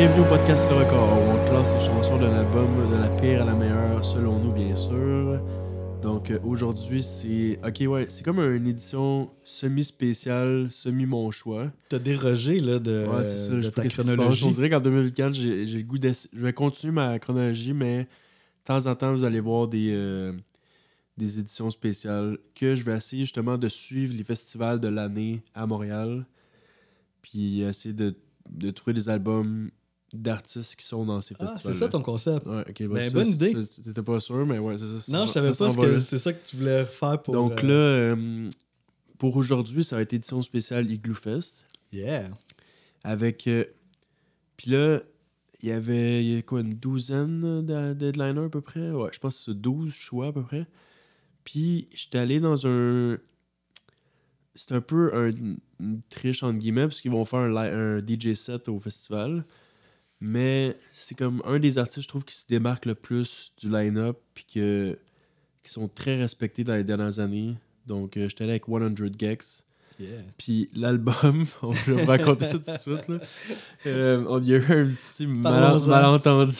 [0.00, 3.42] Bienvenue au podcast Le Record, où on classe les chansons de l'album de la pire
[3.42, 5.38] à la meilleure, selon nous, bien sûr.
[6.00, 7.60] Donc euh, aujourd'hui, c'est.
[7.62, 11.70] Ok, ouais, c'est comme une édition semi-spéciale, semi-mon choix.
[11.90, 14.42] T'as dérogé là, de, Ouais, c'est ça, de je ta chronologie.
[14.46, 18.06] On dirait qu'en 2004, j'ai le goût d'essa- Je vais continuer ma chronologie, mais de
[18.64, 20.32] temps en temps, vous allez voir des, euh,
[21.18, 25.66] des éditions spéciales que je vais essayer justement de suivre les festivals de l'année à
[25.66, 26.24] Montréal.
[27.20, 28.14] Puis essayer de,
[28.50, 29.68] de trouver des albums
[30.12, 31.72] d'artistes qui sont dans ces Ah, festivals.
[31.74, 32.46] c'est ça ton concept.
[32.46, 33.54] Ouais, ok, bah, Ben, bonne idée.
[33.84, 35.12] T'étais pas sûr, mais ouais, c'est ça.
[35.12, 37.32] non, je savais pas que c'est ça que tu voulais faire pour.
[37.34, 37.72] Donc euh, là,
[38.16, 38.44] euh,
[39.18, 41.64] pour aujourd'hui, ça va être édition spéciale Igloo Fest.
[41.92, 42.30] Yeah.
[43.04, 43.46] Avec.
[43.46, 43.64] euh,
[44.56, 45.00] Puis là,
[45.62, 48.90] il y avait il y a quoi, une douzaine de de headliners à peu près?
[48.90, 50.66] Ouais, je pense que c'est 12 choix à peu près.
[51.44, 53.18] Puis j'étais allé dans un.
[54.56, 55.30] C'est un peu un,
[55.78, 59.44] une triche entre guillemets, parce qu'ils vont faire un, un DJ set au festival.
[60.20, 64.18] Mais c'est comme un des artistes, je trouve, qui se démarque le plus du line-up,
[64.34, 64.98] puis que,
[65.62, 67.54] qui sont très respectés dans les dernières années.
[67.86, 69.64] Donc, euh, j'étais allé avec 100 Gex.
[69.98, 70.08] Yeah.
[70.38, 73.08] Puis l'album, on va raconter ça tout de suite.
[73.08, 73.18] Là.
[73.86, 76.54] Euh, on y a eu un petit mal- malentendu.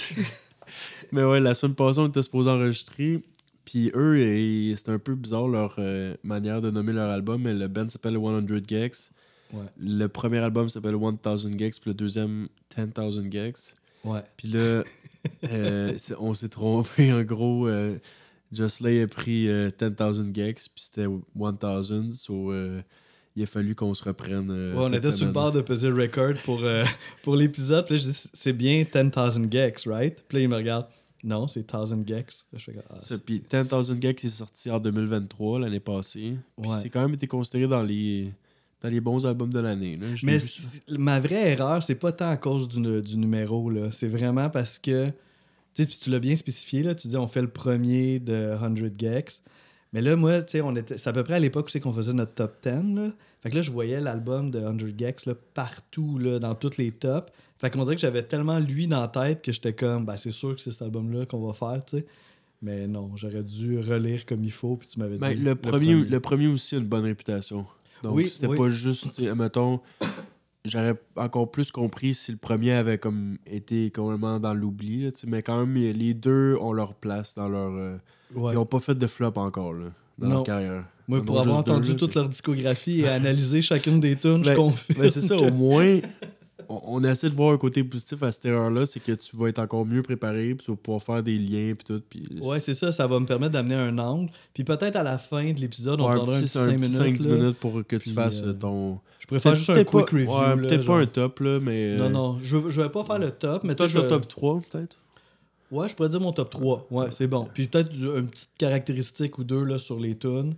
[1.13, 3.23] Mais ouais, la semaine passée, on était supposé enregistrer.
[3.65, 7.69] Puis eux, c'est un peu bizarre leur euh, manière de nommer leur album, mais le
[7.69, 9.13] band s'appelle 100 Gex.
[9.53, 9.67] Ouais.
[9.79, 13.75] Le premier album s'appelle 1000 Gex, puis le deuxième 10,000 Gex.
[14.05, 14.21] Ouais.
[14.37, 14.83] Puis là,
[15.51, 17.13] euh, on s'est trompé.
[17.13, 17.97] En gros, euh,
[18.53, 22.13] Jocelyn a pris euh, 10,000 Gex, puis c'était 1000.
[22.15, 22.81] So, euh,
[23.37, 24.51] il a fallu qu'on se reprenne.
[24.51, 26.61] euh, Ouais, on cette était sur le bord de peser le record pour,
[27.23, 27.85] pour l'épisode.
[27.87, 30.23] Puis là, je dis, c'est bien 10,000 gex, right?
[30.29, 30.87] Puis là, il me regarde.
[31.23, 32.47] Non, c'est 1000 gex.
[32.55, 36.37] Ah, Puis 10,000 Gex est sorti en 2023, l'année passée.
[36.61, 36.77] Puis Ouais.
[36.81, 38.33] c'est quand même été considéré dans les,
[38.83, 39.99] dans les bons albums de l'année.
[40.23, 40.39] Mais
[40.99, 43.71] ma vraie erreur, c'est pas tant à cause du, du numéro.
[43.91, 45.11] C'est vraiment parce que.
[45.73, 46.97] Tu sais, tu l'as bien spécifié, là.
[46.97, 49.43] Tu dis, on fait le premier de 100 gex.
[49.93, 50.99] Mais là, moi, tu sais, on était.
[50.99, 53.09] C'est à peu près à l'époque où c'est qu'on faisait notre top 10, là.
[53.43, 56.91] Fait que là, je voyais l'album de 100 gex, là, partout, là, dans tous les
[56.91, 57.31] tops.
[57.59, 60.31] Fait qu'on dirait que j'avais tellement lui dans la tête que j'étais comme, ben, c'est
[60.31, 62.07] sûr que c'est cet album-là qu'on va faire, tu sais.
[62.63, 65.21] Mais non, j'aurais dû relire comme il faut, puis tu m'avais dit.
[65.21, 67.67] Ben, le, premier, le premier aussi a une bonne réputation.
[68.03, 68.57] Donc, Oui, c'était oui.
[68.57, 69.81] pas juste, mettons,
[70.65, 75.43] j'aurais encore plus compris si le premier avait comme été complètement dans l'oubli, là, mais
[75.43, 77.73] quand même, les deux ont leur place dans leur.
[77.73, 77.97] euh,
[78.35, 78.53] Ouais.
[78.55, 79.87] Ils ont pas fait de flop encore, là,
[80.19, 80.35] dans Non.
[80.37, 80.85] leur carrière.
[81.09, 84.51] Moi, pour avoir deux, entendu toute puis- leur discographie et analysé chacune des tunes, je
[84.51, 85.01] Ben, confirme.
[85.03, 85.99] Ben, c'est ça, que- au moins,
[86.87, 89.59] on, essaie de voir un côté positif à cette erreur-là, c'est que tu vas être
[89.59, 92.03] encore mieux préparé, puis tu vas pouvoir faire des liens, puis tout.
[92.09, 94.31] Puis Ouais, c'est ça, ça va me permettre d'amener un angle.
[94.55, 96.79] Puis peut-être à la fin de l'épisode, on Ouais, prendra un petit, petit un 5
[96.79, 97.21] petit minutes.
[97.23, 97.37] 5-10 là.
[97.37, 98.99] minutes pour que tu fasses euh, ton.
[99.31, 100.31] Je faire juste un quick pas- review.
[100.31, 101.97] ouais, Peut-être pas un top, là, mais.
[101.97, 104.61] Non, euh, non, je, je vais pas faire le top, mais Peut-être un top 3,
[104.71, 104.97] peut-être?
[105.71, 106.87] Ouais, je pourrais dire mon top 3.
[106.91, 107.47] Ouais, c'est bon.
[107.55, 110.55] Puis peut-être une petite caractéristique ou deux là, sur les tunes,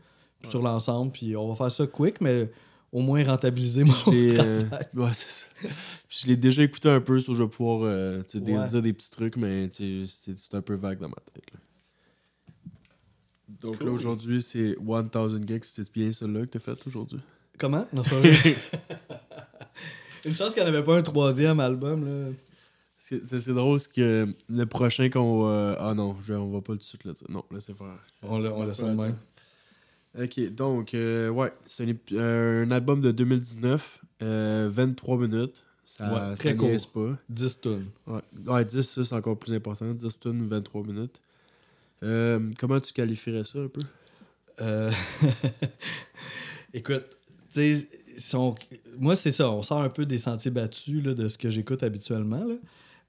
[0.48, 1.12] sur l'ensemble.
[1.12, 2.50] Puis on va faire ça quick, mais
[2.92, 4.86] au moins rentabiliser mon euh, travail.
[4.94, 5.47] ouais, c'est ça.
[6.08, 9.10] Je l'ai déjà écouté un peu, so je vais pouvoir euh, des- dire des petits
[9.10, 11.44] trucs, mais c'est un peu vague dans ma tête.
[11.53, 11.58] là.
[13.60, 15.64] Donc là, aujourd'hui, c'est 1000 Geeks.
[15.64, 17.20] C'est bien celle-là que t'as faite aujourd'hui?
[17.58, 17.86] Comment?
[17.92, 18.32] Non, c'est vrai.
[20.24, 22.04] Une chance qu'il n'y en avait pas un troisième album.
[22.06, 22.32] Là.
[22.97, 25.76] C'est drôle, c'est que le prochain qu'on va.
[25.80, 27.12] Ah non, je, on va pas tout de suite là.
[27.28, 27.86] Non, laissez faire.
[28.22, 29.16] On, l'a- on laisse ça de même.
[30.18, 35.64] Ok, donc, euh, ouais, c'est euh, un album de 2019, euh, 23 minutes.
[35.84, 36.70] Ça, Ouais, c'est ça très court.
[36.92, 37.18] pas.
[37.28, 37.86] 10 tunes.
[38.06, 39.92] Ouais, ouais 10, ça, c'est encore plus important.
[39.92, 41.20] 10 tonnes, 23 minutes.
[42.02, 43.80] Euh, comment tu qualifierais ça un peu?
[44.60, 44.90] Euh,
[46.74, 47.04] Écoute,
[47.52, 48.54] tu sais, si on-
[48.98, 49.50] moi, c'est ça.
[49.50, 52.44] On sort un peu des sentiers battus là, de ce que j'écoute habituellement.
[52.44, 52.54] là.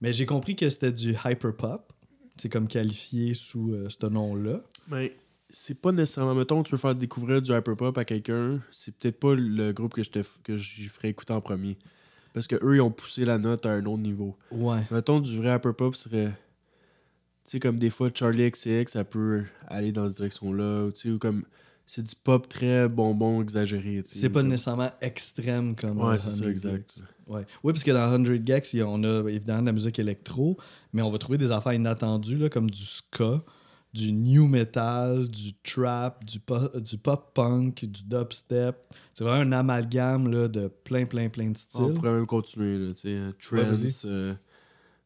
[0.02, 1.92] Mais j'ai compris que c'était du hyperpop.
[2.38, 4.62] C'est comme qualifié sous euh, ce nom-là.
[4.88, 5.10] Ben,
[5.56, 6.34] c'est pas nécessairement.
[6.36, 8.60] Mettons, tu peux faire découvrir du hyperpop à quelqu'un.
[8.72, 11.78] C'est peut-être pas le groupe que je, te, que je ferais écouter en premier.
[12.34, 14.36] Parce que eux ils ont poussé la note à un autre niveau.
[14.52, 14.80] Ouais.
[14.90, 16.32] Mettons, du vrai hyperpop serait.
[17.46, 20.86] Tu sais, comme des fois, Charlie XCX, ça peut aller dans cette direction-là.
[20.86, 21.44] ou Tu sais, ou comme.
[21.86, 24.02] C'est du pop très bonbon exagéré.
[24.04, 26.00] tu sais, C'est pas nécessairement extrême comme.
[26.02, 27.04] Ouais, c'est ça, 100 exact.
[27.28, 27.46] Ouais.
[27.64, 30.00] Oui, parce que dans 100 Gex, il y a- on a évidemment de la musique
[30.00, 30.58] électro,
[30.94, 33.44] mais on va trouver des affaires inattendues, là, comme du ska,
[33.94, 38.76] du new metal, du trap, du, po- du pop punk, du dubstep.
[39.14, 41.82] C'est vraiment un amalgame là, de plein, plein, plein de styles.
[41.82, 43.10] On pourrait même continuer, là, tu sais.
[43.10, 44.34] euh, Ouais, Trance, euh,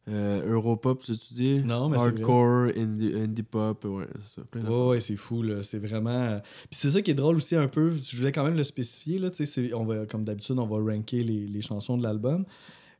[0.08, 1.58] euh, Europop, c'est tu dis?
[1.62, 4.46] Non, mais Hardcore, indie, indie pop, ouais, c'est ça.
[4.50, 4.78] Plein d'affaires.
[4.78, 5.62] Ouais, ouais, c'est fou, là.
[5.62, 6.08] C'est vraiment.
[6.10, 6.38] euh,
[6.70, 7.94] Puis c'est ça qui est drôle aussi un peu.
[7.94, 9.30] Je voulais quand même le spécifier, là.
[9.30, 12.46] Tu sais, on va, comme d'habitude, on va ranker les, les chansons de l'album.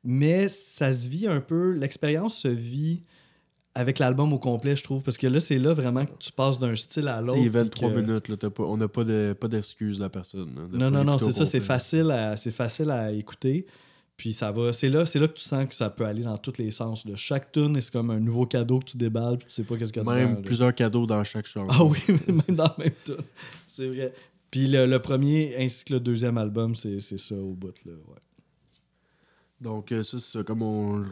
[0.05, 1.73] mais ça se vit un peu.
[1.73, 3.05] L'expérience se vit
[3.74, 6.58] avec l'album au complet, je trouve, parce que là, c'est là vraiment que tu passes
[6.58, 7.32] d'un style à Tu l'autre.
[7.34, 9.48] sais, il est puis 23 que- minutes, là, t'as pas, on n'a pas de pas
[9.98, 10.50] la personne.
[10.72, 13.66] Non, non, non, c'est ça, c'est facile, à, facile à écouter.
[14.16, 14.72] Puis ça va.
[14.72, 17.04] C'est là, c'est là que tu sens que ça peut aller dans tous les sens.
[17.04, 17.12] là.
[17.14, 19.92] Chaque tune, c'est comme un nouveau cadeau que tu déballes, puis tu sais pas qu'est-ce
[19.94, 21.72] y a Même dedans, plusieurs cadeaux dans chaque chanson.
[21.72, 23.14] Ah oui, même dans le même tune.
[23.64, 24.12] C'est vrai.
[24.50, 27.74] Puis le, le premier ainsi que le deuxième album, c'est, ça au bout.
[27.86, 28.18] Là, ouais.
[29.60, 31.04] Donc, euh, ça, c'est comme on.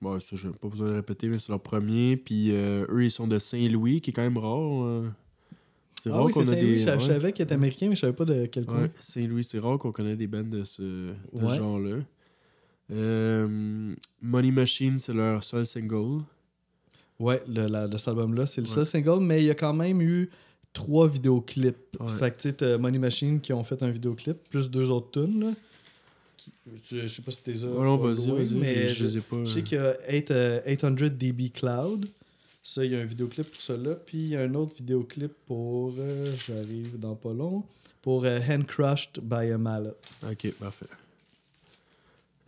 [0.00, 2.16] Bon, ça, j'ai pas besoin de le répéter, mais c'est leur premier.
[2.16, 4.84] Puis euh, eux, ils sont de Saint-Louis, qui est quand même rare.
[4.84, 5.08] euh.
[6.02, 6.78] C'est Ah rare oui, qu'on a des.
[6.78, 7.00] Je, je ouais.
[7.00, 8.82] savais qu'il était américain, mais je savais pas de quel coin.
[8.82, 11.56] Ouais, Saint-Louis, c'est rare qu'on connaît des bands de ce, de ce Ouais.
[11.58, 11.96] genre-là.
[12.92, 16.22] Euh, Money Machine, c'est leur seul single.
[17.18, 19.74] Ouais, le, la- de cet album-là, c'est le seul single, mais il y a quand
[19.74, 20.30] même eu
[20.72, 21.96] trois vidéoclips.
[22.18, 25.40] Fait que tu sais, Money Machine qui ont fait un vidéoclip, plus deux autres tunes.
[25.40, 25.52] Là.
[26.90, 28.54] Je sais pas si t'es Ouais, non, vas-y, vas-y.
[28.54, 29.44] mais je, je, pas.
[29.44, 32.06] je sais qu'il y a 8, euh, 800 dB Cloud.
[32.62, 33.94] Ça, il y a un vidéoclip pour là.
[33.94, 35.94] Puis il y a un autre vidéoclip pour.
[35.98, 37.64] euh, J'arrive dans pas long.
[38.02, 39.92] Pour euh, Hand Crushed by a Mallet.
[40.30, 40.86] Ok, parfait.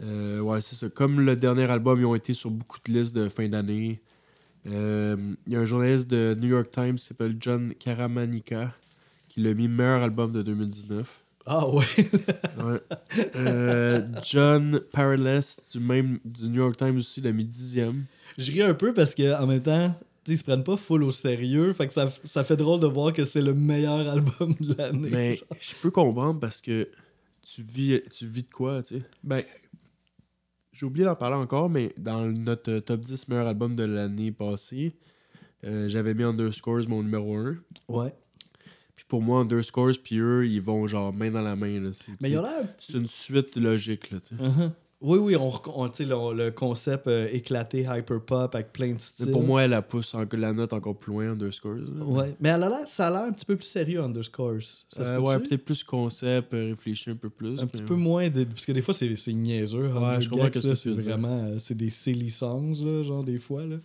[0.03, 0.89] Euh, ouais, c'est ça.
[0.89, 4.01] Comme le dernier album, ils ont été sur beaucoup de listes de fin d'année.
[4.69, 5.17] Euh,
[5.47, 8.75] Il y a un journaliste de New York Times qui s'appelle John Caramanica
[9.29, 11.22] qui l'a mis meilleur album de 2019.
[11.47, 11.85] Ah ouais.
[12.63, 12.81] Ouais.
[13.37, 15.41] Euh, John Parles
[15.73, 18.05] du même du New York Times aussi l'a mis dixième.
[18.39, 19.89] Je ris un peu parce que en même temps,
[20.25, 21.73] tu sais, ils se prennent pas full au sérieux.
[21.73, 25.11] Fait que ça, ça fait drôle de voir que c'est le meilleur album de l'année.
[25.11, 26.89] Mais je peux comprendre parce que
[27.43, 29.03] tu vis, tu vis de quoi, tu sais?
[29.25, 29.43] Ben,
[30.73, 34.33] j'ai oublié d'en parler encore, mais dans notre euh, top 10 meilleur album de l'année
[34.33, 34.95] passée,
[35.65, 37.57] euh, j'avais mis Underscores mon numéro 1.
[37.89, 38.15] Ouais.
[39.13, 41.79] Pour moi, Underscores puis eux, ils vont genre main dans la main.
[41.81, 41.91] Là.
[41.93, 42.67] C'est, Mais il a l'air.
[42.79, 44.43] c'est une suite logique, là, tu sais.
[44.43, 44.71] Uh-huh.
[45.03, 49.01] Oui, oui, on, on- le, le concept euh, éclaté, hyper pop avec plein de Mais
[49.01, 49.31] styles.
[49.31, 51.75] pour moi, elle la pousse en- la note encore plus loin, Underscores.
[51.75, 52.05] là.
[52.05, 52.35] Ouais.
[52.41, 54.63] Mais elle a l'air, ça a l'air un petit peu plus sérieux, Underscores.
[54.89, 57.61] Ça Euh, ouais, peut-être plus concept, euh, réfléchir un peu plus.
[57.61, 58.31] Un petit peu moins.
[58.31, 59.89] De, parce que des fois, c'est, c'est niaiseux.
[59.89, 61.39] Ouais, 100 je comprends que c'est vraiment.
[61.51, 63.67] euh, c'est des silly songs, là, genre, des fois.
[63.67, 63.77] Là.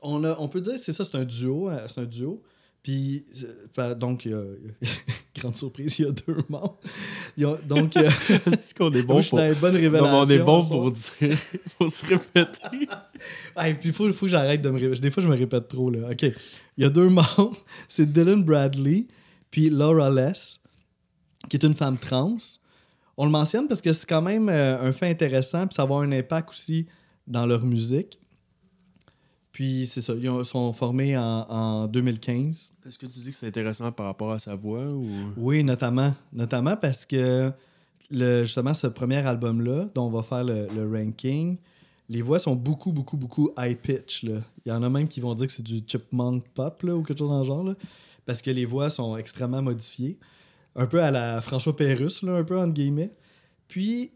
[0.00, 1.68] On, a, on peut dire, c'est ça, c'est un duo.
[1.88, 2.42] C'est un duo.
[2.84, 3.24] Puis,
[3.78, 4.28] euh, donc,
[5.34, 6.78] grande surprise, il y a deux membres.
[7.66, 8.10] Donc, euh,
[8.60, 9.38] C'est qu'on est bon, pour.
[9.38, 10.18] Non, mais révélations.
[10.18, 11.38] on est bon pour dire.
[11.78, 12.86] pour se répéter.
[13.56, 15.00] Ah, et puis, il faut, faut que j'arrête de me répéter.
[15.00, 15.90] Des fois, je me répète trop.
[15.90, 16.10] Là.
[16.10, 16.22] OK.
[16.76, 17.56] Il y a deux membres.
[17.88, 19.06] C'est Dylan Bradley
[19.50, 20.60] puis Laura Less,
[21.48, 22.36] qui est une femme trans.
[23.16, 25.84] On le mentionne parce que c'est quand même euh, un fait intéressant, puis ça va
[25.84, 26.86] avoir un impact aussi
[27.26, 28.18] dans leur musique.
[29.54, 30.12] Puis, c'est ça.
[30.14, 32.72] Ils ont- sont formés en, en 2015.
[32.86, 35.06] Est-ce que tu dis que c'est intéressant par rapport à sa voix ou?
[35.36, 36.12] Oui, notamment.
[36.32, 37.50] Notamment parce que
[38.10, 41.56] le, justement, ce premier album-là, dont on va faire le, le ranking,
[42.08, 44.24] les voix sont beaucoup, beaucoup, beaucoup high pitch.
[44.24, 44.40] Là.
[44.66, 47.02] Il y en a même qui vont dire que c'est du chipmunk pop là, ou
[47.04, 47.62] quelque chose dans le genre.
[47.64, 47.74] là,
[48.26, 50.18] parce que les voix sont extrêmement modifiées.
[50.74, 53.12] Un peu à la François Pérusse, là, un peu entre guillemets.
[53.68, 54.10] Puis,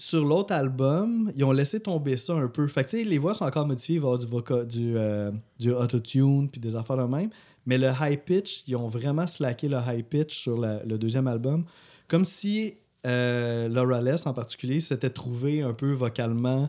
[0.00, 2.66] sur l'autre album, ils ont laissé tomber ça un peu.
[2.68, 3.96] Fait que, tu sais, les voix sont encore modifiées.
[3.96, 7.30] Il va y avoir du, voca- du, euh, du autotune puis des affaires de même.
[7.66, 11.26] Mais le high pitch, ils ont vraiment slacké le high pitch sur la- le deuxième
[11.26, 11.64] album.
[12.08, 12.74] Comme si
[13.06, 16.68] euh, Laura Less, en particulier, s'était trouvé un peu vocalement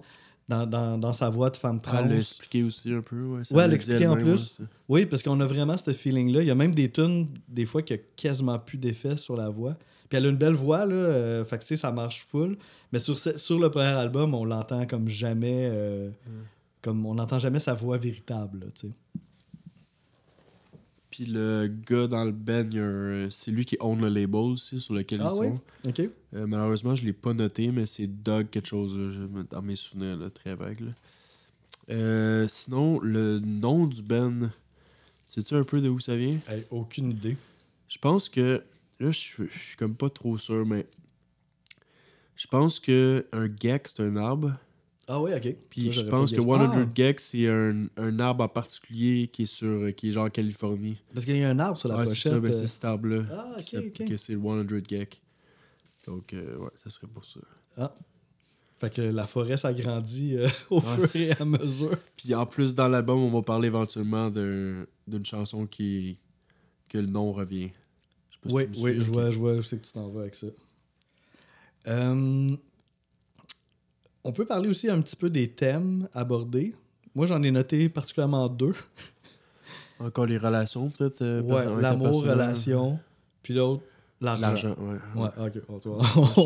[0.49, 1.99] dans, dans- dans sa voix de femme trans.
[2.03, 3.21] Elle l'a expliqué aussi un peu.
[3.23, 4.59] Ouais, ça Ouais, dit en plus.
[4.59, 6.41] ouais, Oui, parce qu'on a vraiment ce feeling-là.
[6.41, 9.49] Il y a même des tunes, des fois, qui a quasiment plus d'effet sur la
[9.49, 9.77] voix.
[10.11, 10.93] Puis elle a une belle voix, là.
[10.93, 12.57] euh, fait que, tu sais, ça marche full.
[12.91, 15.69] Mais sur, ce- sur le premier album, on l'entend comme jamais.
[15.71, 16.09] euh,
[16.81, 18.93] Comme on n'entend jamais sa voix véritable, là, tu sais.
[21.09, 24.09] Puis le gars dans le band, il y a un- c'est lui qui own le
[24.09, 25.47] label aussi sur lequel Ah ils oui?
[25.47, 25.59] sont.
[25.89, 25.99] OK.
[26.33, 29.75] Euh, malheureusement, je l'ai pas noté, mais c'est Doug quelque chose là, je- dans mes
[29.75, 30.79] souvenirs là, très vagues.
[30.81, 30.91] là.
[31.89, 34.49] Euh, sinon, le nom du band,
[35.27, 36.37] sais-tu un peu de où ça vient?
[36.49, 37.37] Hey, aucune idée.
[37.89, 38.61] Je pense que.
[39.01, 40.87] Là, je suis je suis comme pas trop sûr, mais.
[42.35, 44.53] Je pense que un gek, c'est un arbre.
[45.07, 45.55] Ah oui, OK.
[45.69, 46.47] Puis je pense que guessé.
[46.47, 50.25] 100 Ah, Gex, c'est un, un arbre en particulier qui est sur qui est genre
[50.25, 51.01] en Californie.
[51.13, 52.31] Parce qu'il y a un arbre sur la ouais, c'est pochette.
[52.33, 52.51] ça, ben, euh.
[52.51, 53.23] c'est cet arbre-là.
[53.31, 54.07] Ah, ok, ok.
[54.07, 55.21] Que c'est le 100 Gex.
[56.07, 57.39] Donc, euh, ouais, ça serait pour ça.
[57.77, 57.93] Ah.
[58.79, 61.97] Fait que la forêt s'agrandit euh, au fur et à mesure.
[62.15, 66.17] Puis en plus, dans l'album, on va parler éventuellement d'un- d'une chanson qui
[66.89, 67.71] que le nom revient.
[68.45, 70.21] Je sais pas Oui, oui, je vois, je vois où c'est que tu t'en vas
[70.21, 70.47] avec ça.
[71.87, 72.55] Euh,
[74.23, 76.73] on peut parler aussi un petit peu des thèmes abordés.
[77.15, 78.73] Moi, j'en ai noté particulièrement deux.
[79.99, 81.21] Encore les relations, peut-être.
[81.21, 82.31] euh, Ouais, l'amour, interpersonnelles.
[82.31, 82.99] relation.
[83.43, 83.83] Puis l'autre,
[84.23, 84.41] L'argent.
[84.41, 85.21] L'argent, ouais.
[85.23, 85.61] Ouais, ok.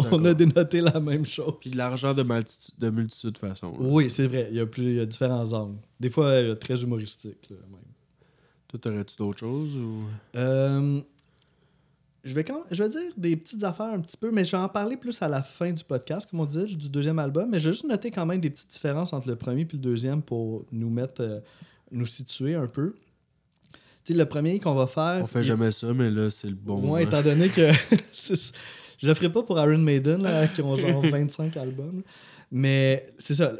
[0.01, 1.55] On, je a dénoté la même chose.
[1.59, 3.71] Puis l'argent de, multi- de multitude de façons.
[3.73, 3.77] là.
[3.81, 4.47] Oui, c'est vrai.
[4.49, 5.77] Il y, a plus, il y a différents angles.
[5.99, 7.49] Des fois, euh, très humoristiques.
[7.49, 7.81] là, même.
[8.69, 10.03] Toi, t'aurais-tu d'autres choses ou?
[10.37, 11.01] Euh,
[12.25, 14.57] je, vais quand, je vais dire des petites affaires un petit peu, mais je vais
[14.57, 17.49] en parler plus à la fin du podcast, comme on dit, du deuxième album.
[17.49, 19.77] Mais je vais juste noter quand même des petites différences entre le premier et le
[19.77, 21.39] deuxième pour nous mettre, euh,
[21.91, 22.95] nous situer un peu.
[24.03, 25.21] Tu sais, le premier qu'on va faire.
[25.23, 26.75] On fait il- jamais ça, mais là, c'est le bon.
[26.75, 26.97] Ouais, moment.
[26.97, 27.69] étant donné que.
[28.11, 32.01] je le ferai pas pour Iron Maiden, là, qui ont genre 25 albums.
[32.51, 33.53] Mais c'est ça.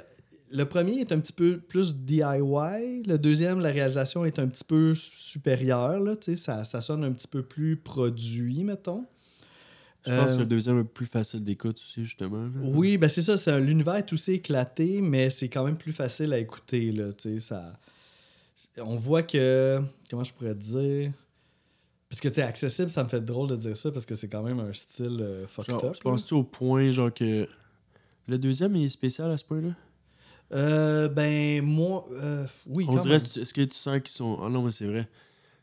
[0.52, 3.04] Le premier est un petit peu plus DIY.
[3.06, 6.00] Le deuxième, la réalisation est un petit peu supérieure.
[6.00, 9.06] Là, tu sais, ça, ça sonne un petit peu plus produit, mettons.
[10.06, 12.44] Je pense Euh, que le deuxième est plus facile d'écoute aussi, justement.
[12.44, 12.52] là.
[12.62, 13.40] Oui, ben c'est ça.
[13.40, 16.92] c'est un- L'univers est aussi éclaté, mais c'est quand même plus facile à écouter.
[16.92, 17.06] Là,
[17.40, 17.74] ça...
[18.78, 19.82] On voit que.
[20.10, 21.12] Comment je pourrais dire
[22.08, 24.44] Parce que, tu accessible, ça me fait drôle de dire ça parce que c'est quand
[24.44, 25.98] même un style euh, fucked Genre, up.
[26.04, 27.48] penses-tu au point, genre que.
[28.28, 29.76] Le deuxième il est spécial à ce point-là?
[30.56, 32.08] Euh, ben, moi.
[32.14, 34.40] euh, oui, On dirait, est-ce que tu sens qu'ils sont.
[34.44, 35.08] Ah non, mais c'est vrai.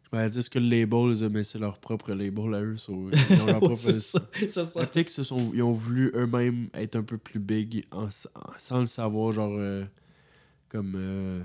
[0.04, 2.76] Je m'avais dit, est-ce que le label, mais c'est leur propre label à eux?
[2.76, 2.92] so,
[3.30, 3.76] ils ont leur propre.
[3.80, 4.28] c'est ça.
[4.38, 4.62] c'est ça.
[4.75, 8.08] Peut-être qu'ils se sont- ils ont voulu eux-mêmes être un peu plus big en-
[8.58, 9.54] sans le savoir, genre.
[9.56, 9.84] euh,
[10.68, 10.94] comme.
[10.96, 11.40] euh,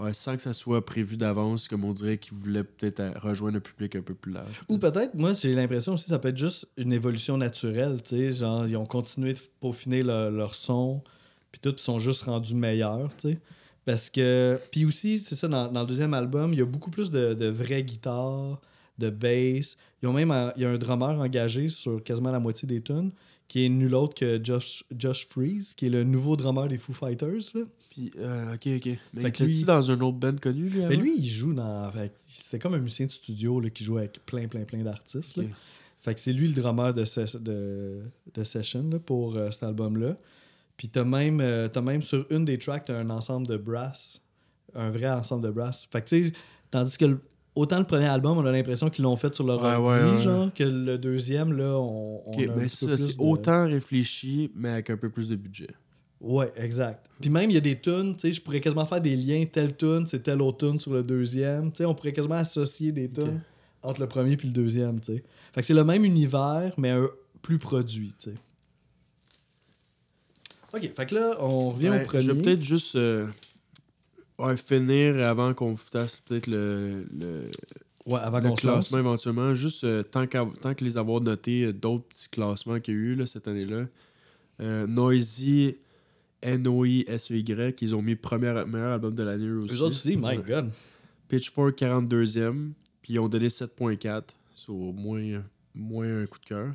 [0.00, 3.58] ouais, sans que ça soit prévu d'avance, comme on dirait qu'ils voulaient peut-être euh, rejoindre
[3.58, 4.62] un public un peu plus large.
[4.68, 8.32] Ou peut-être, moi, j'ai l'impression aussi ça peut être juste une évolution naturelle, tu sais.
[8.32, 11.02] Genre, ils ont continué de peaufiner leur, leur son,
[11.52, 13.38] puis tout, sont juste rendus meilleurs, tu sais.
[13.84, 14.58] Parce que.
[14.70, 17.34] Puis aussi, c'est ça, dans, dans le deuxième album, il y a beaucoup plus de,
[17.34, 18.60] de vraies guitares,
[18.98, 19.76] de bass.
[20.02, 20.30] Ils ont même.
[20.30, 23.10] un- Il y a un drummer engagé sur quasiment la moitié des tunes,
[23.48, 26.92] qui est nul autre que Josh, Josh Freeze, qui est le nouveau drummer des Foo
[26.92, 27.62] Fighters, là.
[27.90, 28.98] Puis, euh, ok, ok.
[29.14, 30.78] Mais Fait que lui- dans un autre band connu, lui?
[30.80, 31.00] Mais avant?
[31.02, 31.90] lui, il joue dans.
[32.28, 35.40] C'était comme un musicien de studio là, qui joue avec plein, plein, plein d'artistes.
[36.02, 38.02] Fait que c'est lui le drummer de, ses- de,
[38.34, 40.16] de Session là, pour euh, cet album-là.
[40.80, 44.18] Puis t'as même, euh, t'as même sur une des tracks, t'as un ensemble de brass.
[44.74, 45.86] Un vrai ensemble de brass.
[45.92, 46.32] Fait que tu sais,
[46.70, 47.20] tandis que le-
[47.54, 50.16] autant le premier album, on a l'impression qu'ils l'ont fait sur leur Ouais, ordi, ouais,
[50.16, 50.22] ouais.
[50.22, 54.50] genre, que le deuxième, là, on, a un mais petit peu plus de- autant réfléchi,
[54.54, 55.68] mais avec un peu plus de budget.
[56.18, 57.10] Ouais, exact.
[57.20, 59.44] Puis même, il y a des tunes, tu sais, je pourrais quasiment faire des liens,
[59.52, 61.70] telle tune, c'est telle autre tune sur le deuxième.
[61.72, 63.42] Tu sais, on pourrait quasiment associer des tunes
[63.82, 65.24] entre le premier puis le deuxième, tu sais.
[65.52, 67.06] Fait que c'est le même univers, mais un
[67.42, 68.36] plus produit, tu sais.
[70.72, 72.22] OK, fait que là, on revient Ouais, au premier.
[72.22, 73.26] Je vais peut-être juste euh,
[74.38, 77.50] ouais, finir avant qu'on fasse peut-être le, le,
[78.06, 78.74] Ouais, avant le qu'on se lance.
[78.88, 79.54] classement éventuellement.
[79.54, 82.96] Juste euh, tant, qu'à- tant que les avoir notés, euh, d'autres petits classements qu'il y
[82.96, 83.86] a eu là, cette année-là.
[84.60, 85.76] Euh, Noisy,
[86.42, 89.74] N-O-I-S-E-Y, ils ont mis premier meilleur album de l'année aussi.
[89.74, 90.40] Eux autres aussi, my Ouais.
[90.46, 90.70] God.
[91.28, 92.70] Pitchfork 42e,
[93.02, 94.22] puis ils ont donné 7.4,
[94.54, 95.42] sur moins,
[95.74, 96.74] moins un coup de cœur.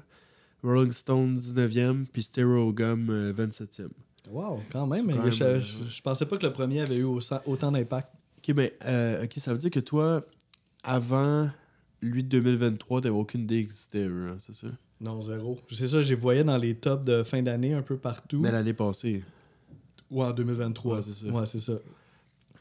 [0.64, 3.90] Rolling Stone 19e, puis Stereo Gum euh, 27e.
[4.30, 5.06] Wow, quand même.
[5.08, 7.72] Quand mais même, je, euh, je- je pensais pas que le premier avait eu autant,
[7.72, 8.12] d'impact.
[8.40, 10.26] Ok, mais euh, ok, ça veut dire que toi,
[10.84, 11.50] avant
[12.02, 14.68] lui de 2023, t'avais aucune idée existait, hein, c'est ça?
[15.02, 15.60] Non, zéro.
[15.70, 18.40] C'est ça, je les voyais dans les tops de fin d'année un peu partout.
[18.40, 19.24] Mais l'année passée.
[20.10, 20.96] Ou en 2023.
[20.96, 21.28] Ouais, c'est ça.
[21.28, 21.74] Ouais, c'est ça.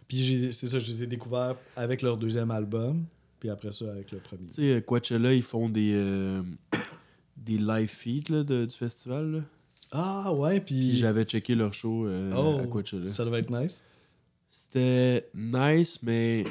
[0.08, 3.04] Puis j'ai- c'est ça, je les ai découverts avec leur deuxième album,
[3.40, 4.48] puis après ça avec le premier.
[4.48, 6.42] Tu sais, euh, Coachella, ils font des, euh,
[7.36, 9.30] des live feeds là, de- du festival.
[9.32, 9.40] là.
[9.92, 13.06] Ah ouais, Puis j'avais checké leur show euh, Oh, à Coachella.
[13.08, 13.80] ça devait être nice.
[14.48, 16.44] C'était nice, mais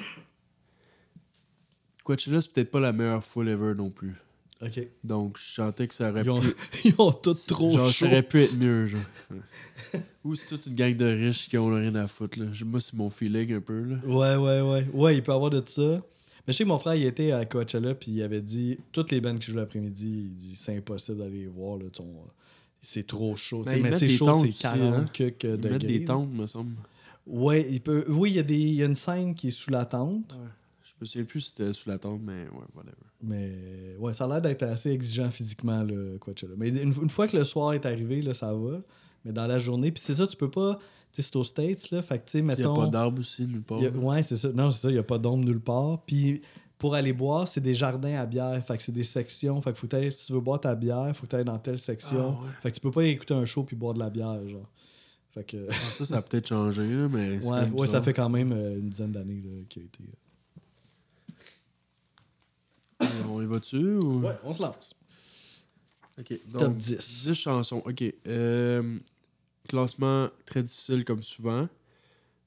[2.03, 4.15] Coachella, c'est peut-être pas la meilleure foule ever non plus.
[4.61, 4.79] OK.
[5.03, 6.55] Donc, je sentais que ça aurait Ils ont, pu...
[6.85, 8.05] ils ont tout trop genre, chaud.
[8.05, 9.01] ça aurait pu être mieux, genre.
[10.23, 12.45] Ou c'est toute une gang de riches qui ont rien à foutre, là.
[12.65, 13.97] Moi, c'est mon feeling un peu, là.
[14.05, 14.87] Ouais, ouais, ouais.
[14.93, 16.01] Ouais, il peut y avoir de ça.
[16.47, 19.11] Mais je sais que mon frère, il était à Coachella, puis il avait dit toutes
[19.11, 22.25] les bandes qui jouent l'après-midi, il dit c'est impossible d'aller les voir, là, ton-
[22.81, 23.61] c'est trop chaud.
[23.63, 25.05] Ben, mais des chaud, c'est aussi, 40 hein.
[25.13, 25.79] que, que Ils degrés.
[25.79, 26.75] des tentes, me semble.
[27.25, 28.03] Ouais, il peut.
[28.09, 28.59] Oui, il y, a des...
[28.59, 30.37] il y a une scène qui est sous la tente.
[30.83, 32.95] Je me souviens plus si c'était sous la tente, mais ouais, whatever.
[33.23, 36.55] Mais ouais, ça a l'air d'être assez exigeant physiquement, le Coachella.
[36.57, 38.81] Mais une, une fois que le soir est arrivé, là, ça va.
[39.23, 40.77] Mais dans la journée, puis c'est ça, tu peux pas.
[41.21, 42.01] C'est aux States, là.
[42.01, 42.73] Fait que, tu sais, Il n'y mettons.
[42.81, 43.77] a pas d'arbre aussi, nulle part.
[43.79, 44.49] a- ouais, c'est ça.
[44.51, 46.01] Non, c'est ça, il n'y a pas d'ombre nulle part.
[46.05, 46.41] Puis
[46.79, 48.61] pour aller boire, c'est des jardins à bière.
[48.65, 49.61] Fait que c'est des sections.
[49.61, 51.77] Fait que faut si tu veux boire ta bière, faut que tu ailles dans telle
[51.77, 52.37] section.
[52.39, 52.49] Ah, ouais.
[52.63, 54.67] Fait que tu peux pas écouter un show puis boire de la bière, genre.
[55.31, 55.67] Fait que.
[55.69, 58.79] Ah, ça, ça a peut-être changé, là, mais Ouais, ouais, ça fait quand même euh,
[58.79, 59.99] une dizaine d'années qu'il a été.
[60.03, 61.33] euh.
[63.03, 64.21] Euh, On y va dessus ou...
[64.21, 64.93] Ouais, on se lance.
[66.19, 66.97] Ok, Top donc 10.
[67.27, 67.81] 10 chansons.
[67.85, 68.03] Ok.
[68.27, 68.99] euh,
[69.67, 71.67] classement très difficile comme souvent.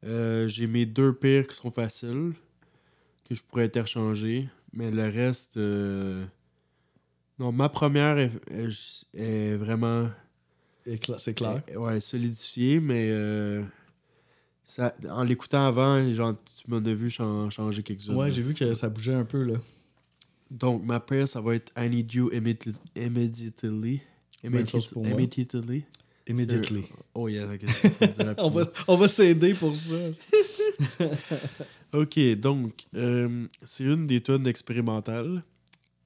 [0.04, 2.32] Euh, J'ai mes deux pires qui sont faciles,
[3.28, 4.48] que je pourrais interchanger.
[4.72, 6.24] Mais le reste, euh,
[7.38, 10.08] Non, ma première est, est- est vraiment
[11.18, 11.62] C'est clair.
[11.66, 13.62] est- ouais, solidifiée, mais euh,
[14.64, 18.14] ça, en l'écoutant avant, genre, tu m'en as vu chan- changer quelques-unes.
[18.14, 19.54] Ouais, j'ai vu que ça bougeait un peu, là.
[20.50, 24.00] Donc, ma paire, ça va être I Need You Immedi- Immediately.
[24.94, 25.10] Moi.
[25.10, 25.84] Immediately.
[26.28, 26.84] Immediately.
[27.14, 27.62] Oh yeah, ok.
[28.38, 29.94] On va, on va s'aider pour ça.
[31.92, 35.40] Ok, donc, euh, c'est une des tunes expérimentales.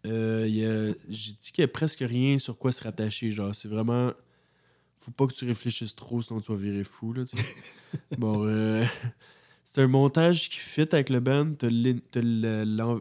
[0.07, 3.31] Euh, J'ai dit qu'il n'y a presque rien sur quoi se rattacher.
[3.33, 4.13] Genre, c'est vraiment.
[4.99, 7.13] Faut pas que tu réfléchisses trop, sinon tu vas virer fou.
[7.15, 7.25] Là,
[8.19, 8.85] bon, euh,
[9.65, 11.55] c'est un montage qui fit avec le band.
[11.55, 11.71] T'as
[12.23, 13.01] l'en-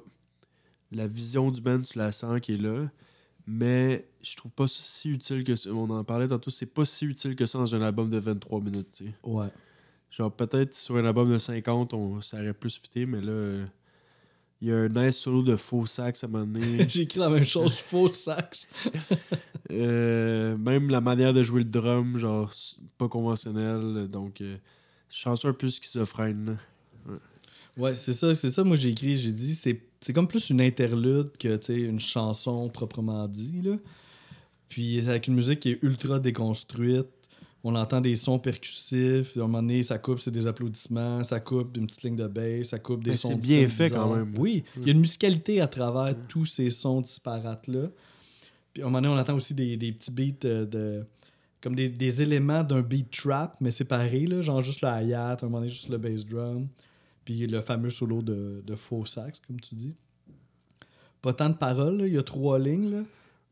[0.91, 2.89] la vision du band, tu la sens qui est là.
[3.45, 5.69] Mais je trouve pas si utile que ça.
[5.71, 8.61] On en parlait tantôt, c'est pas si utile que ça dans un album de 23
[8.61, 8.89] minutes.
[8.95, 9.13] tu sais.
[9.23, 9.47] Ouais.
[10.11, 13.65] Genre, peut-être sur un album de 50, on, ça aurait plus fité, mais là, euh,
[14.61, 16.85] il y a un nice solo de faux sax à un moment donné.
[16.89, 18.67] J'ai écrit la même chose, faux sax.
[19.71, 22.51] Euh, même la manière de jouer le drum, genre,
[22.97, 24.07] pas conventionnel.
[24.07, 24.57] Donc, euh,
[25.11, 26.57] chanson un peu schizophrène.
[27.05, 27.13] là.
[27.77, 30.59] Ouais, c'est ça, c'est ça, moi j'ai écrit, j'ai dit, c'est, c'est comme plus une
[30.59, 33.75] interlude que, tu sais, une chanson proprement dit, là.
[34.69, 37.07] Puis avec une musique qui est ultra déconstruite,
[37.63, 41.41] on entend des sons percussifs, à un moment donné, ça coupe, c'est des applaudissements, ça
[41.41, 44.15] coupe une petite ligne de bass, ça coupe des Mais sons c'est bien fait quand
[44.15, 44.33] même.
[44.37, 47.89] Oui, il y a une musicalité à travers tous ces sons disparates-là.
[48.73, 51.05] Puis à un moment donné, on entend aussi des, des petits beats euh, de...
[51.59, 55.37] comme des, des éléments d'un beat trap, mais séparés, là, genre juste le hi-hat, à
[55.41, 56.67] un moment donné, juste le bass drum,
[57.25, 59.95] puis le fameux solo de, de faux sax, comme tu dis.
[61.21, 62.91] Pas tant de paroles, il y a trois lignes.
[62.91, 63.01] Là.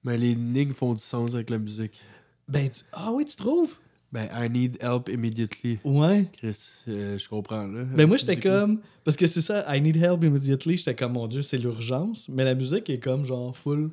[0.07, 1.99] Mais les lignes font du sens avec la musique.
[2.47, 3.75] Ben, tu- ah oui, tu trouves?
[4.13, 5.79] Ben, I need help immediately.
[5.83, 6.25] Ouais.
[6.37, 7.83] Chris, euh, je comprends, là.
[7.83, 8.79] Ben moi, j'étais comme...
[9.03, 12.29] Parce que c'est ça, I need help immediately, j'étais comme, mon Dieu, c'est l'urgence.
[12.29, 13.91] Mais la musique est comme, genre, full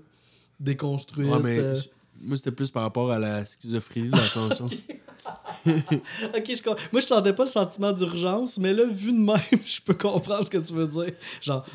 [0.61, 1.27] déconstruite.
[1.29, 1.75] Ouais, mais euh,
[2.23, 4.67] moi, c'était plus par rapport à la schizophrénie de la chanson.
[5.67, 9.39] Ok, je com- Moi, je sentais pas le sentiment d'urgence, mais là, vu de même,
[9.67, 11.13] je peux comprendre ce que tu veux dire.
[11.41, 11.67] Genre,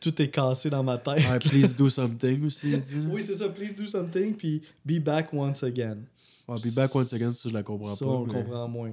[0.00, 1.28] tout est cassé dans ma tête.
[1.28, 2.74] Ouais, please do something aussi.
[3.10, 5.98] Oui, c'est ça, please do something, puis be back once again.
[6.46, 8.10] Ouais, puis back once again, ça, je la comprends Ça, pas.
[8.10, 8.90] on le mais- comprend moins.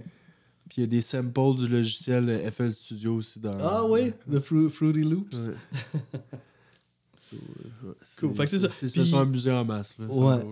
[0.67, 3.51] Puis il y a des samples du logiciel FL Studio aussi dans.
[3.61, 5.49] Ah oui, The Fru- Fruity Loops.
[5.49, 5.53] Ouais.
[7.17, 8.33] So, euh, ouais, Cool.
[8.35, 8.67] Fait que c'est ça.
[8.67, 9.95] Puis- sont amusés en masse.
[9.97, 10.35] Là, c'est Ouais.
[10.37, 10.43] là.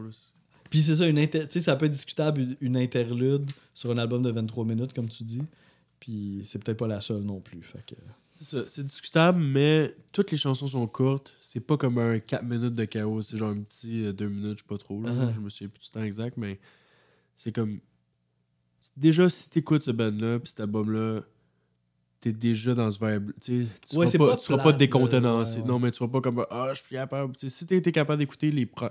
[0.70, 4.24] Puis c'est ça, une inter- ça peut être discutable une- une interlude sur un album
[4.24, 5.42] de 23 minutes, comme tu dis.
[6.00, 7.62] Puis c'est peut-être pas la seule non plus.
[7.62, 7.96] Fait que...
[8.40, 11.36] C'est discutable, mais toutes les chansons sont courtes.
[11.40, 13.22] C'est pas comme un 4 minutes de chaos.
[13.22, 15.02] C'est genre un petit 2 minutes, je sais pas trop.
[15.02, 15.10] là.
[15.12, 15.34] Uh-huh.
[15.36, 16.60] Je me souviens plus du temps exact, mais
[17.36, 17.80] c'est comme.
[18.98, 21.22] Déjà, si t'écoutes ce band-là, pis cet album-là,
[22.20, 23.32] t'es déjà dans ce vibe.
[23.42, 25.58] Tu sais, tu Ouais, seras pas, pas tu seras pas décontenancé.
[25.58, 25.68] Ouais, ouais.
[25.68, 27.34] Non, mais tu seras pas comme Ah, je suis capable.
[27.38, 28.66] Si t'es capable d'écouter les.
[28.66, 28.90] pro-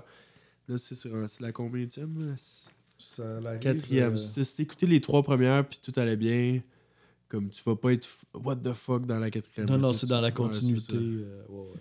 [0.67, 1.85] Là, c'est la combien
[3.59, 4.13] Quatrième.
[4.13, 6.61] euh, Si si t'écoutais les trois premières, puis tout allait bien,
[7.33, 9.67] comme tu vas pas être what the fuck dans la quatrième.
[9.67, 10.95] Non, non, c'est dans la continuité.
[10.95, 11.79] euh, ouais, ouais.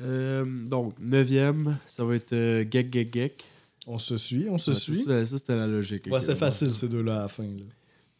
[0.00, 3.44] Euh, donc, neuvième, ça va être euh, Gek Gek Gek.
[3.86, 4.96] On se suit, on se Ouais, suit.
[4.96, 6.06] Ça, ça, c'était la logique.
[6.10, 7.44] Ouais, c'était facile ces deux-là à la fin.
[7.44, 7.64] Là.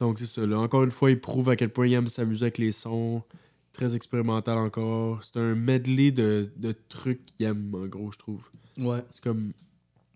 [0.00, 0.46] Donc, c'est ça.
[0.46, 0.58] Là.
[0.58, 3.22] Encore une fois, il prouve à quel point il aime s'amuser avec les sons.
[3.74, 5.22] Très expérimental encore.
[5.22, 8.42] C'est un medley de, de trucs qu'il aime, en gros, je trouve.
[8.78, 9.00] Ouais.
[9.10, 9.52] C'est comme.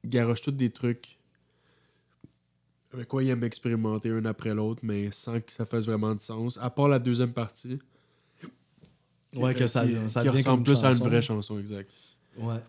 [0.02, 1.18] Il garoche tous des trucs
[2.92, 6.20] avec quoi il aime expérimenter un après l'autre, mais sans que ça fasse vraiment de
[6.20, 6.58] sens.
[6.60, 7.78] À part la deuxième partie.
[9.34, 11.90] Ouais, que ça, qui, ça qui ressemble plus à une vraie chanson, exact.
[12.36, 12.60] Ouais.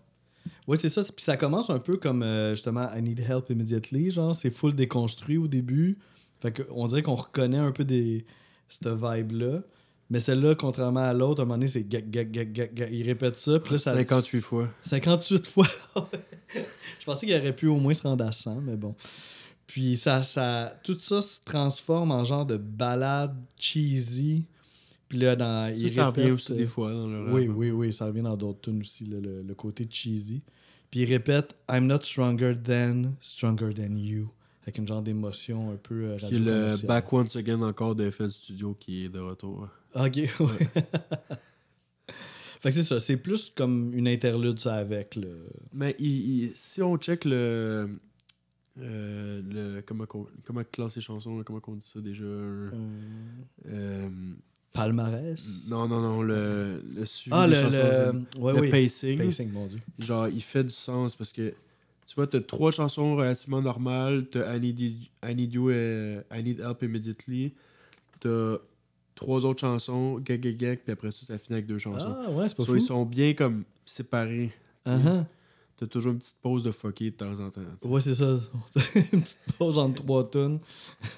[0.68, 1.02] Ouais, c'est ça.
[1.02, 4.12] Puis ça commence un peu comme euh, justement I need help immediately.
[4.12, 5.98] Genre, c'est full déconstruit au début.
[6.42, 8.26] Fait que on dirait qu'on reconnaît un peu des
[8.70, 9.62] cette vibe-là.
[10.10, 12.90] Mais celle-là, contrairement à l'autre, à un moment donné, c'est gag, gag, gag.
[12.92, 13.60] Il répète ça.
[13.60, 13.94] Puis là, ça.
[13.94, 14.70] 58 fois.
[14.84, 15.68] 58 fois.
[17.00, 18.96] Je pensais qu'il aurait pu au moins se rendre à 100, mais bon.
[19.74, 24.46] Puis ça, ça, tout ça se transforme en genre de balade cheesy.
[25.10, 25.68] Puis là, dans.
[25.70, 27.58] Ça, il ça revient répète, aussi euh, des fois dans le oui, rap.
[27.58, 30.44] oui, oui, ça revient dans d'autres tunes aussi, le, le- le côté cheesy.
[30.92, 34.30] Puis il répète I'm not stronger than, stronger than you.
[34.62, 36.72] Avec une genre d'émotion un peu euh, Puis le.
[36.86, 39.68] Back Once Again encore de FL Studio qui est de retour.
[39.96, 40.28] Ok, ouais.
[42.62, 45.48] fait que c'est ça, c'est plus comme une interlude ça avec le.
[45.74, 47.90] Mais il- il- si on check le.
[48.80, 52.72] Euh, le comment, comment classe les chansons, là, comment on dit ça déjà un-
[53.68, 54.10] euh,
[54.72, 55.68] palmarès?
[55.70, 57.78] Non, non, non, le, le suivi Ah, des le, chansons.
[58.36, 58.70] le, ouais, le oui.
[58.70, 59.18] pacing.
[59.18, 59.80] Pacing, mon Dieu.
[60.00, 61.54] Genre, il fait du sens parce que
[62.06, 64.26] tu vois, t'as trois chansons relativement normales.
[64.30, 67.54] T'as I Need, I Need You et I Need Help Immediately.
[68.20, 68.58] T'as
[69.16, 72.16] trois autres chansons, Gag Gag Gag, puis après ça, ça finit avec deux chansons.
[72.26, 72.76] Ah, ouais, c'est pas So, fou.
[72.78, 74.52] ils sont bien comme séparés.
[74.86, 74.92] sais.
[75.78, 77.62] T'as toujours une petite pause de fucker de temps en temps.
[77.86, 78.26] Ouais, c'est ça.
[79.14, 80.60] une petite pause entre trois tonnes.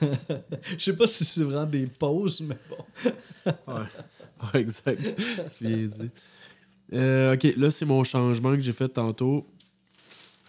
[0.78, 3.12] Je sais pas si c'est vraiment des pauses, mais bon.
[3.68, 3.84] Ouais,
[4.54, 5.02] Ouais, exact.
[5.58, 6.10] tu viens dit.
[6.94, 9.46] Euh, ok, là, c'est mon changement que j'ai fait tantôt.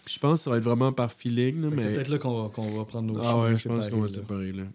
[0.07, 1.61] Je pense que ça va être vraiment par feeling.
[1.61, 1.93] là, que C'est mais...
[1.93, 4.47] peut-être là qu'on va, qu'on va prendre nos Ah ouais, je pense qu'on va séparés,
[4.47, 4.63] séparer là.
[4.63, 4.69] là.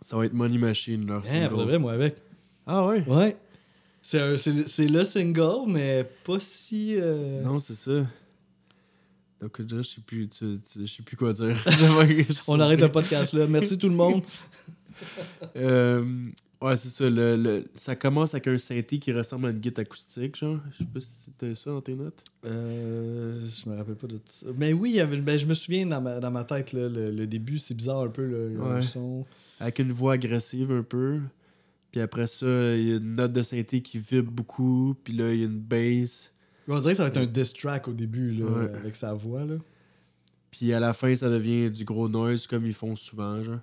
[0.00, 1.48] Ça va être Money Machine, leur Hein, single.
[1.50, 2.16] pour de vrai, moi avec.
[2.66, 3.02] Ah ouais?
[3.06, 3.36] Ouais.
[4.00, 6.94] C'est c'est c'est le single, mais pas si.
[6.96, 8.06] euh, Non, c'est ça.
[9.40, 11.56] Donc, déjà, je sais plus, tu- tu- je sais plus quoi dire.
[12.48, 13.46] On arrête le podcast là.
[13.46, 14.22] Merci tout le monde.
[15.54, 16.04] Euh,
[16.60, 17.08] ouais, c'est ça.
[17.08, 20.58] Le, le- ça commence avec un synthé qui ressemble à une guitare acoustique, genre.
[20.72, 22.24] Je sais pas si c'était ça dans tes notes.
[22.44, 24.46] Euh, je me rappelle pas de ça.
[24.56, 26.88] Mais oui, il y avait, ben, je me souviens dans ma, dans ma tête, là,
[26.88, 28.82] le, le début, c'est bizarre un peu le, le Ouais.
[28.82, 29.24] son.
[29.60, 31.20] Avec une voix agressive un peu.
[31.92, 34.96] Puis après ça, il y a une note de synthé qui vibre beaucoup.
[35.04, 36.34] Puis là, il y a une bass.
[36.68, 38.74] On dirait que ça va être un diss track au début, là, Ouais.
[38.74, 39.44] avec sa voix.
[39.44, 39.54] Là.
[40.50, 43.60] Puis à la fin, ça devient du gros noise comme ils font souvent, genre.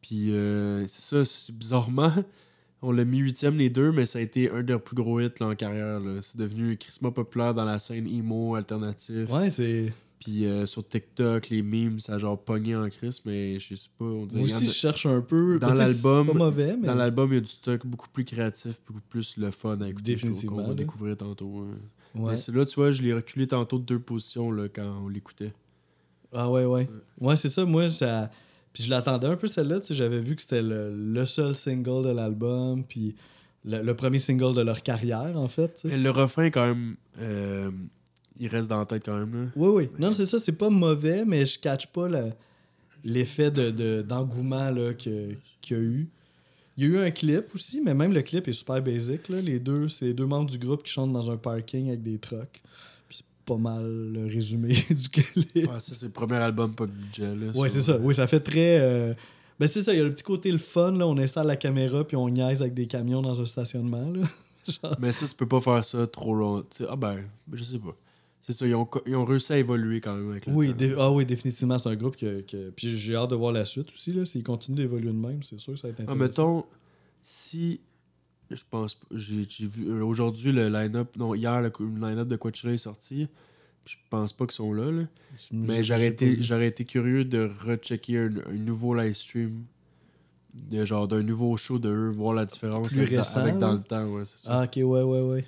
[0.00, 2.12] Puis euh, c'est ça, c'est bizarrement,
[2.82, 5.20] on l'a mis huitième les deux, mais ça a été un de leurs plus gros
[5.20, 6.00] hits là, en carrière.
[6.00, 6.20] là.
[6.22, 9.30] C'est devenu crissement populaire dans la scène emo alternatif.
[9.30, 9.92] Ouais, c'est.
[10.20, 13.88] Puis euh, sur TikTok, les memes, ça a genre pogné en crise, mais je sais
[13.98, 14.42] pas, on dirait.
[14.42, 15.58] Moi aussi, a- je cherche un peu.
[15.58, 16.86] Dans l'album- C'est pas mauvais, mais.
[16.86, 19.88] Dans l'album, il y a du stock beaucoup plus créatif, beaucoup plus le fun à
[19.88, 20.12] écouter.
[20.12, 21.64] Définitivement, Qu'on va découvrir tantôt.
[21.68, 21.76] hein.
[22.14, 22.32] Ouais.
[22.32, 25.08] Mais c'est là, tu vois, je l'ai reculé tantôt de deux positions là, quand on
[25.08, 25.52] l'écoutait.
[26.32, 26.88] Ah ouais, ouais.
[27.20, 27.64] Ouais, c'est ça.
[27.64, 28.30] Moi, ça...
[28.72, 29.80] Puis je l'attendais un peu celle-là.
[29.80, 32.84] tu sais, J'avais vu que c'était le, le seul single de l'album.
[32.84, 33.14] Puis
[33.64, 35.74] le, le premier single de leur carrière, en fait.
[35.74, 35.88] tu sais.
[35.88, 37.70] Mais le refrain, quand même, euh,
[38.38, 39.34] il reste dans la tête quand même.
[39.44, 39.50] Là.
[39.56, 39.90] Oui, oui.
[39.98, 40.38] Non, c'est ça.
[40.38, 42.30] C'est pas mauvais, mais je catch pas le-
[43.04, 46.08] l'effet de, de- d'engouement là, que- qu'il y a eu.
[46.76, 49.28] Il y a eu un clip aussi, mais même le clip est super basic.
[49.28, 49.40] Là.
[49.40, 52.18] Les deux, c'est les deux membres du groupe qui chantent dans un parking avec des
[52.18, 52.62] trucks.
[53.08, 55.54] Puis c'est pas mal le résumé du clip.
[55.68, 57.34] Ouais, ça, c'est le premier album pas de budget.
[57.34, 57.98] Là, Ouais, c'est ça.
[58.00, 58.78] Oui, ça fait très.
[58.80, 59.12] euh,
[59.60, 59.92] Ben, c'est ça.
[59.92, 60.92] Il y a le petit côté le fun.
[60.92, 61.06] Là.
[61.06, 64.10] On installe la caméra puis on niaise avec des camions dans un stationnement.
[64.10, 64.22] Là.
[64.82, 66.64] Genre- Mais ça, tu peux pas faire ça trop long.
[66.88, 67.16] Ah ben,
[67.52, 67.94] je sais pas.
[68.44, 70.74] C'est ça, ils ont, co- ils ont réussi à évoluer quand même avec le Oui,
[70.74, 70.84] temps.
[70.98, 72.40] ah oui, définitivement, c'est un groupe que.
[72.40, 74.12] que- Puis j'ai hâte de voir la suite aussi.
[74.12, 74.24] Là.
[74.26, 76.18] S'ils continuent d'évoluer de même, c'est sûr que ça va être Ah, intéressant.
[76.56, 76.64] mettons,
[77.22, 77.80] si.
[78.50, 78.98] Je pense.
[79.12, 79.88] J'ai vu.
[79.88, 81.16] euh, Aujourd'hui, le line-up.
[81.16, 83.28] Non, hier, le, line-up de Coachella est sorti.
[83.86, 84.90] Je pense pas qu'ils sont là.
[84.90, 85.04] là.
[85.52, 86.08] Mais j'aurais
[86.68, 89.64] été, curieux de rechecker un, un nouveau live stream.
[90.54, 93.58] De genre d'un nouveau show de eux, voir la différence Plus avec, dans- récent, avec
[93.58, 94.04] dans le temps.
[94.12, 94.60] Ouais, c'est ça.
[94.60, 95.46] Ah, ok, ouais, ouais, ouais.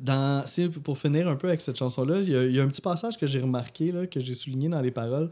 [0.00, 0.44] Dans,
[0.84, 2.80] pour finir un peu avec cette chanson-là, il y, a- il y a un petit
[2.80, 5.30] passage que j'ai remarqué, là, que j'ai souligné dans les paroles,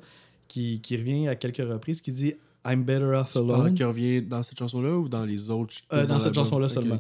[0.48, 2.35] qui, qui revient à quelques reprises, qui dit
[2.66, 3.74] I'm better off alone.
[3.74, 6.44] qu'il revient dans cette chanson-là ou dans les autres Euh, dans cette l'album?
[6.44, 6.98] chanson-là seulement.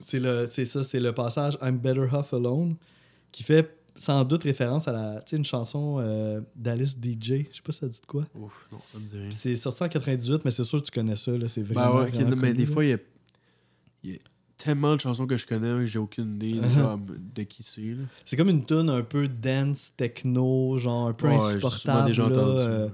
[0.00, 2.74] C'est le, c'est ça, c'est le passage I'm better off alone,
[3.30, 7.46] qui fait sans doute référence à la, une chanson euh, d'Alice DJ.
[7.50, 8.26] Je sais pas si ça dit de quoi.
[8.34, 9.30] Ouf, non, ça me dit rien.
[9.30, 11.30] C'est sorti en 98, mais c'est sûr que tu connais ça.
[11.30, 12.72] Là, c'est Ben vraiment, ouais, vraiment non, mais des là.
[12.72, 12.98] fois, il y a,
[14.02, 14.18] il y a
[14.56, 16.78] tellement de chansons que je connais que j'ai aucune idée Uh-huh.
[16.78, 17.96] genre, de qui c'est.
[18.24, 22.06] C'est comme une tune un peu dance, techno, genre un peu Ouais, insupportable.
[22.08, 22.88] déjà là, euh,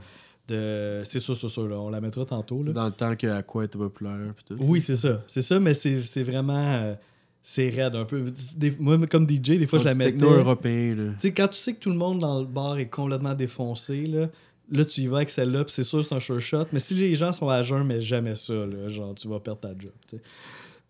[0.48, 1.02] de...
[1.04, 1.68] C'est sûr, c'est sûr.
[1.68, 1.76] Là.
[1.78, 2.62] On la mettra tantôt.
[2.64, 2.72] Là.
[2.72, 4.34] dans le temps que Aqua était populaire.
[4.46, 4.56] tout.
[4.58, 5.22] Oui, c'est ça.
[5.26, 6.54] C'est ça, mais c'est vraiment...
[6.56, 6.94] euh,
[7.42, 8.22] c'est raide un peu.
[8.56, 10.12] Des- Moi, comme DJ, des fois, je la mettais...
[10.12, 10.94] techno européen.
[10.94, 11.12] Là.
[11.12, 14.06] Tu sais, quand tu sais que tout le monde dans le bar est complètement défoncé,
[14.06, 14.26] là,
[14.70, 16.66] là tu y vas avec celle-là, puis c'est sûr c'est un sure shot.
[16.72, 19.60] Mais si les gens sont à jeun, mais jamais ça, là, genre, tu vas perdre
[19.60, 19.92] ta job.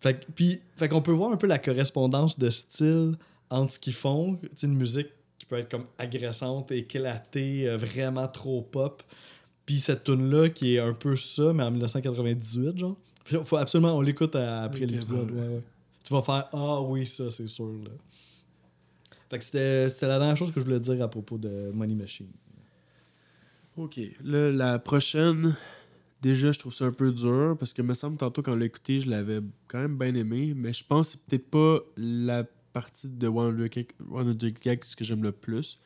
[0.01, 3.17] Fait, puis, fait qu'on peut voir un peu la correspondance de style
[3.49, 4.35] entre ce qu'ils font.
[4.35, 9.03] Tu sais, une musique qui peut être comme agressante, éclatée, euh, vraiment trop pop.
[9.65, 12.97] Puis cette tune-là qui est un peu ça, mais en 1998, genre.
[13.45, 15.31] Faut absolument, on l'écoute après l'épisode.
[15.31, 15.39] ouais.
[15.39, 15.61] ouais, ouais.
[16.03, 17.71] Tu vas faire Ah oui, ça, c'est sûr.
[17.83, 17.91] Là.
[19.29, 21.95] Fait que c'était c'était la dernière chose que je voulais dire à propos de Money
[21.95, 22.27] Machine.
[23.77, 23.99] Ok.
[24.23, 25.55] Là, la prochaine,
[26.21, 28.65] déjà, je trouve ça un peu dur parce que me semble tantôt quand on l'a
[28.65, 32.45] écouté, je l'avais quand même bien aimé, mais je pense que c'est peut-être pas la
[32.73, 35.79] partie de 100 Gags 100 Gags que j'aime le plus,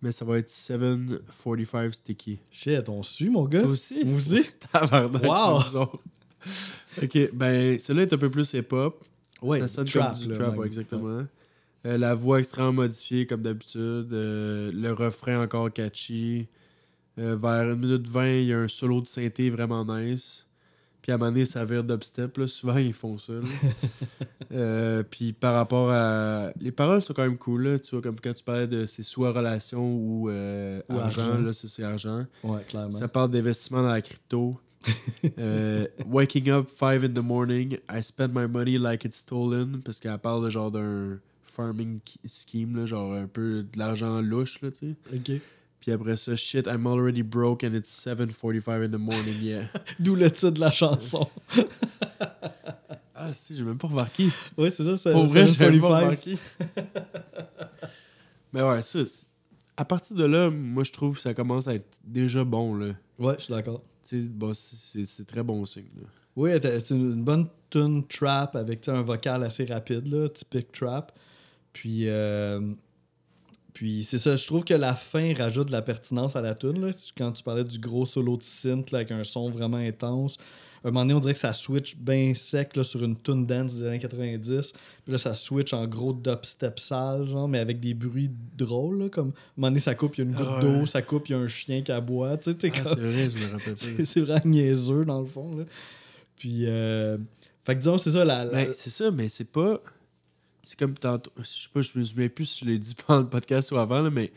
[0.00, 2.38] mais ça va être 745 Sticky.
[2.50, 3.62] Shit, on suit, mon gars.
[3.62, 4.04] Toi aussi?
[4.04, 4.42] Moi aussi.
[4.74, 6.00] Wow.
[7.00, 9.04] ok, ben, celui-là est un peu plus hip-hop.
[9.42, 11.26] Ouais, ça sonne trap, comme du là, trap, ouais, exactement.
[11.84, 14.12] Euh, la voix extrêmement modifiée, comme d'habitude.
[14.12, 16.48] Euh, le refrain encore catchy.
[17.18, 20.46] Euh, vers 1 minute 20, il y a un solo de synthé vraiment nice.
[21.02, 22.38] Puis à un moment donné, ça vire dubstep.
[22.38, 22.46] Là.
[22.46, 23.34] Souvent, ils font ça.
[24.54, 26.50] Euh, puis par rapport à...
[26.60, 27.62] Les paroles sont quand même cool.
[27.62, 27.78] Là.
[27.78, 31.22] Tu vois, comme quand tu parlais de c'est soit relation ou, euh, Ou argent.
[31.22, 31.42] argent.
[31.42, 32.26] Là, c'est argent.
[32.44, 32.90] Ouais, clairement.
[32.92, 34.60] Ça parle d'investissement dans la crypto.
[35.38, 39.80] Euh, waking up 5 in the morning, I spend my money like it's stolen.
[39.82, 44.60] Parce qu'elle parle de genre d'un farming scheme, là, genre un peu de l'argent louche,
[44.60, 45.16] là, tu sais.
[45.16, 45.40] Ok.
[45.82, 49.64] Puis après ça, shit, I'm already broke and it's 7.45 in the morning, yeah.
[49.98, 51.28] D'où le titre de la chanson.
[53.16, 54.28] ah, si, j'ai même pas remarqué.
[54.56, 54.96] Oui, c'est ça.
[54.96, 56.00] c'est Pour vrai, j'ai même pas 745.
[56.04, 56.38] remarqué.
[58.52, 59.00] Mais ouais, ça,
[59.76, 62.94] à partir de là, moi, je trouve que ça commence à être déjà bon, là.
[63.18, 63.82] Ouais, je suis d'accord.
[64.08, 66.06] Tu sais, bah, c'est très bon signe, là.
[66.36, 71.10] Oui, c'est une bonne tune trap avec un vocal assez rapide, là, typique trap.
[71.72, 72.60] Puis, euh,
[73.74, 76.80] puis c'est ça, je trouve que la fin rajoute de la pertinence à la tune.
[76.84, 76.92] Là.
[77.16, 80.36] Quand tu parlais du gros solo de synth là, avec un son vraiment intense,
[80.84, 83.46] à un moment donné, on dirait que ça switch bien sec là, sur une tune
[83.46, 84.72] dance des années 90.
[85.04, 88.98] Puis là, ça switch en gros dubstep sale, genre, mais avec des bruits drôles.
[89.04, 90.80] là, comme à un moment donné, ça coupe, il y a une goutte Ah ouais.
[90.80, 92.36] d'eau, ça coupe, il y a un chien qui aboie.
[92.36, 94.04] Tu sais, Ah, comme- c'est vrai, je me rappelle c'est pas.
[94.04, 95.54] c'est vraiment niaiseux dans le fond.
[95.56, 95.64] Là.
[96.36, 97.16] Puis, euh,
[97.64, 98.24] fait que disons, c'est ça.
[98.24, 99.80] La, la- Ben, c'est ça, mais c'est pas.
[100.62, 101.30] C'est comme tantôt.
[101.38, 103.76] Je sais pas, je me souviens plus si je l'ai dit pendant le podcast ou
[103.78, 104.32] avant, là, mais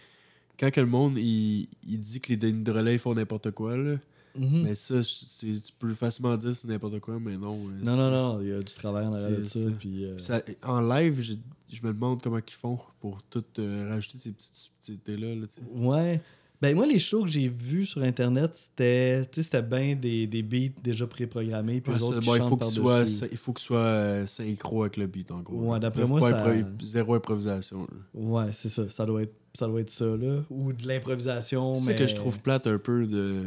[0.60, 3.76] quand que le monde il, il dit que les Denis de relais font n'importe quoi,
[3.78, 3.98] là,
[4.38, 4.64] Mhm.
[4.64, 7.56] mais ça, tu peux facilement dire que c'est n'importe quoi, mais non.
[7.70, 9.64] euh, Non, non, non, il y a du travail en arrière de ça.
[9.64, 9.70] ça.
[9.80, 11.36] Puis, euh, Ça- en live, je,
[11.72, 15.36] je me demande comment ils font pour tout euh, rajouter ces petites subtilités-là.
[15.36, 15.46] Là.
[15.74, 16.22] Ouais.
[16.66, 21.08] Ben, moi, les shows que j'ai vus sur Internet, c'était bien des, des beats déjà
[21.08, 21.82] préprogrammés.
[21.82, 23.66] Puis Ouais, eux ça, autres qui bon, il faut que soit, il faut que ce
[23.66, 25.72] soit euh, synchro avec le beat, en gros.
[25.72, 26.46] Ouais, d'après moi, ça-
[26.82, 27.82] zéro improvisation.
[27.82, 27.88] là.
[28.14, 28.90] Ouais, c'est ça.
[28.90, 30.42] Ça doit être, ça doit être ça, là.
[30.50, 31.96] Ou de l'improvisation, C'est mais...
[31.96, 33.44] que je trouve plate un peu de.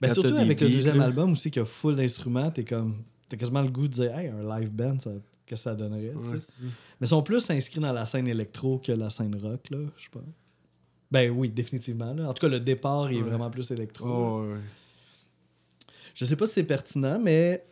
[0.00, 1.04] Ben, surtout avec le deuxième là.
[1.04, 2.96] album aussi, qui a full d'instruments, t'es comme...
[3.28, 5.10] T'as quasiment le goût de dire, hey, un live band, ça...
[5.44, 6.14] qu'est-ce que ça donnerait.
[6.14, 6.38] Ouais.
[7.00, 10.08] Mais ils sont plus inscrits dans la scène électro que la scène rock, là, je
[10.08, 10.22] pense.
[11.10, 12.12] Ben oui, définitivement.
[12.12, 12.28] Là.
[12.28, 13.22] En tout cas, le départ est Ouais.
[13.22, 14.06] vraiment plus électro.
[14.08, 14.60] Oh, ouais.
[16.14, 17.64] Je sais pas si c'est pertinent, mais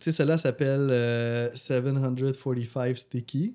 [0.00, 3.54] tu sais, celle-là s'appelle euh, 745 Sticky.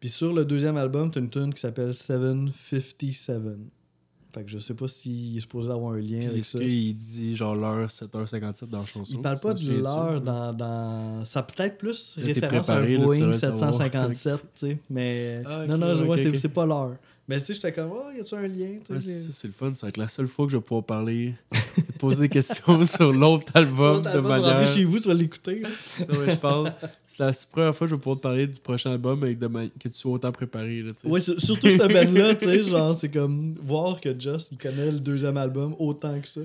[0.00, 3.42] Puis sur le deuxième album, t'as une tune qui s'appelle 757.
[4.34, 6.58] Fait que je sais pas s'il est supposé avoir un lien Puis avec ça.
[6.58, 9.14] qu'il dit genre l'heure 7h57 dans la chanson?
[9.14, 11.24] Il parle pas de l'heure dans, dans.
[11.24, 13.72] Ça peut-être plus référence à un Boeing devrais savoir.
[13.72, 14.78] 757, tu sais.
[14.90, 15.42] Mais.
[15.46, 16.36] Ah, non, non, je vois, c'est ok.
[16.36, 16.96] c'est pas l'heure.
[17.28, 19.72] Mais tu sais, j'étais comme, oh, y a-tu un lien, Ouais, c'est ça, le fun.
[19.74, 21.34] C'est que la seule fois que je vais pouvoir parler,
[21.98, 24.58] poser des questions sur l'autre Sur album de manière.
[24.58, 25.62] rentrer chez vous, tu vas l'écouter.
[26.00, 26.72] Non, mais je parle.
[27.04, 29.48] C'est la première fois que je vais pouvoir te parler du prochain album avec de
[29.48, 30.82] que tu sois autant préparé.
[30.82, 30.92] Là.
[31.04, 35.00] Ouais, surtout cette band-là, tu sais, genre, c'est comme voir que Just, il connaît le
[35.00, 36.42] deuxième album autant que ça.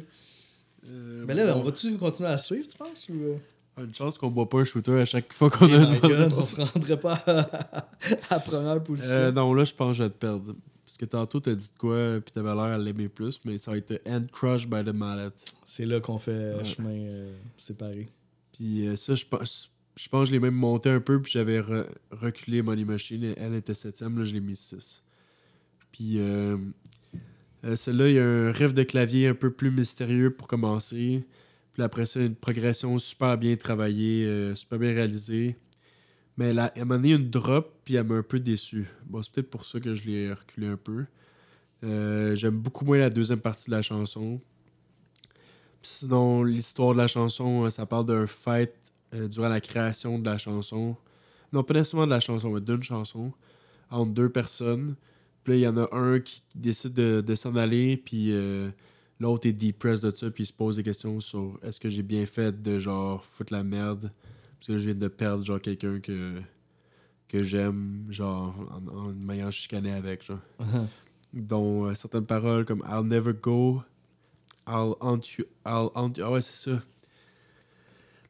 [0.89, 3.07] Euh, Mais là, bon, on va-tu continuer à suivre, tu penses?
[3.09, 3.13] Ou...
[3.13, 3.35] euh?
[3.83, 6.45] Une chance qu'on boit pas un shooter à chaque fois qu'on Oh a une on
[6.45, 7.87] se rendrait pas à,
[8.29, 9.11] à première position.
[9.11, 10.53] Euh, non, là, je pense que je vais te perdre.
[10.91, 13.71] Parce que tantôt, t'as dit de quoi, puis t'avais l'air à l'aimer plus, mais ça
[13.71, 15.29] va être End Crush by the Mallet.
[15.65, 16.65] C'est là qu'on fait Ouais.
[16.65, 18.09] chemin euh, séparé.
[18.51, 21.31] Puis euh, ça, je pense, je pense que je l'ai même monté un peu, puis
[21.31, 23.33] j'avais re- reculé Money Machine.
[23.37, 25.01] Elle était septième, là, je l'ai mis 6.
[25.93, 26.57] Puis euh,
[27.75, 31.23] celle-là, il y a un riff de clavier un peu plus mystérieux pour commencer.
[31.71, 35.55] Puis après ça, une progression super bien travaillée, super bien réalisée.
[36.35, 38.87] Mais là, elle m'a donné une drop, puis elle m'a un peu déçu.
[39.05, 41.03] Bon, c'est peut-être pour ça que je l'ai reculé un peu.
[41.83, 44.39] Euh, J'aime beaucoup moins la deuxième partie de la chanson.
[45.81, 48.71] Sinon, l'histoire de la chanson, euh, ça parle d'un fight
[49.13, 50.95] euh, durant la création de la chanson.
[51.51, 53.33] Non, pas nécessairement de la chanson, mais d'une chanson.
[53.89, 54.95] Entre deux personnes.
[55.43, 58.31] Puis là, il y en a un qui décide de, s'en aller, puis
[59.19, 62.03] l'autre est depressed de ça, puis il se pose des questions sur est-ce que j'ai
[62.03, 64.13] bien fait de genre foutre la merde,
[64.59, 66.41] parce que je viens de perdre genre quelqu'un que,
[67.31, 70.39] que j'aime, genre en, en m'ayant chicané avec, genre.
[71.33, 73.83] dont euh, certaines paroles comme I'll never go,
[74.67, 76.23] I'll haunt you, I'll haunt you.
[76.25, 76.81] Ah ouais, c'est ça.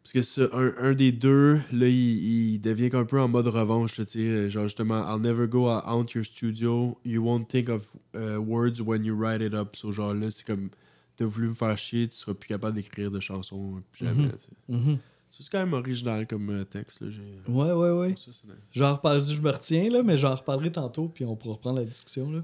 [0.03, 3.47] Parce que ça, un, un des deux, là, il, il devient un peu en mode
[3.47, 4.49] revanche, tu sais.
[4.49, 6.97] Genre, justement, I'll never go, I'll haunt your studio.
[7.05, 9.75] You won't think of uh, words when you write it up.
[9.75, 10.69] So, genre, là, c'est comme,
[11.17, 14.31] t'as voulu me faire chier, tu seras plus capable d'écrire de chansons, plus jamais, Mhm.
[14.31, 14.49] tu sais.
[14.69, 14.97] Mhm.
[14.97, 14.99] Ça,
[15.31, 17.07] C'est quand même original comme euh, texte, là.
[17.09, 18.15] j'ai- Ouais, ouais, ouais.
[18.17, 19.31] Ça, nice.
[19.33, 22.29] Je me retiens, là, mais j'en reparlerai tantôt, puis on pourra reprendre la discussion.
[22.31, 22.43] Là.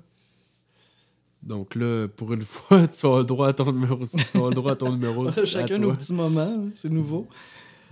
[1.43, 3.97] Donc là, pour une fois, tu as le droit à ton numéro.
[4.06, 5.23] Tu as le droit à ton numéro.
[5.26, 7.28] On a à chacun nos petits moments, hein, c'est nouveau.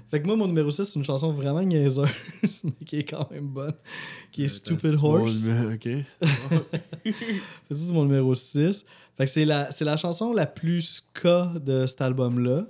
[0.09, 2.07] Fait que moi, mon numéro 6, c'est une chanson vraiment niaiseuse,
[2.63, 3.73] mais qui est quand même bonne,
[4.31, 5.47] qui est Euh, Stupid mon Horse.
[5.73, 5.87] Ok.
[7.01, 8.85] C'est ça, c'est mon numéro 6.
[9.17, 12.65] Fait que c'est la, c'est la chanson la plus ska de cet album-là.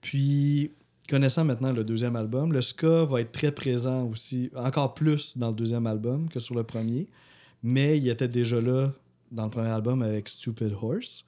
[0.00, 0.72] Puis,
[1.08, 5.48] connaissant maintenant le deuxième album, le ska va être très présent aussi, encore plus dans
[5.48, 7.08] le deuxième album que sur le premier.
[7.62, 8.92] Mais il était déjà là
[9.32, 11.24] dans le premier album avec Stupid Horse.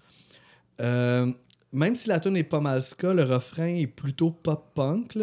[0.81, 1.33] Euh,
[1.73, 5.19] même si la tune est pas mal ska, le refrain est plutôt pop-punk.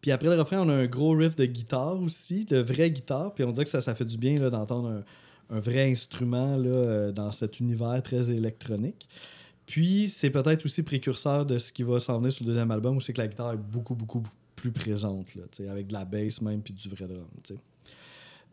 [0.00, 3.34] Puis après le refrain, on a un gros riff de guitare aussi, de vraie guitare.
[3.34, 5.02] Puis on dirait que ça, fait du bien d'entendre
[5.50, 9.08] un, vrai instrument euh, dans cet univers très électronique.
[9.66, 12.96] Puis c'est peut-être aussi précurseur de ce qui va s'en venir sur le deuxième album,
[12.96, 14.22] où c'est que la guitare est beaucoup, beaucoup
[14.54, 17.26] plus présente, là, avec de la bass même, puis du vrai drum.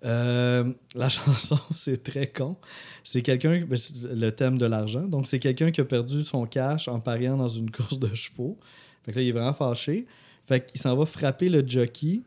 [0.05, 2.57] Euh, la chanson, c'est très con.
[3.03, 3.77] C'est quelqu'un, ben,
[4.11, 5.03] le thème de l'argent.
[5.03, 8.57] Donc, c'est quelqu'un qui a perdu son cash en pariant dans une course de chevaux.
[9.03, 10.05] Fait que là, il est vraiment fâché.
[10.45, 12.21] Fait qu'il s'en va frapper le jockey,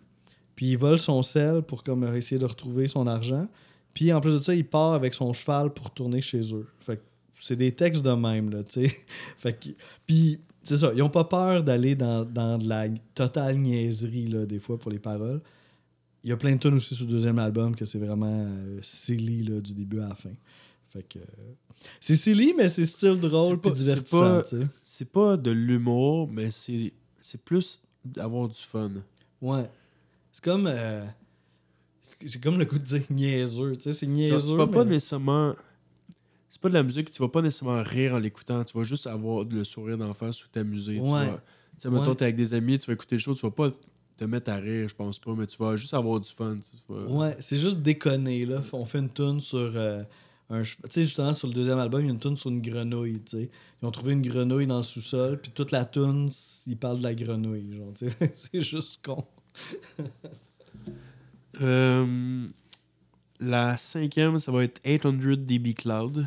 [0.55, 3.47] puis il vole son sel pour comme essayer de retrouver son argent.
[3.93, 6.67] Puis en plus de ça, il part avec son cheval pour tourner chez eux.
[6.81, 7.03] Fait que
[7.47, 8.97] c'est des textes de même, là, tu sais.
[9.39, 9.69] Fait que,
[10.07, 14.45] puis c'est ça, ils ont pas peur d'aller dans, dans de la totale niaiserie, là,
[14.47, 15.41] des fois, pour les paroles.
[16.25, 18.79] Il y a plein de tunes aussi sur le deuxième album que c'est vraiment euh,
[18.83, 20.33] silly, là, du début à la fin.
[20.89, 21.21] Fait que...
[22.01, 24.67] c'est silly, mais c'est style drôle puis pas- c'est divertissant, pas- tu sais.
[24.83, 28.91] C'est pas de l'humour, mais c'est c'est plus d'avoir du fun.
[29.41, 29.69] Ouais.
[30.33, 30.67] C'est comme...
[30.69, 31.05] euh,
[32.25, 34.85] J'ai comme le goût de dire niaiseux, tu sais, c'est Genre, niaiseux, tu vas pas
[34.85, 35.55] nécessairement.
[36.49, 38.63] C'est pas de la musique, tu vas pas nécessairement rire en l'écoutant.
[38.65, 40.95] Tu vas juste avoir le sourire d'en face ou t'amuser.
[40.97, 41.27] Tu Ouais.
[41.27, 41.43] vas-
[41.77, 42.15] Tu sais, mettons, Ouais.
[42.17, 43.71] t'es avec des amis, tu vas écouter le show, tu vas pas
[44.17, 46.57] te mettre à rire, je pense pas, mais tu vas juste avoir du fun.
[46.89, 48.63] vas- Ouais, c'est juste déconner, là.
[48.73, 50.03] On fait une tune sur euh,
[50.49, 52.63] un Tu sais, justement, sur le deuxième album, il y a une tune sur une
[52.63, 53.51] grenouille, tu sais.
[53.83, 56.31] Ils ont trouvé une grenouille dans le sous-sol, puis toute la tune,
[56.67, 58.17] ils parlent de la grenouille, genre, tu sais.
[58.35, 59.23] c'est juste con.
[61.61, 62.47] Euh,
[63.41, 66.27] la cinquième, ça va être 800 dB Cloud,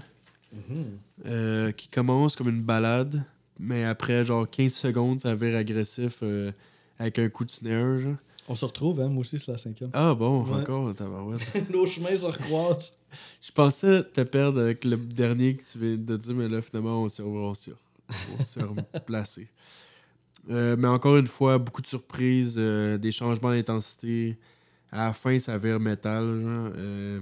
[1.26, 3.24] euh, qui commence comme une balade,
[3.60, 6.52] mais après genre 15 secondes, ça vire agressif euh,
[6.98, 7.98] avec un coup de snare.
[8.00, 8.16] genre.
[8.48, 9.92] On se retrouve, hein, moi aussi, c'est la cinquième.
[9.94, 10.62] Ah bon, Ouais.
[10.62, 11.42] encore, tabarouette.
[11.72, 12.94] Nos chemins se recroisent.
[13.42, 17.04] Je pensais te perdre avec le dernier que tu viens de dire, mais là, finalement,
[17.04, 17.54] on s'est on
[18.94, 19.48] replacé.
[20.50, 24.38] Euh, mais encore une fois, beaucoup de surprises, euh, des changements d'intensité.
[24.92, 26.24] À la fin, ça vire métal.
[26.42, 26.72] genre.
[26.76, 27.20] Euh,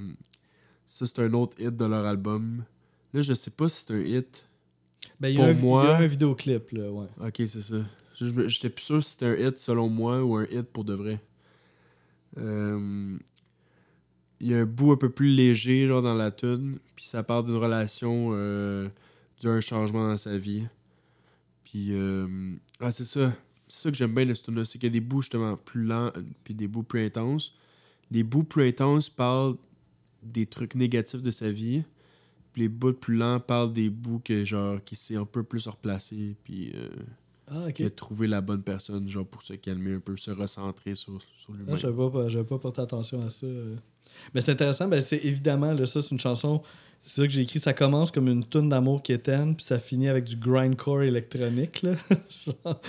[0.85, 2.63] ça, c'est un autre hit de leur album.
[3.13, 4.45] Là, je sais pas si c'est un hit.
[5.19, 7.07] Ben, il y, a un, il y moi- a un vidéoclip, là, ouais.
[7.19, 7.77] Ok, c'est ça.
[8.47, 11.19] J'étais plus sûr si c'était un hit selon moi ou un hit pour de vrai.
[12.37, 13.17] Euh,
[14.39, 17.23] Il y a un bout un peu plus léger genre dans la tune, puis ça
[17.23, 18.87] parle d'une relation, euh,
[19.41, 20.67] d'un changement dans sa vie.
[21.63, 22.27] Puis euh,
[22.79, 23.33] ah c'est ça,
[23.67, 25.55] ça que j'aime bien de ce tune là, c'est qu'il y a des bouts justement
[25.57, 27.53] plus lents euh, puis des bouts plus intenses.
[28.11, 29.55] Les bouts plus intenses parlent
[30.23, 31.83] des trucs négatifs de sa vie.
[32.53, 35.67] Puis les bouts plus lents parlent des bouts que genre qui s'est un peu plus
[35.67, 36.89] replacé puis euh,
[37.47, 37.73] Ah, ok.
[37.73, 41.21] qui a trouvé la bonne personne genre pour se calmer un peu, se recentrer sur,
[41.21, 41.77] sur Ah, lui-même.
[41.77, 42.09] j'avais pas,
[42.43, 43.45] pas porté attention à ça.
[43.45, 43.75] euh.
[44.33, 46.63] Mais c'est intéressant, ben c'est évidemment, là, ça, c'est une chanson.
[47.01, 47.59] C'est ça que j'ai écrit.
[47.59, 51.81] Ça commence comme une tune d'amour quétaine, puis ça finit avec du grindcore électronique.
[51.81, 51.91] Là.
[52.45, 52.81] Genre.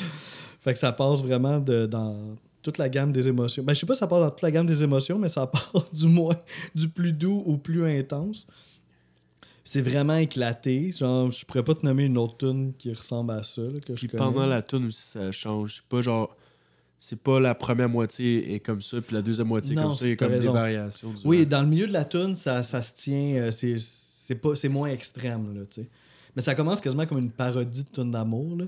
[0.60, 2.16] fait que ça passe vraiment de, dans
[2.62, 3.62] toute la gamme des émotions.
[3.62, 5.46] Ben, je sais pas si ça passe dans toute la gamme des émotions, mais ça
[5.72, 6.36] part du moins
[6.74, 8.46] du plus doux au plus intense.
[9.64, 10.90] C'est vraiment éclaté.
[10.90, 13.60] Genre, je pourrais pas te nommer une autre tune qui ressemble à ça.
[13.62, 14.22] là, que je Puis connais.
[14.24, 16.34] pendant la tune aussi ça change, pas genre
[16.98, 19.94] c'est pas la première moitié est comme ça puis la deuxième moitié est Non, comme
[19.94, 21.10] ça, il y a comme des variations.
[21.12, 21.28] durant.
[21.28, 23.34] Oui, dans le milieu de la tune, ça, ça se tient.
[23.36, 25.88] euh, c'est, c'est, pas, c'est moins extrême, là, tu sais.
[26.36, 28.64] Mais ça commence quasiment comme une parodie de tune d'amour, là.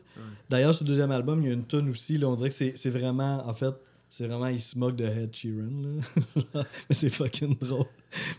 [0.49, 2.55] D'ailleurs, sur le deuxième album, il y a une tune aussi, là, on dirait que
[2.55, 3.75] c'est, vraiment, en fait,
[4.09, 6.65] c'est vraiment, il se moque de Head Sheeran, là.
[6.89, 7.87] Mais c'est fucking drôle.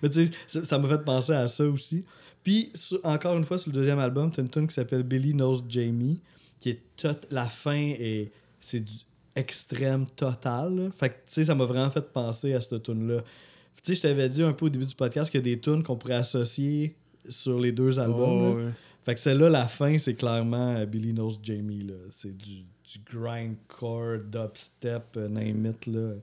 [0.04, 2.04] Mais tu sais, ça, m'a fait penser à ça aussi.
[2.43, 5.32] Puis, sur- encore une fois, sur le deuxième album, t'as une tune qui s'appelle Billy
[5.34, 6.19] Knows Jamie,
[6.60, 8.93] qui est tot- la fin et c'est du
[9.36, 10.76] extrême total.
[10.76, 10.89] là.
[10.98, 13.22] Fait que, tu sais, ça m'a vraiment fait penser à cette tune-là.
[13.22, 15.60] Tu sais, je t'avais dit un peu au début du podcast qu'il y a des
[15.60, 16.96] tunes qu'on pourrait associer
[17.28, 18.30] sur les deux albums.
[18.54, 18.65] Oh, là.
[18.65, 18.72] ouais.
[19.04, 21.84] Fait que celle-là, la fin, c'est clairement euh, Billy Knows Jamie.
[21.84, 21.94] là.
[22.10, 26.13] C'est du, du grindcore, dubstep, euh, name it, là.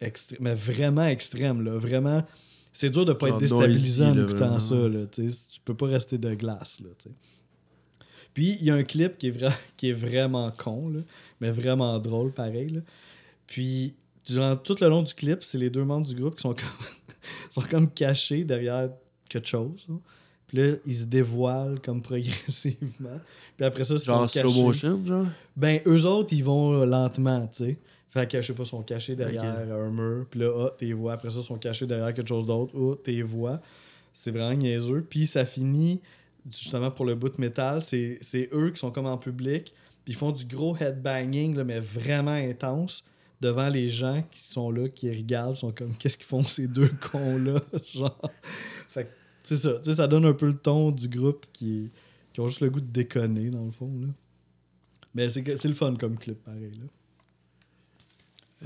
[0.00, 1.78] Extré- mais vraiment extrême, là.
[1.78, 2.22] Vraiment.
[2.72, 5.06] C'est dur de pas être déstabilisant en écoutant ça, là.
[5.06, 5.30] Tu
[5.64, 6.90] peux pas rester de glace, là.
[8.34, 11.00] Puis, il y a un clip qui est, vra- qui est vraiment con, là,
[11.40, 12.68] mais vraiment drôle, pareil.
[12.70, 12.80] là.
[13.46, 16.54] Puis, durant tout le long du clip, c'est les deux membres du groupe qui sont
[16.54, 16.86] comme,
[17.50, 18.90] sont comme cachés derrière
[19.28, 19.86] quelque chose.
[20.48, 23.20] Puis là, ils se dévoilent comme progressivement.
[23.56, 24.62] Puis après ça, ils Genre sont slow cachés.
[24.62, 25.26] motion, genre?
[25.56, 27.78] Ben, eux autres, ils vont lentement, tu sais.
[28.10, 29.70] Fait que, je sais pas, ils sont cachés derrière Ok.
[29.72, 30.26] un mur.
[30.30, 31.14] Puis là, ah, t'es vois.
[31.14, 32.72] Après ça, ils sont cachés derrière quelque chose d'autre.
[32.78, 33.60] Ah, t'es vois.
[34.14, 35.04] C'est vraiment niaiseux.
[35.08, 36.00] Puis ça finit,
[36.50, 38.18] justement, pour le bout de métal, c'est
[38.54, 39.74] eux qui sont comme en public.
[40.06, 43.02] Puis ils font du gros headbanging, là, mais vraiment intense,
[43.40, 45.56] devant les gens qui sont là, qui regardent.
[45.56, 47.60] Sont comme, qu'est-ce qu'ils font ces deux cons-là?
[47.92, 48.30] Genre.
[48.88, 49.10] Fait que,
[49.42, 49.74] c'est ça.
[49.78, 51.90] Tu sais, ça donne un peu le ton du groupe qui,
[52.32, 54.06] qui ont juste le goût de déconner, dans le fond, là.
[55.12, 56.86] Mais c'est le fun comme clip, pareil, là.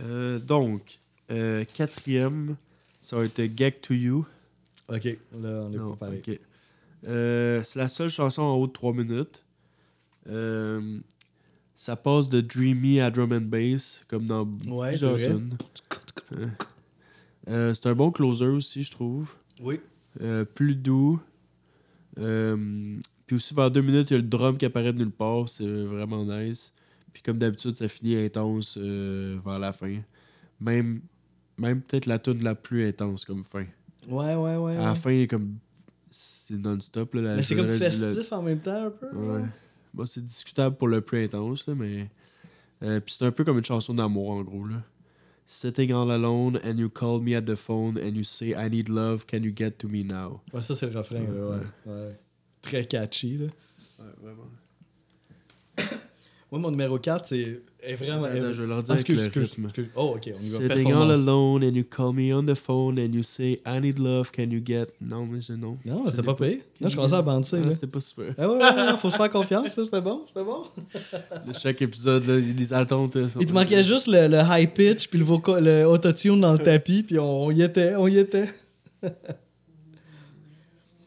[0.03, 2.57] Euh, donc, euh, quatrième,
[3.01, 4.27] ça va être Gag to You.
[4.89, 6.39] Ok, là, on est Non, pas pareil.
[7.07, 9.43] Euh, c'est la seule chanson en haut de 3 minutes.
[10.29, 11.01] Euh,
[11.81, 15.57] ça passe de dreamy à drum and bass, comme dans Ouais, plusieurs tunes.
[17.49, 19.31] Euh, c'est un bon closer aussi, je trouve.
[19.63, 19.81] Oui.
[20.21, 21.19] Euh, plus doux.
[22.19, 25.11] Euh, puis aussi, vers deux minutes, il y a le drum qui apparaît de nulle
[25.11, 25.49] part.
[25.49, 26.75] C'est vraiment nice.
[27.15, 30.01] Puis comme d'habitude, ça finit intense vers la fin.
[30.61, 31.01] Même,
[31.57, 33.65] même peut-être la tune la plus intense comme fin.
[34.07, 34.77] Ouais, ouais, ouais.
[34.77, 35.57] À la fin, comme.
[36.11, 37.15] C'est non-stop.
[37.15, 39.07] Mais c'est comme le- festif en même temps, un peu.
[39.17, 39.39] Ouais.
[39.39, 39.49] genre.
[39.93, 42.09] Bon, c'est discutable pour le plus intense, là, mais.
[42.83, 44.65] Euh, puis c'est un peu comme une chanson d'amour, en gros.
[44.67, 44.83] Là.
[45.45, 48.89] Sitting all alone, and you call me at the phone, and you say, I need
[48.89, 50.41] love, can you get to me now?
[50.53, 51.93] Ouais, ça, c'est le refrain, là, ouais.
[51.93, 52.21] ouais.
[52.63, 53.47] Très catchy, là.
[53.99, 54.49] Ouais, vraiment.
[56.51, 58.25] Moi, mon numéro 4, c'est est vraiment.
[58.25, 59.65] Attends, attends, je vais leur dire Ah, avec excuse, le excuse, rythme.
[59.67, 59.89] excuse.
[59.97, 60.75] Oh, ok, on y va.
[60.75, 63.99] Sitting all alone, and you call me on the phone, and you say, I need
[63.99, 64.87] love, can you get?
[65.01, 65.79] Non, mais je non.
[65.85, 66.59] Non, c'était pas pire.
[66.81, 67.73] Non, je commençais à banter, Ah, là.
[67.73, 68.35] C'était pas super.
[68.39, 70.63] Ah ouais, ouais, ouais, faut se faire confiance, là, c'était bon, c'était bon.
[71.13, 73.15] Là, Chaque épisode, là, les attentes.
[73.29, 76.53] sont- Il te manquait juste le, le high pitch puis le, vocal, le autotune dans
[76.53, 78.49] le tapis, puis on, y était, on y était.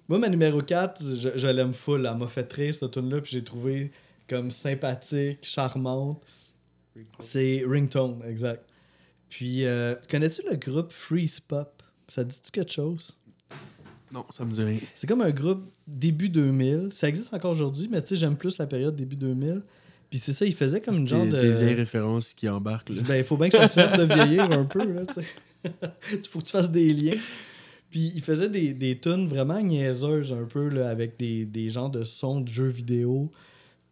[0.09, 2.05] Moi, ma numéro 4, je, je l'aime full.
[2.11, 3.91] Elle m'a fait rire, cette tune là puis j'ai trouvé
[4.30, 6.21] comme sympathique, charmante.
[7.20, 8.70] C'est Ringtone, exact.
[9.30, 11.82] Puis, euh, connais-tu le groupe Freeze Pop?
[12.08, 13.16] Ça dit-tu quelque chose?
[14.12, 14.80] Non, ça me dit rien.
[14.94, 16.89] C'est comme un groupe début 2000.
[16.91, 19.64] Ça existe encore aujourd'hui, mais tu sais, j'aime plus la période début 2000.
[20.12, 21.41] Puis c'est ça, il faisait comme une genre des, de...
[21.41, 22.89] des vieilles références qui embarquent.
[22.89, 23.02] Là.
[23.08, 25.26] Ben, il faut bien que ça serve de vieillir un peu, là, tu sais.
[26.12, 27.18] Il faut que tu fasses des liens.
[27.89, 31.89] Puis il faisait des, des tunes vraiment niaiseuses un peu, là, avec des, des genres
[31.89, 33.32] de sons de jeux vidéo.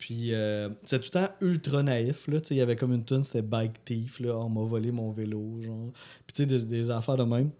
[0.01, 2.27] Puis euh, c'est tout le temps ultra naïf.
[2.49, 4.35] Il y avait comme une tune, c'était Bike Thief, là.
[4.35, 5.91] On m'a volé mon vélo, genre.
[6.25, 7.51] Puis tu sais, des, affaires de même.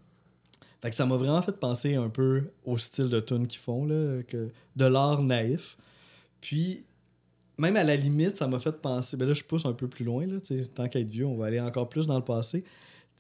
[0.82, 3.86] Fait que ça m'a vraiment fait penser un peu au style de tune qu'ils font,
[3.86, 5.78] là, que, de l'art naïf.
[6.42, 6.84] Puis,
[7.60, 9.18] même à la limite, ça m'a fait penser.
[9.18, 10.38] Ben là, je pousse un peu plus loin, là,
[10.74, 12.64] tant qu'à être vieux, on va aller encore plus dans le passé.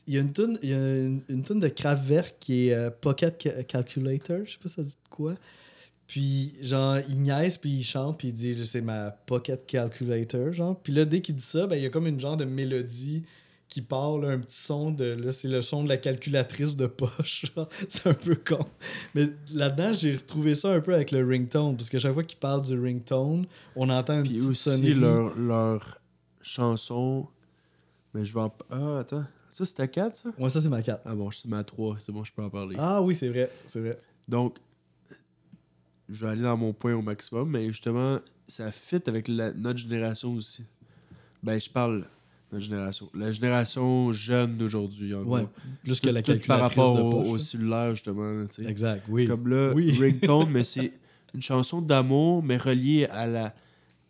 [0.07, 2.74] Il y a une tune, il y a une, une tune de Kraftwerk qui est
[2.74, 5.36] euh, Pocket Ca- Calculator, je sais pas si ça dit quoi.
[6.12, 10.78] Puis, genre, il niaise, puis il chante, puis il dit, c'est ma Pocket Calculator, genre.
[10.78, 13.24] Puis là, dès qu'il dit ça, ben, il y a comme une genre de mélodie
[13.70, 15.05] qui part, là, un petit son de.
[15.05, 17.45] Là, c'est le son de la calculatrice de poche.
[17.55, 17.70] genre.
[17.88, 18.66] C'est un peu con.
[19.16, 22.39] Mais là-dedans, j'ai retrouvé ça un peu avec le ringtone, parce que chaque fois qu'il
[22.39, 23.45] parle du ringtone,
[23.78, 24.93] on entend une Puis petite aussi sonnerie.
[24.95, 25.97] leur, leur
[26.41, 27.26] chanson.
[28.14, 28.53] Mais je vais en.
[28.70, 29.24] Ah, attends.
[29.47, 30.30] Ça, c'était 4, ça?
[30.38, 31.03] Ouais, ça, c'est ma 4.
[31.05, 31.95] Ah bon, suis à 3.
[31.99, 32.76] C'est bon, je peux en parler.
[32.78, 33.97] Ah oui, c'est vrai, c'est vrai.
[34.28, 34.57] Donc,
[36.12, 39.80] je vais aller dans mon point au maximum, mais justement, ça fit avec la- notre
[39.80, 40.64] génération aussi.
[41.43, 42.05] Ben, je parle
[42.51, 43.09] notre génération.
[43.14, 45.49] La génération jeune d'aujourd'hui, en Ouais, gros.
[45.84, 47.28] plus que la tout par calculatrice rapport de au, poche.
[47.30, 47.39] au là.
[47.39, 48.45] cellulaire, justement.
[48.59, 49.26] Exact, oui.
[49.26, 49.91] Comme là, Oui.
[49.99, 50.91] Ringtone, mais c'est
[51.34, 53.55] une chanson d'amour, mais reliée à la,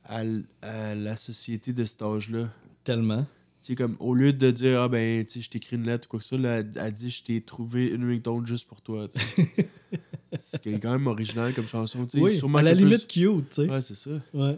[0.05, 0.23] à,
[0.63, 2.49] à la société de cet âge-là.
[2.83, 3.25] Tellement.
[3.63, 6.09] Sais, comme, au lieu de dire, ah ben, tu sais, je t'écris une lettre ou
[6.11, 8.81] quoi que ce soit, là, elle, elle dit, je t'ai trouvé une ringtone juste pour
[8.81, 9.07] toi,
[10.39, 12.43] c'est quand même original comme chanson, tu sais.
[12.43, 13.69] Oui, à la plus- limite cute, tu sais.
[13.69, 14.11] Ouais, c'est ça.
[14.33, 14.57] Ouais.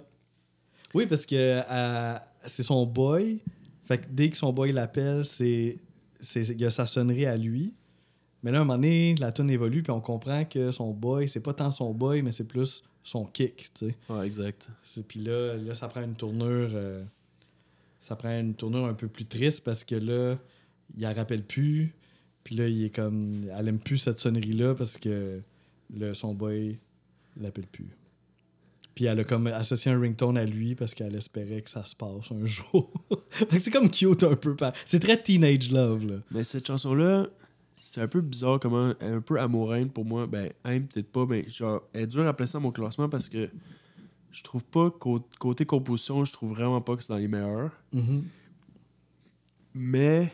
[0.93, 3.39] Oui, parce que euh, c'est son boy.
[3.85, 5.77] Fait que dès que son boy l'appelle, c'est
[6.35, 7.73] il y a sa sonnerie à lui.
[8.43, 11.27] Mais là, à un moment donné, la tune évolue, puis on comprend que son boy,
[11.27, 13.95] c'est pas tant son boy, mais c'est plus son kick, tu sais.
[14.09, 14.69] Ouais, exact.
[15.07, 16.69] Puis là, là, ça prend une tournure.
[16.73, 17.03] euh,
[18.03, 20.37] ça prend une tournure un peu plus triste parce que là,
[20.95, 21.95] il la rappelle plus.
[22.43, 23.45] Puis là, il est comme.
[23.57, 25.41] Elle aime plus cette sonnerie-là parce que
[25.95, 26.77] le, son boy
[27.37, 27.87] l'appelle plus.
[28.93, 31.95] Puis elle a comme associé un ringtone à lui parce qu'elle espérait que ça se
[31.95, 32.91] passe un jour.
[33.57, 34.55] C'est comme cute un peu.
[34.83, 36.15] C'est très teenage love, là.
[36.29, 37.27] Mais cette chanson-là,
[37.73, 40.27] c'est un peu bizarre comment elle est un peu amoureuse pour moi.
[40.27, 43.29] Ben, aime peut-être pas, mais genre, elle est dure à placer dans mon classement parce
[43.29, 43.49] que
[44.33, 47.71] je trouve pas qu'au côté composition, je trouve vraiment pas que c'est dans les meilleurs.
[49.73, 50.33] Mais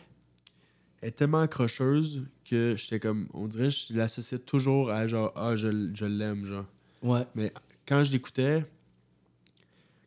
[1.01, 5.55] elle est tellement accrocheuse que j'étais comme, on dirait, je l'associais toujours à genre, ah,
[5.55, 6.65] je, je l'aime, genre.
[7.03, 7.25] Ouais.
[7.35, 7.53] Mais
[7.85, 8.65] quand je l'écoutais,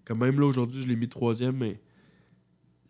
[0.05, 1.81] comme même là aujourd'hui, je l'ai mis troisième, mais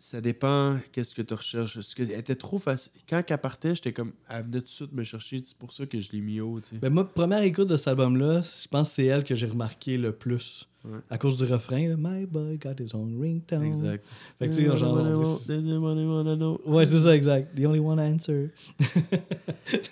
[0.02, 1.74] ça dépend qu'est-ce que tu recherches.
[1.74, 2.92] Parce que elle était trop facile.
[3.08, 5.40] Quand elle partait, j'étais comme, elle venait tout de suite me chercher.
[5.44, 6.78] C'est pour ça que je l'ai mis haut, tu sais.
[6.78, 9.96] Ben moi, première écoute de cet album-là, je pense que c'est elle que j'ai remarqué
[9.96, 10.68] le plus.
[10.84, 10.98] Ouais.
[11.08, 13.62] À cause du refrain, là, My boy got his own ringtone.
[13.62, 14.10] Exact.
[14.40, 16.58] Fait que tu sais, genre.
[16.66, 16.72] on.
[16.72, 17.56] Ouais, c'est ça, exact.
[17.56, 18.50] The only one answer.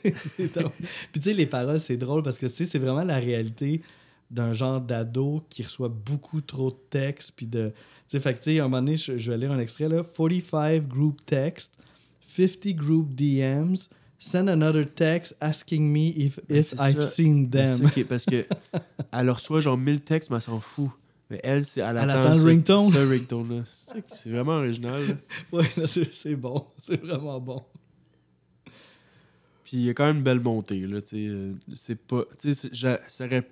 [0.02, 0.50] Puis
[1.14, 3.80] tu sais, les paroles, c'est drôle parce que tu sais, c'est vraiment la réalité
[4.31, 7.33] d'un genre d'ado qui reçoit beaucoup trop de textes.
[7.37, 7.70] Puis de.
[8.09, 9.59] Tu sais, fait que tu sais, à un moment donné, je, je vais lire un
[9.59, 10.03] extrait là.
[10.05, 11.76] 45 group text
[12.26, 13.76] 50 group DMs.
[14.22, 17.07] Send another text asking me if, Ben, if c'est I've ça.
[17.07, 17.87] seen Ben, c'est them.
[17.89, 18.47] ça qui est- parce que
[19.12, 20.91] elle reçoit genre 1000 textes, mais elle s'en fout.
[21.31, 23.64] Mais elle, c'est attend attend le ringtone.
[23.72, 23.93] Ce.
[23.95, 25.03] C'est c'est vraiment original.
[25.53, 26.66] là, c'est c'est bon.
[26.76, 27.62] C'est vraiment bon.
[29.64, 31.26] Puis il y a quand même une belle montée, là, tu sais.
[31.28, 32.24] euh, C'est pas...
[32.39, 33.49] Tu sais, c'est- ça aurait,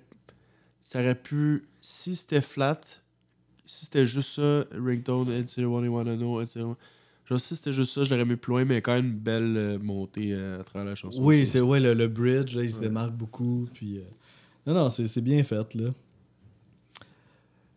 [0.81, 1.67] ça aurait pu...
[1.81, 2.79] Si c'était flat,
[3.65, 6.75] si c'était juste ça, ringtone, it's the one you wanna know, it's the one-
[7.27, 8.93] Genre, si c'était juste ça, je l'aurais mis plus loin, mais il y a quand
[8.95, 11.21] même une belle euh, montée euh, à travers la chanson.
[11.23, 13.67] Oui, c'est ouais, le, le bridge, là, il se démarque beaucoup.
[13.73, 14.01] Puis, euh,
[14.65, 15.91] Non, non, c'est c'est bien fait, là.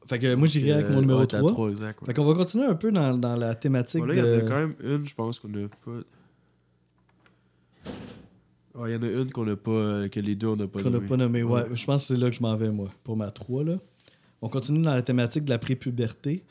[0.07, 1.51] Fait que moi, j'irai avec mon numéro ouais, t'as 3.
[1.53, 2.07] trois, exact, ouais.
[2.07, 4.39] Fait qu'on va continuer un peu dans, dans la thématique Bon, là, il y en
[4.39, 6.01] a quand même une, je pense, qu'on n'a pas...
[8.87, 9.71] Il y en a une qu'on n'a pas...
[9.71, 11.09] euh, que les deux, on n'a pas qu'on n'a nommé.
[11.09, 11.43] pas nommé.
[11.43, 11.63] Ouais.
[11.63, 11.69] Ouais.
[11.77, 13.79] je pense que c'est là que je m'en vais, moi, pour ma 3, là.
[14.41, 16.45] On continue dans la thématique de la prépuberté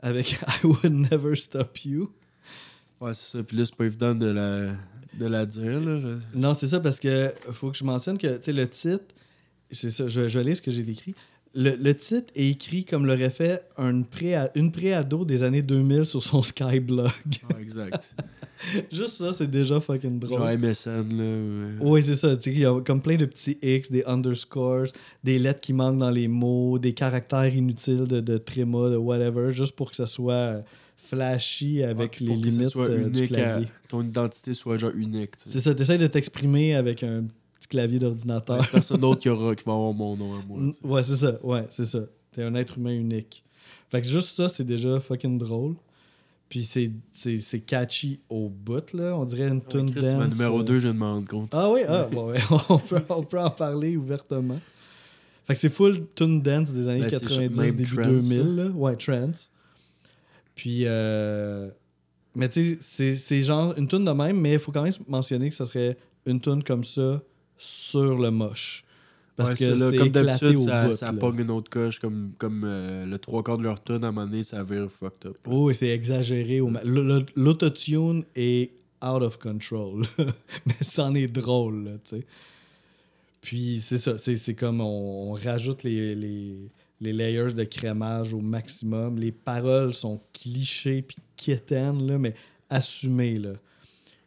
[0.00, 2.10] avec I Would Never Stop You.
[3.00, 3.44] Ouais, c'est ça.
[3.44, 4.72] Puis là, c'est pas évident de la,
[5.18, 6.00] de la dire, là.
[6.00, 9.04] je- Non, c'est ça, parce que faut que je mentionne que, le titre,
[9.70, 11.14] c'est ça, je, je vais lire ce que j'ai décrit.
[11.58, 16.42] Le, le titre est écrit comme l'aurait fait une pré-ado des années 2000 sur son
[16.42, 17.08] Skyblog.
[17.52, 18.14] Ah, exact.
[18.92, 20.38] Juste ça, c'est déjà fucking drôle.
[20.38, 21.24] Genre MSN, là.
[21.24, 21.74] ouais.
[21.80, 22.36] Oui, c'est ça.
[22.46, 24.86] Il y a comme plein de petits X, des underscores,
[25.24, 29.50] des lettres qui manquent dans les mots, des caractères inutiles de, de tréma, de whatever,
[29.50, 30.62] juste pour que ça soit
[30.96, 34.54] flashy avec Ouais, les pour que ça limites soit euh, du unique à- ton identité
[34.54, 35.30] soit genre unique.
[35.36, 37.24] C'est ça, t'essayes de t'exprimer avec un
[37.58, 38.68] petit clavier d'ordinateur.
[38.70, 40.58] Personne d'autre qui, aura, qui va avoir mon nom à moi.
[40.82, 41.38] Ouais, c'est ça.
[41.42, 42.00] Ouais, c'est ça.
[42.32, 43.44] T'es un être humain unique.
[43.90, 45.76] Fait que juste ça, c'est déjà fucking drôle.
[46.48, 49.16] Puis c'est, c'est, c'est catchy au bout, là.
[49.16, 50.14] On dirait une tune dance.
[50.14, 50.64] ma numéro euh.
[50.64, 51.52] 2, je viens de me rendre compte.
[51.52, 52.38] Ah oui, ah, bon, ouais,
[52.68, 54.60] on, peut, on peut en parler ouvertement.
[55.46, 58.56] Fait que c'est full tune dance des années Ben, c'est 90, même début trance, 2000.
[58.56, 58.68] Là.
[58.68, 59.50] Ouais, trance.
[60.54, 61.68] Puis, euh...
[62.34, 64.92] mais tu sais, c'est, c'est genre une tune de même, mais il faut quand même
[65.08, 65.96] mentionner que ça serait
[66.26, 67.20] une tune comme ça
[67.58, 68.84] sur le moche.
[69.36, 70.92] Parce Ouais, que là, comme d'habitude, ça, bout.
[70.94, 74.08] ça pogne une autre coche, comme, comme euh, le trois quarts de leur tune à
[74.08, 75.36] un moment donné, ça vire fucked up.
[75.46, 76.60] Oh, c'est exagéré.
[76.62, 76.70] Au
[77.36, 78.70] L'autotune est
[79.04, 80.04] out of control.
[80.66, 82.26] Mais c'en est drôle, là, tu sais.
[83.42, 86.56] Puis c'est ça, c'est c'est comme on, on rajoute les, les,
[87.00, 89.18] les layers de crémage au maximum.
[89.18, 92.34] Les paroles sont clichés puis quétaines, là, mais
[92.70, 93.52] assumées, là.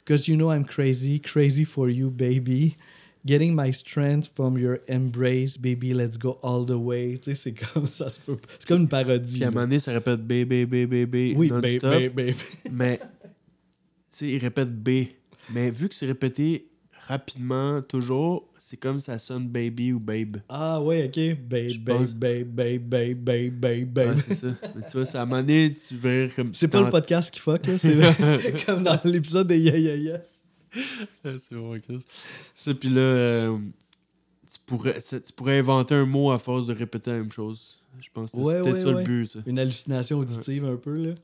[0.05, 2.75] Cause you know I'm crazy, crazy for you, baby.
[3.25, 7.17] Getting my strength from your embrace, baby, let's go all the way.
[7.17, 8.37] Tu sais, c'est comme ça se peut.
[8.57, 9.33] C'est comme une parodie.
[9.33, 11.91] Puis à un moment donné, ça répète B, B, B, B, B, Oui, non-stop.
[11.91, 12.35] baby, baby.
[12.71, 13.05] Mais, tu
[14.07, 14.89] sais, il répète B.
[15.51, 16.69] Mais vu que c'est répété
[17.07, 20.37] rapidement, toujours, c'est comme ça sonne baby ou babe.
[20.47, 21.37] Ah ouais, ok.
[21.49, 24.15] Babe, babe, babe, babe, babe, babe, babe, babe.
[24.15, 24.47] Ouais, c'est ça.
[24.75, 26.53] Mais tu vois, c'est à un moment donné, tu verras comme.
[26.53, 27.77] C'est pas le podcast qui fuck, là.
[27.77, 30.21] C'est comme dans l'épisode de Yeah Yeah.
[31.37, 32.05] c'est vrai, Chris.
[32.53, 33.57] Ça, puis là, euh,
[34.51, 37.77] tu, pourrais, tu pourrais inventer un mot à force de répéter la même chose.
[38.01, 38.97] Je pense que c'est Ouais, peut-être ouais, ça ouais.
[38.99, 39.39] le but, ça.
[39.45, 41.15] Une hallucination auditive un peu, là.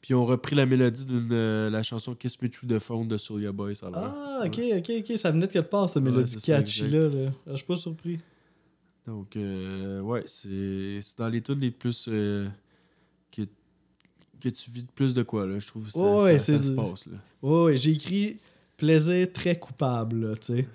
[0.00, 3.50] Puis ont repris la mélodie de la chanson Kiss Me Through the Phone de Soulja
[3.50, 4.00] Boy, ça a l'air.
[4.04, 5.18] Ah, ok, ok, ok.
[5.18, 7.08] Ça venait de quelque part, cette mélodie catchy-là.
[7.08, 7.30] là.
[7.46, 8.20] Ah, Je suis pas surpris.
[9.08, 12.06] Donc, euh, ouais, c'est c'est dans les tunes les plus.
[12.08, 12.46] euh,
[13.32, 13.42] que,
[14.40, 15.90] que tu vis de plus de quoi, là, je trouve.
[15.90, 17.16] Ça, Ouais, ça- c'est ça se du- passe, là.
[17.42, 18.38] Ouais, ouais, j'ai écrit
[18.78, 20.68] plaisir très coupable, tu sais.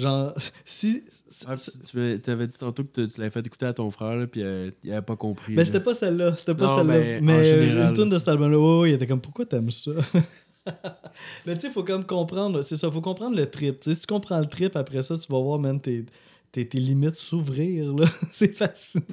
[0.00, 0.34] Genre,
[0.64, 1.04] si.
[1.46, 3.90] Ah, puis tu tu avais dit tantôt que tu, tu l'avais fait écouter à ton
[3.90, 5.54] frère, là, puis euh, il avait pas compris.
[5.54, 6.98] Mais c'était pas celle-là, c'était pas celle-là.
[6.98, 9.70] mais Mais, en euh, une tune de cet album-là, ouais, il était comme pourquoi t'aimes
[9.70, 9.92] ça?
[11.46, 13.80] Mais tu sais, faut comme comprendre, c'est ça, faut comprendre le trip.
[13.80, 16.04] Tu sais, si tu comprends le trip, après ça, tu vas voir, man, tes,
[16.52, 18.06] tes, tes limites s'ouvrir, là.
[18.32, 19.04] c'est fascinant.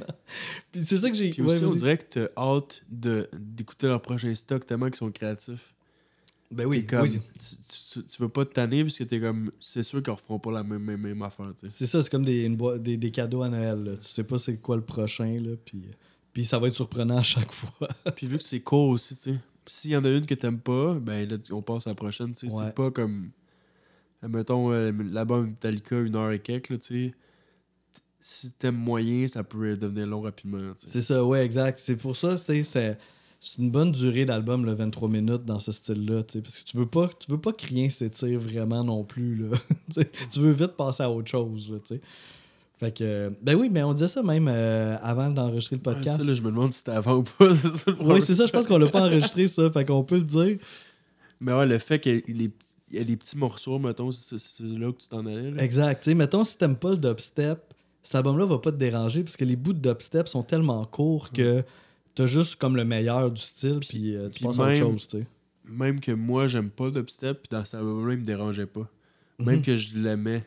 [0.71, 1.29] Puis c'est ça que j'ai.
[1.29, 5.11] Puis ouais, aussi, on dirait que t'as hâte d'écouter leur prochain stock tellement qu'ils sont
[5.11, 5.73] créatifs.
[6.49, 7.19] Ben oui, comme, oui.
[7.33, 7.55] tu,
[7.99, 9.51] tu- tu veux pas te tanner parce que t'es comme.
[9.59, 11.51] C'est sûr qu'ils referont pas la même, même, même affaire.
[11.69, 13.83] C'est ça, c'est comme des, une boi- des, des cadeaux à Noël.
[13.83, 13.97] Là.
[13.97, 15.83] Tu sais pas c'est quoi le prochain, là, puis,
[16.31, 17.89] puis ça va être surprenant à chaque fois.
[18.15, 19.39] Puis vu que c'est court aussi, tu sais.
[19.65, 22.29] S'il y en a une que t'aimes pas, ben là, on passe à la prochaine,
[22.33, 22.53] tu sais.
[22.55, 22.63] Ouais.
[22.67, 23.31] C'est pas comme.
[24.27, 27.13] Mettons, l'album Metallica, une heure et quelques, là, tu sais.
[28.19, 30.73] Si t'aimes moyen, ça peut devenir long rapidement.
[30.77, 31.79] C'est ça, ouais, exact.
[31.79, 32.97] C'est pour ça, tu sais, c'est
[33.39, 36.85] c'est une bonne durée d'album, le 23 minutes, dans ce style-là, parce que tu veux
[36.87, 39.57] pas, tu veux pas que rien s'étire vraiment non plus, là.
[40.31, 42.01] Tu veux vite passer à autre chose, là, tu sais.
[42.79, 46.21] Fait que, ben oui, mais on disait ça même euh, avant d'enregistrer le podcast.
[46.21, 48.45] ça, là, je me demande si c'était avant ou pas, ça le oui, c'est ça,
[48.45, 50.57] je pense qu'on l'a pas enregistré, ça, fait qu'on peut le dire.
[51.39, 52.51] Mais ouais, le fait qu'il y ait-
[52.89, 55.61] il y a des petits morceaux, mettons, c'est là que tu t'en allais, là.
[55.63, 56.03] Exact.
[56.03, 59.35] Tu sais, mettons, si t'aimes pas le dubstep, cet album-là va pas te déranger parce
[59.35, 61.63] que les bouts de dubstep sont tellement courts que
[62.17, 64.75] t'as juste comme le meilleur du style puis euh, tu puis passes à autre même-
[64.79, 65.27] chose, tu sais.
[65.65, 68.89] même que moi, j'aime pas le dubstep, puis dans cet album-là, il me dérangeait pas.
[69.39, 69.61] Même Mhm.
[69.61, 70.45] que je l'aimais.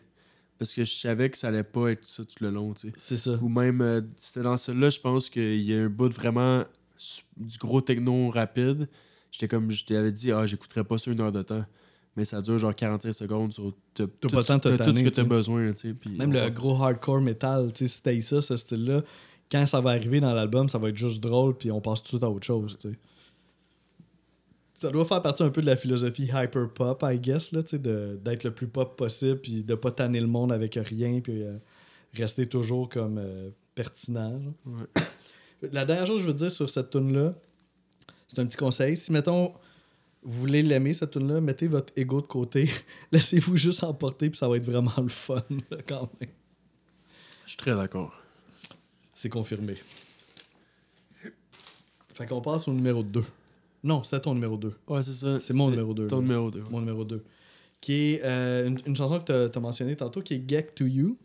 [0.59, 2.93] Parce que je savais que ça allait pas être ça tout le long, tu sais.
[2.97, 3.31] C'est ça.
[3.41, 6.65] Ou même, euh, c'était dans celui-là, je pense qu'il y a un bout de vraiment
[6.99, 8.89] su- du gros techno rapide.
[9.33, 11.65] J'étais comme, je t'avais dit, ah, j'écouterais pas ça une heure de temps.
[12.17, 14.85] Mais ça dure genre 45 secondes sur t'as- tout, pas le temps de te t'as
[14.85, 15.95] tout ce que tu t'as besoin, tu sais.
[15.95, 19.03] puis Même on le gros hardcore metal, tu sais, si t'as ça, ce style-là,
[19.51, 22.05] quand ça va arriver dans l'album, ça va être juste drôle, puis on passe tout
[22.05, 22.99] de suite à autre chose, tu sais.
[24.75, 27.71] Ça doit faire partie un peu de la philosophie hyper pop, I guess, là, tu
[27.71, 31.21] sais, de- d'être le plus pop possible, puis de pas tanner le monde avec rien,
[31.21, 31.59] puis euh,
[32.15, 34.41] rester toujours comme euh, pertinent.
[34.65, 35.03] Ouais.
[35.73, 37.35] La dernière chose que je veux dire sur cette tune-là,
[38.27, 38.97] c'est un petit conseil.
[38.97, 39.53] Si, mettons,
[40.23, 42.71] vous voulez l'aimer, cette tune-là, mettez votre ego de côté.
[43.13, 46.31] Laissez-vous juste emporter, puis ça va être vraiment le fun, là, quand même.
[47.45, 48.15] Je suis très d'accord.
[49.21, 49.75] C'est confirmé.
[52.15, 53.23] Fait qu'on passe au numéro 2.
[53.85, 54.75] Non, c'était ton numéro 2.
[54.89, 55.39] Ouais, c'est ça.
[55.43, 56.07] C'est mon numéro 2.
[56.07, 56.65] Ton numéro 2.
[56.71, 57.23] Mon numéro 2.
[57.83, 60.87] Qui est euh, une, une chanson que tu as, mentionnée tantôt, qui est Get to
[60.87, 61.19] You.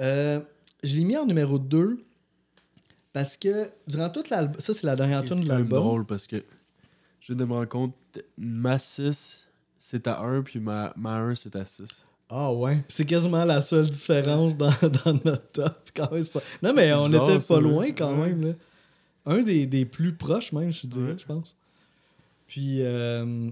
[0.00, 0.40] Euh,
[0.82, 2.02] je l'ai mis en numéro 2
[3.12, 4.58] parce que durant toute l'album.
[4.58, 5.78] Ça, c'est la dernière C'est tune de l'album.
[5.78, 6.42] drôle parce que
[7.20, 7.94] je viens de me rendre compte,
[8.38, 9.46] ma 6,
[9.76, 12.06] c'est à 1, puis ma, ma 1, c'est à 6.
[12.34, 12.78] Ah ouais.
[12.88, 14.70] C'est quasiment la seule différence dans,
[15.04, 15.90] dans notre top.
[15.94, 16.40] Quand même, pas...
[16.62, 18.46] Non, mais on bizarre, était pas loin quand même.
[18.46, 18.52] Là.
[19.26, 21.18] Un des, des plus proches, même, je dirais, Ouais.
[21.18, 21.54] je pense.
[22.46, 23.50] Puis, euh...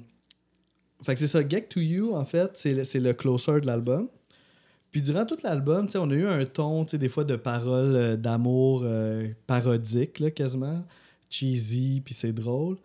[1.02, 1.46] fait que c'est ça.
[1.46, 4.08] Get to You, en fait, c'est le, le closer de l'album.
[4.92, 7.24] Puis durant tout l'album, tu sais, on a eu un ton, tu sais, des fois
[7.24, 10.84] de paroles euh, d'amour euh, parodiques, là, quasiment.
[11.28, 12.76] Cheesy, puis c'est drôle.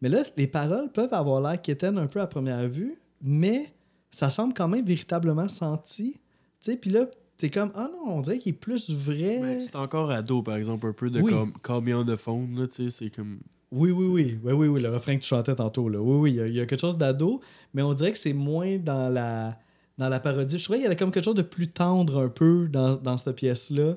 [0.00, 3.72] Mais là, les paroles peuvent avoir l'air quétaines un peu à première vue, mais
[4.12, 6.12] ça semble quand même véritablement senti.
[6.60, 7.06] Tu sais, puis là,
[7.36, 9.40] t'es comme, ah non, on dirait qu'il est plus vrai.
[9.40, 11.32] Ben, c'est encore ado, par exemple, un peu de Oui.
[11.62, 13.40] comme on the Phone, là, tu sais, c'est comme...
[13.72, 14.38] Oui, oui, oui.
[14.44, 15.88] Oui, oui, oui, le refrain que tu chantais tantôt.
[15.88, 15.98] Là.
[16.00, 17.40] Oui, oui, il y a- il y, a quelque chose d'ado,
[17.72, 19.58] mais on dirait que c'est moins dans la,
[19.96, 20.58] dans la parodie.
[20.58, 23.16] Je trouvais qu'il y avait comme quelque chose de plus tendre un peu dans, dans
[23.16, 23.94] cette pièce-là.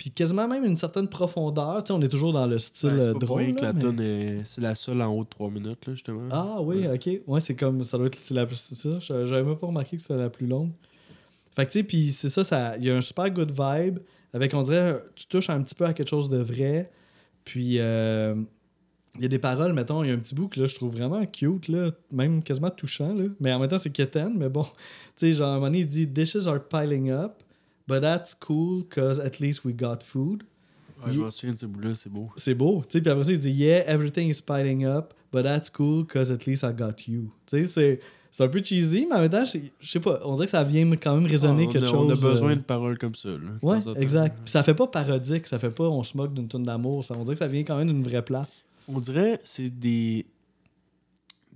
[0.00, 1.84] Puis quasiment même une certaine profondeur.
[1.84, 3.42] Tu sais, on est toujours dans le style c'est euh, drôle.
[3.42, 4.04] rien que là, la mais-
[4.38, 4.40] est...
[4.44, 6.26] C'est la seule en haut de 3 minutes, là, justement.
[6.30, 6.94] Ah oui, Ouais.
[6.94, 7.20] ok.
[7.26, 7.84] Ouais, c'est comme.
[7.84, 8.56] Ça doit être la plus.
[8.56, 8.98] Ça.
[8.98, 10.70] J'a- J'avais même pas remarqué que c'était la plus longue.
[11.54, 12.78] Fait que tu sais, puis c'est ça, ça.
[12.78, 13.98] Il y a un super good vibe.
[14.32, 16.90] Avec, on dirait, tu touches un petit peu à quelque chose de vrai.
[17.44, 17.76] Puis.
[17.78, 18.34] euh,
[19.16, 20.74] il y a des paroles, mettons, il y a un petit bout que là, je
[20.76, 23.24] trouve vraiment cute, là, même quasiment touchant, là.
[23.40, 24.62] mais en même temps, c'est quétaine, mais bon,
[25.16, 27.32] tu sais, genre, à un moment donné, il dit Dishes are piling up,
[27.90, 30.44] but that's cool, cause at least we got food.
[31.04, 32.30] Ouais, je m'en souviens de ce bout-là, c'est beau.
[32.36, 32.82] C'est beau.
[32.86, 36.04] Tu sais, puis après ça, il dit Yeah, everything is piling up, but that's cool
[36.04, 37.30] because at least I got you.
[37.46, 40.34] Tu sais, c'est, c'est un peu cheesy, mais en même temps, je sais pas, on
[40.34, 42.06] dirait que ça vient quand même résonner Ah, quelque a, chose.
[42.06, 43.38] on a besoin euh, de paroles comme ça, là.
[43.62, 44.36] Ouais, exact.
[44.44, 47.04] Puis ça fait pas parodique, ça fait pas on se moque d'une tonne d'amour.
[47.04, 48.64] Ça, on dirait que ça vient quand même d'une vraie place.
[48.86, 50.26] On dirait que c'est des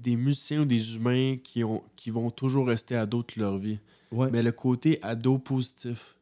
[0.00, 3.78] des musiciens ou des humains qui, ont, qui vont toujours rester ados toute leur vie.
[4.12, 4.28] Ouais.
[4.30, 6.13] Mais le côté ado positif.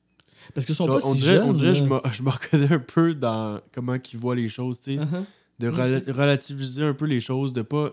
[0.55, 1.49] Parce qu'ils sont Genre, pas on si dirait, jeunes.
[1.49, 4.81] on dirait je, me, je me reconnais un peu dans comment ils voient les choses,
[4.81, 5.01] tu sais.
[5.03, 5.25] Uh-huh.
[5.59, 7.93] de rela- relativiser un peu les choses, de pas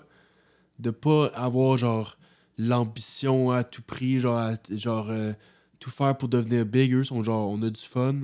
[0.79, 2.17] de pas avoir genre
[2.57, 5.33] l'ambition à tout prix, genre à- genre euh,
[5.79, 6.93] tout faire pour devenir big.
[6.93, 8.15] Eux sont genre on a du fun,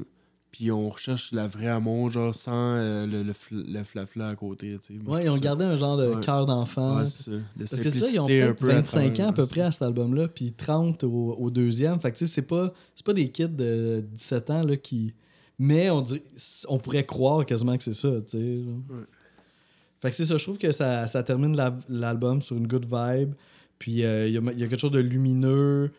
[0.56, 4.36] puis on recherche la vraie amour genre sans euh, le, le, fl- le flafla à
[4.36, 4.78] côté.
[4.80, 5.00] Tu sais.
[5.04, 6.22] Moi, Ouais, ils ont ça- gardé un genre de Ouais.
[6.22, 7.00] cœur d'enfant.
[7.00, 9.62] Ouais, c'est Parce que ça, ils ont peut-être peu à 25 ans à peu près
[9.62, 12.00] à cet album-là, puis 30 au, au deuxième.
[12.00, 12.72] Fait que tu sais, c'est pas,
[13.04, 15.14] pas des kids de 17 ans là, qui.
[15.60, 16.22] Mais on, dirait,
[16.70, 18.38] on pourrait croire quasiment que c'est ça, tu sais.
[18.38, 19.04] Ouais.
[20.02, 22.86] Fait que c'est ça, je trouve que ça, ça termine la- l'album sur une good
[22.90, 23.34] vibe.
[23.80, 25.92] Puis euh, y, il y a quelque chose de lumineux.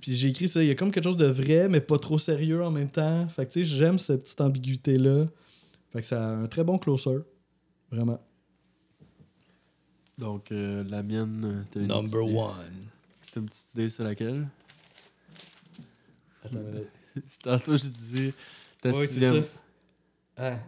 [0.00, 2.18] Puis j'ai écrit ça, il y a comme quelque chose de vrai, mais pas trop
[2.18, 3.28] sérieux en même temps.
[3.28, 5.26] Fait que tu sais, j'aime cette petite ambiguïté-là.
[5.92, 7.18] Fait que ça a un très bon closer.
[7.90, 8.20] Vraiment.
[10.18, 12.54] Donc euh, la mienne, euh, t'as une petite idée- one.
[13.32, 14.46] T'as une petite idée sur laquelle?
[16.44, 16.58] Attends.
[17.24, 18.32] C'est Tantôt je disais
[18.82, 19.42] ta Ouais, sixième.
[19.42, 19.48] ça.
[20.36, 20.58] Ah,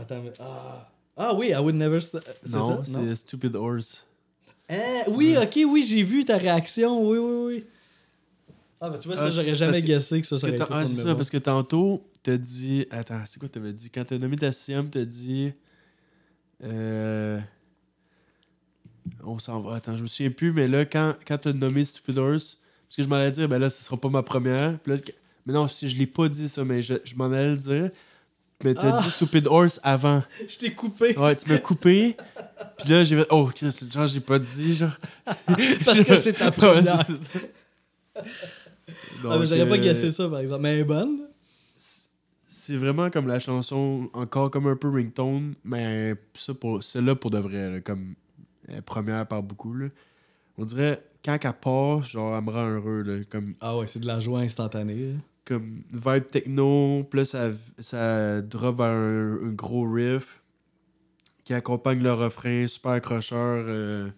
[0.00, 0.22] attends.
[0.22, 0.90] mais- Ah.
[1.18, 1.98] ah oui, I would never.
[2.48, 4.06] Non, c'est Stupid Horse.
[4.70, 4.74] Ah,
[5.08, 7.06] oui, ok, oui, j'ai vu ta réaction.
[7.06, 7.64] Oui, oui, oui.
[8.84, 10.84] Ah, bah tu vois, ça, Ah, j'aurais jamais que- guessé que ça serait que ah,
[10.84, 12.84] c'est ça, parce que tantôt, t'as dit.
[12.90, 13.90] Attends, c'est quoi t'avais dit?
[13.90, 15.52] Quand t'as nommé ta sixième, t'as dit.
[16.64, 17.38] Euh.
[19.24, 19.76] On s'en va.
[19.76, 22.58] Attends, je me souviens plus, mais là, quand, quand t'as nommé Stupid Horse,
[22.88, 24.78] parce que je m'allais dire, ben là, ce sera pas ma première.
[24.80, 24.98] Puis là,
[25.46, 27.90] mais non, si je l'ai pas dit ça, mais je, je m'en allais le dire.
[28.64, 29.02] Mais t'as Ah!
[29.02, 30.22] dit Stupid Horse avant.
[30.48, 31.16] Je t'ai coupé.
[31.18, 32.16] Ouais, tu m'as coupé.
[32.78, 34.92] Puis là, j'ai fait, oh, Chris, genre, j'ai pas dit, genre.
[35.84, 37.04] Parce que c'est ta première.
[39.30, 40.62] Ah, mais j'aurais pas euh, guessé ça, par exemple.
[40.62, 41.28] Mais elle est bonne.
[42.46, 47.30] c'est vraiment comme la chanson, encore comme un peu ringtone, mais ça pour, celle-là pour
[47.30, 48.14] de vrai, là, comme
[48.84, 49.74] première par beaucoup.
[49.74, 49.88] Là.
[50.58, 53.02] On dirait, quand elle part, genre, elle me rend heureux.
[53.02, 55.12] Là, comme, Ah ouais, c'est de la joie instantanée.
[55.12, 55.18] là.
[55.44, 60.42] comme vibe techno, plus ça, ça drop vers un, un gros riff
[61.44, 63.64] qui accompagne le refrain, super accrocheur.
[63.66, 64.10] euh,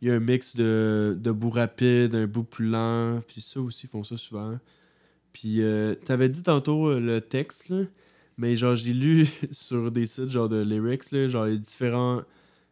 [0.00, 3.60] Il y a un mix de, de bout rapide, un bout plus lent, puis ça
[3.60, 4.58] aussi, ils font ça souvent.
[5.32, 7.82] Puis euh, t'avais dit tantôt euh, le texte, là,
[8.36, 11.58] mais genre j'ai lu sur des sites genre de lyrics, là, genre il y a
[11.58, 12.24] différentes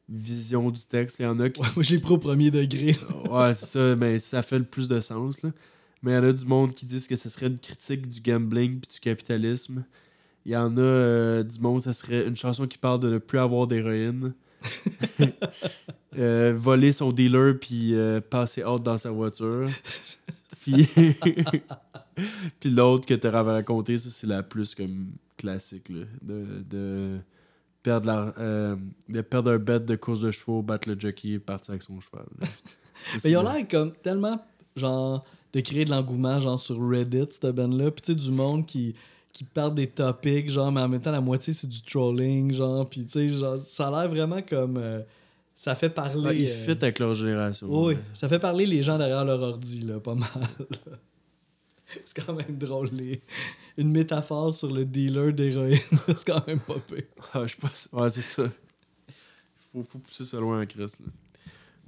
[0.08, 1.18] visions du texte.
[1.18, 2.96] Il y en a qui Ouais, moi, je l'ai pris au premier degré.
[3.30, 5.42] Ouais, c'est ça, mais ça fait le plus de sens.
[5.42, 5.50] Là.
[6.02, 8.20] Mais il y en a du monde qui disent que ce serait une critique du
[8.20, 9.84] gambling puis du capitalisme.
[10.46, 13.18] Il y en a euh, du monde, ça serait une chanson qui parle de ne
[13.18, 14.32] plus avoir d'héroïne.
[16.16, 19.68] Euh, voler son dealer puis euh, passer hâte dans sa voiture.
[20.60, 20.88] puis
[22.58, 27.18] puis l'autre que tu avais raconté, ça c'est la plus comme classique là, de, de
[27.82, 28.76] perdre la, euh,
[29.08, 32.00] de perdre un bet de course de chevaux, battre le jockey et partir avec son
[32.00, 32.26] cheval.
[32.40, 32.48] là.
[33.24, 34.44] Mais ils ont l'air comme tellement,
[34.76, 37.90] genre, de créer de l'engouement, genre, sur Reddit, cette band-là.
[37.90, 38.94] Puis, tu sais, du monde qui,
[39.38, 42.88] qui parle des topics, genre, mais en même temps, la moitié, c'est du trolling, genre.
[42.90, 44.76] Puis, tu sais, genre, ça a l'air vraiment comme.
[44.78, 45.00] euh,
[45.54, 46.26] ça fait parler.
[46.28, 47.68] Ouais, ils euh, fit avec leur génération.
[47.70, 48.00] Oui, Ouais.
[48.14, 50.28] ça fait parler les gens derrière leur ordi, là, pas mal.
[52.04, 52.88] c'est quand même drôle.
[52.92, 53.22] les-
[53.76, 55.78] Une métaphore sur le dealer d'héroïne,
[56.08, 57.04] c'est quand même pas pire.
[57.32, 57.70] Ah, je sais pas.
[57.72, 58.44] si- Ouais, c'est ça.
[59.72, 61.00] Faut, faut pousser ça loin en Christ.
[61.00, 61.06] Là.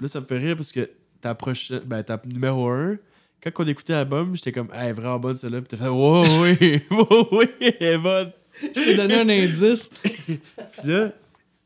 [0.01, 0.89] Là, ça me fait rire parce que
[1.21, 1.81] ta prochaine.
[1.85, 2.97] Ben, ta numéro 1,
[3.43, 5.61] quand on écoutait l'album, j'étais comme, est vraiment bonne celle-là.
[5.63, 8.33] Puis t'as fait, wow, oui, wow, oui, elle est bonne.
[8.63, 9.91] Je t'ai donné un indice.
[10.27, 10.39] Puis
[10.85, 11.13] là,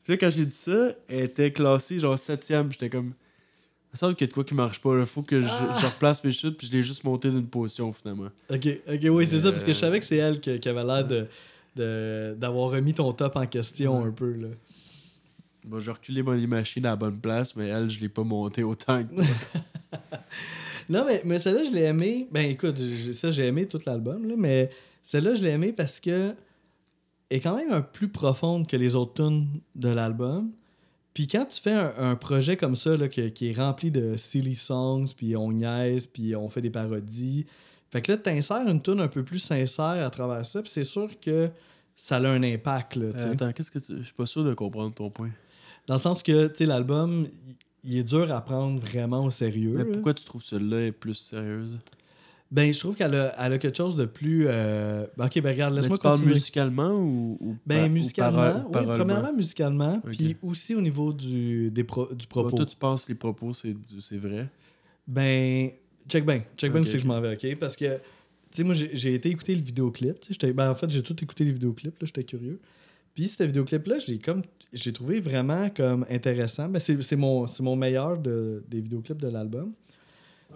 [0.04, 2.70] puis là, quand j'ai dit ça, elle était classée genre 7ème.
[2.70, 4.94] J'étais comme, il me semble qu'il y a de quoi qui marche pas.
[4.94, 5.06] Là.
[5.06, 5.78] Faut que je, Ah!
[5.80, 6.58] je replace mes chutes.
[6.58, 8.28] Puis je l'ai juste monté d'une position finalement.
[8.50, 10.68] Ok, ok, oui, c'est ça, parce que je Euh, savais que c'est elle qui, qui
[10.68, 11.26] avait l'air de,
[11.74, 14.08] de- d'avoir remis ton top en question Ouais.
[14.08, 14.32] un peu.
[14.34, 14.48] Là.
[15.64, 18.62] Bon, j'ai reculé mon machine à la bonne place, mais elle, je l'ai pas monté
[18.62, 19.24] autant que toi.
[20.88, 22.28] Non, mais, mais celle-là, je l'ai aimée.
[22.30, 22.78] Ben écoute,
[23.12, 24.70] ça, j'ai aimé tout l'album, là, mais
[25.02, 26.34] celle-là, je l'ai aimée parce que
[27.30, 30.52] elle est quand même un plus profonde que les autres tunes de l'album.
[31.14, 34.16] Puis quand tu fais un, un projet comme ça, là, qui, qui est rempli de
[34.16, 37.46] silly songs, puis on niaise, puis on fait des parodies,
[37.90, 40.82] fait que là, t'insères une tune un peu plus sincère à travers ça, puis c'est
[40.82, 41.48] sûr que
[41.94, 43.06] ça a un impact, là.
[43.06, 43.98] Euh, attends, qu'est-ce que tu.
[43.98, 45.30] Je suis pas sûr de comprendre ton point.
[45.86, 47.28] Dans le sens que, tu sais, l'album,
[47.84, 49.74] il- est dur à prendre vraiment au sérieux.
[49.76, 49.90] Mais là.
[49.92, 51.78] pourquoi tu trouves celle-là est plus sérieuse?
[52.50, 54.44] Ben, je trouve qu'elle a, elle a quelque chose de plus.
[54.46, 56.34] euh, ben, ok, ben regarde, laisse-moi tu parles continuer.
[56.34, 61.82] musicalement ou, ou Ben, ou musicalement, oui, premièrement musicalement, puis aussi au niveau du, des
[61.82, 62.56] pro- du Bon, propos.
[62.58, 63.74] toi, tu penses que les propos, c'est
[64.16, 64.48] vrai?
[65.06, 65.70] Ben,
[66.08, 67.58] check ben, check ben Ok, où c'est que je m'en vais, ok?
[67.58, 68.00] Parce que, tu
[68.52, 70.16] sais, moi, j'ai été écouter le vidéoclip,
[70.54, 72.60] ben, en fait, j'ai tout écouté les vidéoclips, là, j'étais curieux.
[73.14, 74.42] Puis, ce vidéoclip-là, je l'ai comme,
[74.72, 76.68] j'ai trouvé vraiment comme intéressant.
[76.68, 79.72] Ben, c'est mon, mon meilleur de, des vidéoclips de l'album.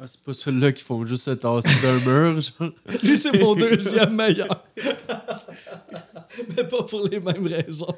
[0.00, 2.70] Ah, c'est pas ceux-là qui font juste se tasser d'un mur, genre.
[3.02, 4.64] Lui, c'est mon deuxième meilleur.
[6.56, 7.94] Mais pas pour les mêmes raisons.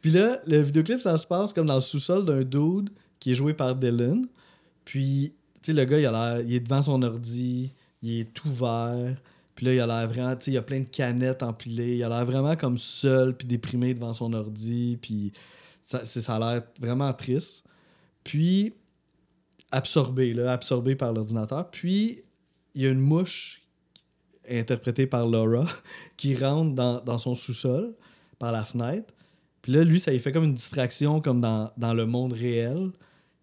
[0.00, 3.34] Puis là, le vidéoclip, ça se passe comme dans le sous-sol d'un dude qui est
[3.34, 4.26] joué par Dylan.
[4.84, 7.72] Puis, tu sais, le gars, il, a il est devant son ordi,
[8.02, 9.16] il est tout vert.
[9.58, 11.96] Puis là, il a l'air vraiment, tu sais, il y a plein de canettes empilées.
[11.96, 14.96] Il a l'air vraiment comme seul, puis déprimé devant son ordi.
[15.02, 15.32] Puis
[15.82, 17.64] ça, ça a l'air vraiment triste.
[18.22, 18.72] Puis,
[19.72, 21.68] absorbé, là, absorbé par l'ordinateur.
[21.72, 22.22] Puis,
[22.76, 23.62] il y a une mouche
[24.48, 25.66] interprétée par Laura
[26.16, 27.96] qui rentre dans, dans son sous-sol
[28.38, 29.12] par la fenêtre.
[29.62, 32.92] Puis là, lui, ça lui fait comme une distraction comme dans, dans le monde réel.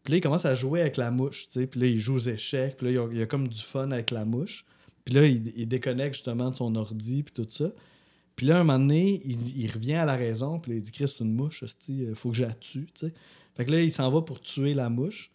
[0.04, 1.68] Puis là, il commence à jouer avec la mouche, tu sais.
[1.68, 2.78] Puis là, il joue aux échecs.
[2.78, 4.66] Puis là, il y a comme du fun avec la mouche.
[5.06, 7.72] Puis là, il, déconnecte justement de son ordi puis tout ça.
[8.36, 10.60] Puis là, un moment donné, il, revient à la raison.
[10.60, 12.88] Puis il dit «Chris, c'est une mouche, il faut que je la tue.».
[13.56, 15.32] Fait que là, il s'en va pour tuer la mouche.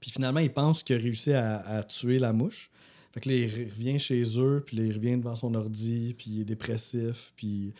[0.00, 2.70] Puis finalement, il pense qu'il a réussi à, tuer la mouche.
[3.12, 6.30] Fait que là, il revient chez eux, puis là, il revient devant son ordi, puis
[6.30, 7.72] il est dépressif, puis...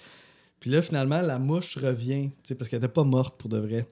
[0.58, 3.86] Puis là, finalement, la mouche revient, parce qu'elle n'était pas morte pour de vrai.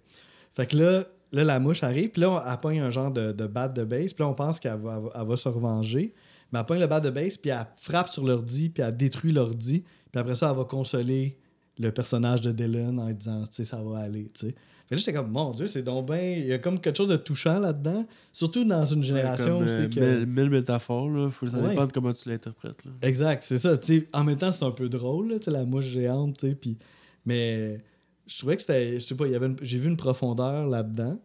[0.54, 3.46] Fait que là, là la mouche arrive, puis là, elle pogne un genre de, de
[3.46, 6.12] batte de base, puis là, on pense qu'elle va, va se revenger.
[6.52, 9.32] Mais elle pogne le batte de base, puis elle frappe sur l'ordi, puis elle détruit
[9.32, 11.36] l'ordi, puis après ça, elle va consoler
[11.78, 14.54] le personnage de Dylan en disant, tu sais, ça va aller, tu sais.
[14.88, 16.18] Fait que là, j'étais comme, mon Dieu, c'est donc bien...
[16.20, 19.68] Il y a comme quelque chose de touchant là-dedans, surtout dans une génération Comme, où
[19.68, 20.00] euh, c'est que...
[20.20, 21.30] mille, mille métaphores, là.
[21.30, 21.68] Faut, ça Ouais.
[21.68, 22.92] dépend de comment tu l'interprètes, là.
[23.02, 23.74] Exact, c'est ça.
[24.14, 26.78] En même temps, c'est un peu drôle, tu sais, la mouche géante, tu sais, puis...
[27.26, 27.78] Mais
[28.26, 28.94] je trouvais que c'était...
[28.98, 31.20] Je sais pas, il y avait une- j'ai vu une profondeur là-dedans.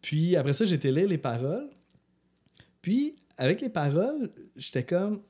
[0.00, 1.68] Puis après ça, j'ai été lire les paroles.
[2.80, 5.20] Puis, avec les paroles, j'étais comme...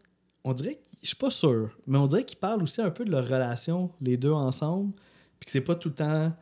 [0.44, 0.74] On dirait...
[0.74, 3.24] que- Je suis pas sûr, mais on dirait qu'ils parlent aussi un peu de leur
[3.24, 4.92] relation, les deux ensemble,
[5.38, 6.34] puis que c'est pas tout le temps Ça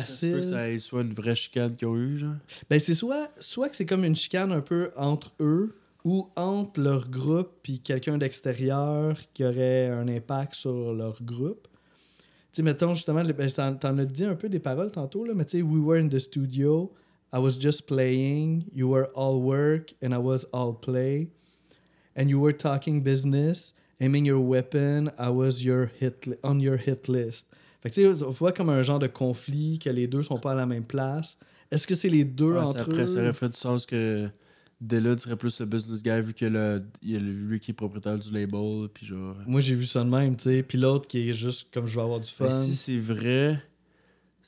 [0.00, 0.36] facile.
[0.36, 2.34] que ça soit une vraie chicane qu'ils ont eu, genre.
[2.68, 6.80] Ben, c'est soit, soit que c'est comme une chicane un peu entre eux ou entre
[6.80, 11.68] leur groupe puis quelqu'un d'extérieur qui aurait un impact sur leur groupe.
[12.52, 15.32] Tu sais, mettons justement, ben, t'en, t'en as dit un peu des paroles tantôt, là,
[15.34, 16.92] mais tu sais, We were in the studio,
[17.32, 21.28] I was just playing, you were all work and I was all play,
[22.14, 27.08] and you were talking business, aiming your weapon, I was your hit on your hit
[27.08, 27.46] list.
[27.82, 30.38] Fait que tu sais, on voit comme un genre de conflit, que les deux sont
[30.38, 31.36] pas à la même place.
[31.70, 33.06] Est-ce que c'est les deux Ouais, entre après, eux?
[33.06, 34.28] ça aurait fait du sens que
[34.80, 37.74] Dylan serait plus le business guy vu que le, il y a lui qui est
[37.74, 38.88] propriétaire du label.
[38.92, 39.36] Puis genre.
[39.46, 40.62] Moi, j'ai vu ça de même, tu sais.
[40.62, 42.44] Puis l'autre qui est juste comme je veux avoir du fun.
[42.44, 43.62] Mais si c'est vrai,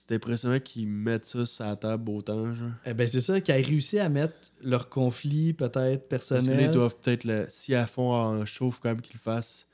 [0.07, 2.69] c'est impressionnant qu'ils mettent ça sur la table autant, genre.
[2.85, 6.41] Eh ben, c'est ça, qu'ils aient réussi à mettre leur conflit peut-être Parce que là,
[6.41, 6.65] personnel.
[6.67, 7.47] ils doivent peut-être, le...
[7.49, 9.67] si à fond en faut quand même qu'ils le fassent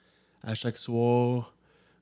[0.44, 1.52] à chaque soir,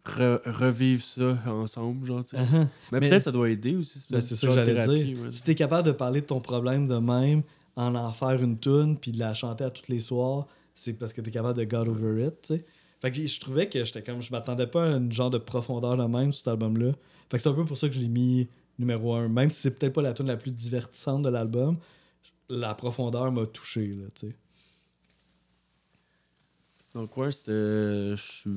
[0.05, 2.37] re- revivre ça ensemble, genre, tu sais.
[2.37, 2.67] Uh-huh.
[2.93, 4.05] Mais, Mais- peut-être ça doit aider aussi.
[4.11, 5.23] Ben, c'est ça genre que j'allais thérapie, dire.
[5.25, 5.31] ouais.
[5.31, 7.43] Si t'es capable de parler de ton problème de même,
[7.77, 11.13] en en faire une tune puis de la chanter à tous les soirs, c'est parce
[11.15, 12.65] que t'es capable de get over it, tu sais.
[13.01, 14.21] Fait que je trouvais que j'étais comme.
[14.21, 16.93] Je m'attendais pas à une genre de profondeur de même sur cet album-là.
[17.31, 18.49] Fait que c'est un peu pour ça que je l'ai mis
[18.79, 19.29] numéro un.
[19.29, 21.77] Même si c'est peut-être pas la tune la plus divertissante de l'album,
[22.49, 24.37] la profondeur m'a touché, là, tu sais.
[26.95, 28.15] Donc, ouais, c'était.
[28.17, 28.51] suis-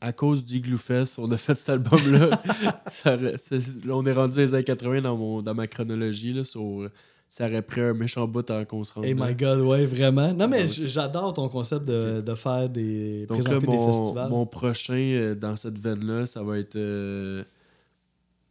[0.00, 2.30] À cause du Igloo Fest, on a fait cet album-là.
[3.90, 6.32] On est rendu les années 80 dans, mon, dans ma chronologie.
[6.32, 6.88] Là, sur-
[7.28, 9.04] ça aurait pris un méchant bout avant qu'on se rende.
[9.04, 9.28] Hey là.
[9.28, 10.32] my god, ouais, vraiment.
[10.32, 13.26] Non, mais j'adore ton concept de, de faire des.
[13.26, 14.30] Donc là, présenter des mon, festivals.
[14.30, 17.44] mon prochain euh, dans cette veine-là, ça va être euh,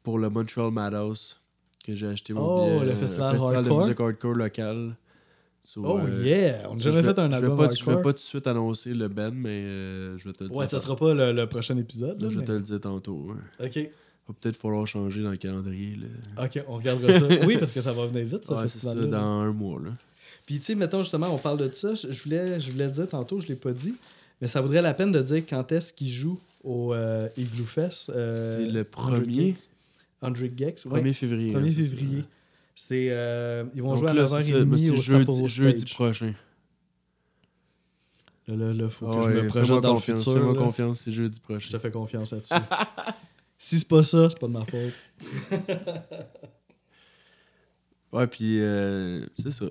[0.09, 1.39] pour le Montreal Madhouse
[1.85, 2.85] que j'ai acheté mon Oh, billet.
[2.85, 3.79] le euh, festival de hardcore?
[3.83, 4.95] musique hardcore local.
[5.61, 6.67] So, Oh euh, yeah!
[6.67, 8.01] On n'a je jamais fait un album pas, Je vais hardcore.
[8.01, 10.57] pas tout de suite annoncer le band, mais euh, je vais te le dire.
[10.57, 12.19] Ouais, ça sera pas le, le prochain épisode.
[12.21, 13.27] Là, Je vais te le dire tantôt.
[13.59, 13.67] ouais.
[13.67, 13.89] Ok.
[14.27, 15.95] Va peut-être falloir changer dans le calendrier.
[15.95, 16.43] Là.
[16.45, 17.27] Ok, on regardera ça.
[17.45, 19.79] Oui, parce que ça va venir vite, ce Ouais, c'est ça, dans un mois.
[19.79, 19.91] Là.
[20.47, 21.93] Puis, tu sais, mettons justement, on parle de ça.
[21.93, 23.93] Je voulais, je voulais le dire tantôt, je l'ai pas dit.
[24.41, 28.11] Mais ça vaudrait la peine de dire quand est-ce qu'ils jouent au euh, Igloo Fest.
[28.15, 29.19] c'est le 100
[30.19, 30.55] premier, Gex.
[30.55, 31.01] 100 Gex, ouais.
[31.01, 31.53] 1er février.
[31.53, 31.89] 1er hein, c'est ça.
[31.95, 32.23] février.
[32.75, 35.85] C'est, euh, ils vont Donc jouer à là, ça, 9h30 mais c'est au jeudi, jeudi
[35.93, 36.33] prochain.
[38.47, 40.33] Là, là, là, faut que Ah je ouais, me projette dans le confiance, futur.
[40.33, 40.59] Fais-moi là.
[40.59, 41.69] confiance, c'est jeudi Je prochain.
[41.71, 42.53] te fais confiance là-dessus.
[43.57, 44.93] si c'est pas ça, c'est pas de ma faute.
[48.11, 49.65] Ouais, puis euh, c'est ça.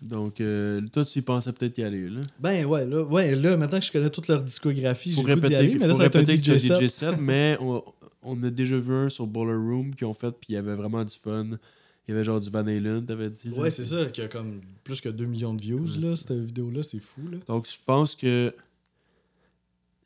[0.00, 2.20] Donc, euh, toi, tu y pensais peut-être y aller, là.
[2.38, 5.40] Ben ouais, là, ouais, là, maintenant que je connais toute leur discographie, j'ai le goût
[5.40, 6.88] d'y répéter, aller, mais là, ça va être un répéter que DJ c'est un set.
[6.88, 7.82] DJ set, mais on,
[8.24, 10.74] on a déjà vu un sur Boiler Room qui ont fait, puis il y avait
[10.74, 11.46] vraiment du fun.
[12.06, 13.48] Il y avait genre du Van Halen, t'avais dit.
[13.48, 13.56] là.
[13.58, 16.32] Ouais, c'est ça, qui a comme plus que 2 millions de views, Ouais, là, cette
[16.32, 17.38] vidéo-là, c'est fou, là.
[17.46, 18.54] Donc, je pense que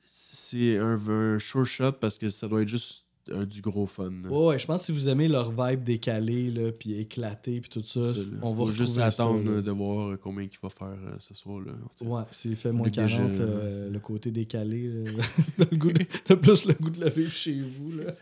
[0.05, 4.11] c'est un, un sure shot parce que ça doit être juste un, du gros fun.
[4.23, 4.29] là.
[4.31, 7.71] Ouais, ouais, je pense que si vous aimez leur vibe décalée, là, puis éclatée, puis
[7.71, 8.01] tout ça,
[8.43, 11.61] on va juste ça, attendre euh, de voir combien il va faire euh, ce soir.
[11.61, 11.73] Là.
[12.03, 14.91] Ouais, c'est fait moins Le 40, guéget, euh, le côté décalé.
[15.57, 17.93] T'as de- plus le goût de le vivre chez vous.
[17.93, 18.13] Là.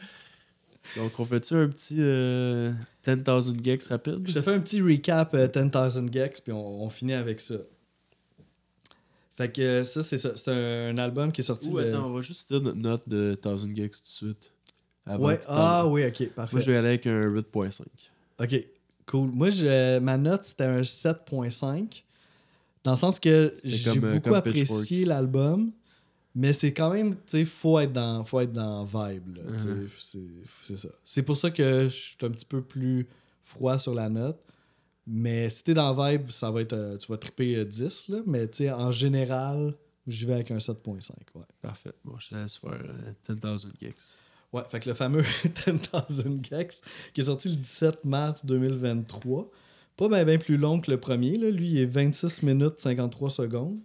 [0.96, 2.72] Donc, on fait-tu un petit euh,
[3.04, 4.20] 10,000 gex rapide?
[4.26, 7.56] Je te fais un petit recap euh, 10,000 Gex, puis on, on finit avec ça.
[9.36, 10.34] Fait que euh, ça, c'est ça.
[10.34, 11.68] C'est un, album qui est sorti.
[11.68, 14.52] Ou le- attends, on va juste dire notre note de 1000 gex tout de suite.
[15.06, 16.56] Avant Ouais, ah oui, ok, parfait.
[16.56, 17.82] Moi, je vais aller avec un 8.5.
[18.40, 18.66] Ok,
[19.06, 19.30] cool.
[19.30, 22.02] Moi, je, ma note, c'était un 7.5.
[22.84, 25.72] Dans le sens que j'ai euh, beaucoup apprécié l'album,
[26.34, 29.38] mais c'est quand même, tu sais, faut être dans, faut être dans vibe.
[29.48, 29.88] Mhm.
[29.98, 30.18] c'est-
[30.64, 30.88] C'est ça.
[31.04, 33.06] C'est pour ça que je suis un petit peu plus
[33.42, 34.38] froid sur la note.
[35.08, 38.18] Mais si t'es dans vibe, ça va être, euh, tu vas triper euh, 10, là,
[38.26, 39.72] mais tu sais, en général,
[40.06, 41.10] j'y vais avec un 7.5.
[41.36, 41.42] Ouais.
[41.62, 41.92] Parfait.
[42.04, 44.16] Bon, je te laisse faire euh, 10,000 gex.
[44.52, 45.22] Ouais, fait que le fameux
[45.66, 46.80] 10,000 Gex
[47.12, 49.50] qui est sorti le 17 mars 2023.
[49.96, 51.36] Pas bien ben plus long que le premier.
[51.38, 51.50] Là.
[51.50, 53.78] Lui, il est 26 minutes 53 secondes.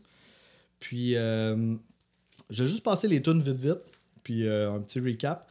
[0.80, 1.76] Puis, euh,
[2.49, 3.82] je vais juste passer les tunes vite vite.
[4.24, 5.49] Puis, euh, un petit recap.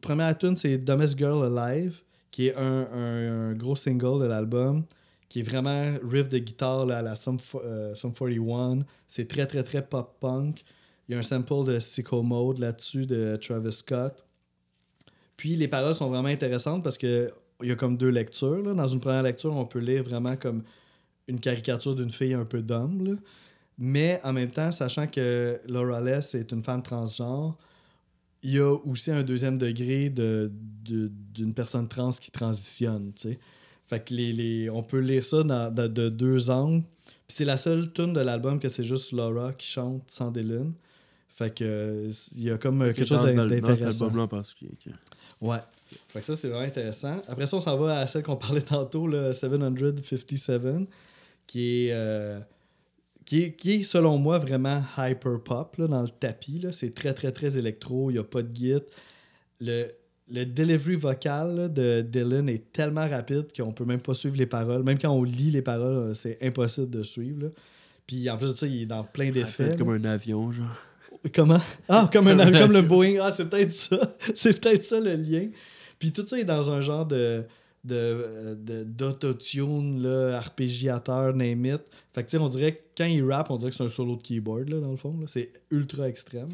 [0.00, 4.84] Première tune, c'est Dumbest Girl Alive, qui est un, un- gros single de l'album,
[5.28, 8.84] qui est vraiment riff de guitare là, à la Sum, fo- euh, Sum 41.
[9.06, 10.62] C'est très, très, très pop-punk.
[11.12, 14.24] Il y a un sample de Sicko Mode là-dessus de Travis Scott.
[15.36, 17.30] Puis les paroles sont vraiment intéressantes parce que
[17.62, 18.62] il y a comme deux lectures.
[18.62, 18.72] là.
[18.72, 20.62] Dans une première lecture, on peut lire vraiment comme
[21.28, 23.18] une caricature d'une fille un peu d'homme.
[23.76, 27.58] Mais en même temps, sachant que Laura Less est une femme transgenre,
[28.42, 30.50] il y a aussi un deuxième degré de,
[30.82, 33.12] de- d'une personne trans qui transitionne.
[33.86, 36.84] Fait que les, les- on peut lire ça dans- de, de deux angles.
[37.28, 40.72] Puis c'est la seule tune de l'album que c'est juste Laura qui chante sans Dylan.
[41.34, 44.04] Fait que euh, il y a comme euh, quelque Dans chose dans cet d'intéressant.
[44.04, 44.72] album-là en particulier.
[44.84, 44.90] que-
[45.40, 45.58] Ouais.
[46.08, 47.16] Fait que ça, c'est vraiment intéressant.
[47.28, 50.88] Après ça, on s'en va à celle qu'on parlait tantôt, le 757,
[51.46, 52.38] qui est, euh,
[53.24, 56.64] qui est, qui est, selon moi, vraiment hyper pop là, dans le tapis.
[56.72, 58.10] C'est très, très, très électro.
[58.10, 58.74] Il n'y a pas de git.
[59.60, 59.86] Le,
[60.30, 64.46] le delivery vocal là, de Dylan est tellement rapide qu'on peut même pas suivre les
[64.46, 64.82] paroles.
[64.82, 67.42] Même quand on lit les paroles, c'est impossible de suivre.
[67.44, 67.48] là.
[68.06, 69.70] Puis en plus de ça, il est dans plein d'effets.
[69.72, 70.66] Fait Comme un avion, genre.
[71.34, 71.60] Comment?
[71.88, 72.82] Ah, comme, un, Comme le.
[72.82, 73.18] Boeing.
[73.20, 73.98] Ah, c'est peut-être ça.
[74.34, 75.48] C'est peut-être ça le lien.
[75.98, 77.44] Puis tout ça est dans un genre de
[77.84, 81.82] de, de- d'autotune, là, arpégiateur, name it.
[82.12, 83.88] Fait que tu sais, on dirait que quand il rappe, on dirait que c'est un
[83.88, 85.16] solo de keyboard, là, dans le fond.
[85.26, 86.50] C'est ultra extrême.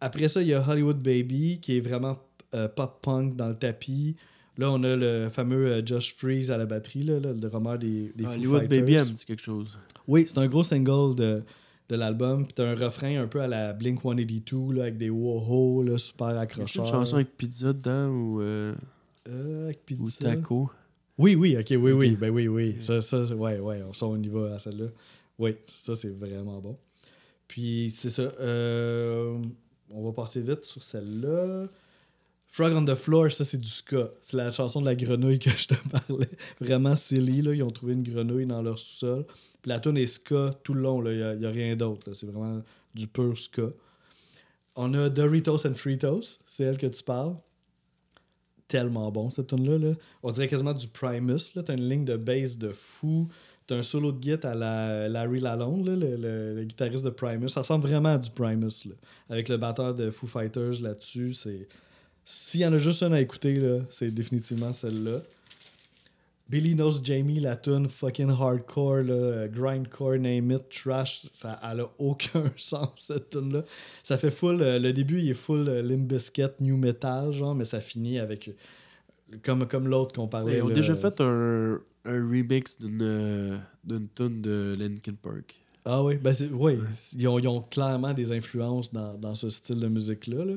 [0.00, 2.18] Après ça, il y a Hollywood Baby, qui est vraiment
[2.54, 4.16] euh, pop-punk dans le tapis.
[4.56, 7.78] Là, on a le fameux euh, Josh Freeze à la batterie, là, là, le drummer
[7.78, 8.80] des, des Foo Hollywood Fighters.
[8.80, 9.76] Baby, elle me dit quelque chose?
[10.08, 11.42] Oui, c'est un gros single de,
[11.90, 12.44] de l'album.
[12.44, 15.98] Puis t'as un refrain un peu à la Blink 182 là, avec des wow là,
[15.98, 16.84] super accrocheurs.
[16.84, 18.74] une chanson avec pizza dedans ou, euh,
[19.28, 20.36] Euh, avec ou pizza?
[20.36, 20.70] taco?
[21.18, 22.16] Oui, oui, ok, oui, oui.
[22.16, 22.76] Ben oui, oui.
[22.80, 24.86] Ça, ça, ouais, ouais, ça, on y va à celle-là.
[25.38, 26.78] Oui, ça, c'est vraiment bon.
[27.46, 28.22] Puis, c'est ça.
[28.40, 29.38] euh,
[29.90, 31.66] on va passer vite sur celle-là.
[32.52, 34.10] Frog on the Floor, ça, c'est du ska.
[34.20, 36.28] C'est la chanson de la grenouille que je te parlais.
[36.60, 37.54] Vraiment silly, là.
[37.54, 39.24] Ils ont trouvé une grenouille dans leur sous-sol.
[39.62, 41.04] Puis la tune est ska tout le long.
[41.06, 42.12] Il n'y a, rien d'autre.
[42.12, 42.60] C'est vraiment
[42.94, 43.70] du pur ska.
[44.74, 47.36] On a Doritos and Fritos, c'est elle que tu parles.
[48.66, 49.94] Tellement bon, cette tune là.
[50.22, 51.52] On dirait quasiment du Primus.
[51.64, 53.28] T'as une ligne de bass de fou.
[53.66, 57.48] T'as un solo de guitare à la Larry Lalonde, le- le guitariste de Primus.
[57.50, 58.84] Ça ressemble vraiment à du Primus.
[58.86, 58.94] Là.
[59.28, 61.34] Avec le batteur de Foo Fighters là-dessus.
[61.34, 61.68] C'est...
[62.32, 65.18] S'il y en a juste un à écouter, c'est définitivement celle-là.
[66.48, 71.80] Billy Knows Jamie, la tune fucking hardcore, là, euh, grindcore, name it, trash, ça elle
[71.80, 73.64] a aucun sens cette tune là
[74.02, 77.54] Ça fait full, euh, le début il est full euh, Limp Bizkit, new metal, genre,
[77.54, 78.50] mais ça finit avec
[79.44, 80.58] comme, comme l'autre qu'on parlait.
[80.58, 83.60] Ils ont déjà fait un, un remix d'une
[84.16, 85.54] tune de Linkin Park.
[85.84, 86.78] Ah oui, ben c'est, oui,
[87.16, 90.44] ils ont, ils ont clairement des influences dans, dans ce style de musique-là.
[90.44, 90.54] là.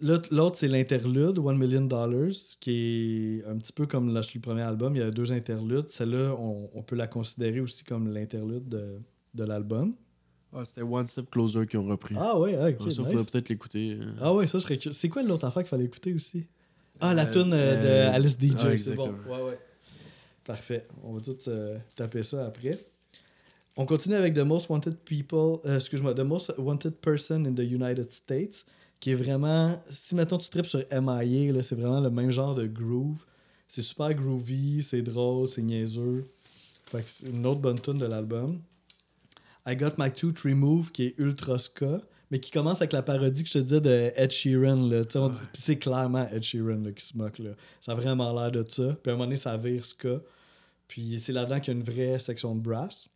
[0.00, 4.42] L'autre, c'est l'interlude, One Million Dollars, qui est un petit peu comme là, sur le
[4.42, 4.94] premier album.
[4.96, 5.88] Il y a deux interludes.
[5.88, 8.98] Celle-là, on, on peut la considérer aussi comme l'interlude de,
[9.34, 9.94] de l'album.
[10.52, 12.14] Ah, c'était One Step Closer qui ont repris.
[12.18, 12.76] Ah ouais, ah, ok.
[12.80, 12.96] Ah, ça, nice.
[12.96, 13.98] faudrait peut-être l'écouter.
[14.20, 14.92] Ah ouais, ça je serais curieux.
[14.96, 16.44] C'est quoi l'autre affaire qu'il fallait écouter aussi?
[17.00, 18.64] Ah, la Euh, tune euh, de euh, Alice DJ, ah, c'est
[18.96, 19.04] bon.
[19.04, 19.06] exactement.
[19.28, 19.58] Ouais, ouais.
[20.44, 20.86] Parfait.
[21.04, 22.78] On va tout euh, taper ça après.
[23.76, 27.60] On continue avec The Most Wanted People, euh, excuse-moi, The Most Wanted Person in the
[27.60, 28.66] United States,
[29.00, 32.66] qui est vraiment, si mettons tu tripes sur MIA, c'est vraiment le même genre de
[32.66, 33.16] groove.
[33.66, 36.28] C'est super groovy, c'est drôle, c'est niaiseux.
[36.86, 38.60] Fait que c'est une autre bonne tune de l'album.
[39.66, 43.42] I Got My Tooth Removed, qui est ultra ska, mais qui commence avec la parodie
[43.42, 44.88] que je te disais de Ed Sheeran.
[44.88, 45.02] Là.
[45.04, 45.08] Dit-
[45.52, 47.38] puis c'est clairement Ed Sheeran là, qui se moque.
[47.38, 47.50] Là.
[47.80, 48.94] Ça a vraiment l'air de ça.
[49.02, 50.20] Puis à un moment donné, ça vire ska.
[50.88, 53.06] Puis c'est là-dedans qu'il y a une vraie section de brass.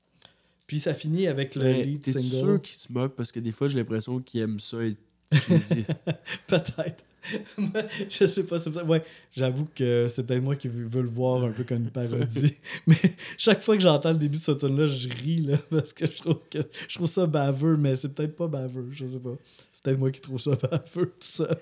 [0.67, 2.27] Puis ça finit avec le lead T'es single.
[2.29, 4.97] sûr qu'ils se moquent parce que des fois j'ai l'impression qu'ils aiment ça et.
[6.47, 7.05] Peut-être.
[8.11, 8.59] Je sais pas.
[8.59, 9.03] c'est Ouais,
[9.35, 12.55] j'avoue que c'est peut-être moi qui veux le voir un peu comme une parodie.
[12.87, 12.97] Mais
[13.39, 16.19] chaque fois que j'entends le début de ce tune-là, je ris là, parce que je
[16.19, 19.35] trouve que je trouve ça baveux, mais c'est peut-être pas baveux, je sais pas.
[19.73, 21.57] C'est peut-être moi qui trouve ça baveux tout seul.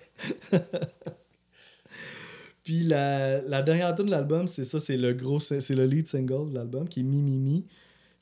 [2.64, 6.06] Puis la, la dernière tune de l'album, c'est ça, c'est le gros, c'est le lead
[6.06, 7.64] single de l'album qui est Mi Mi Mi,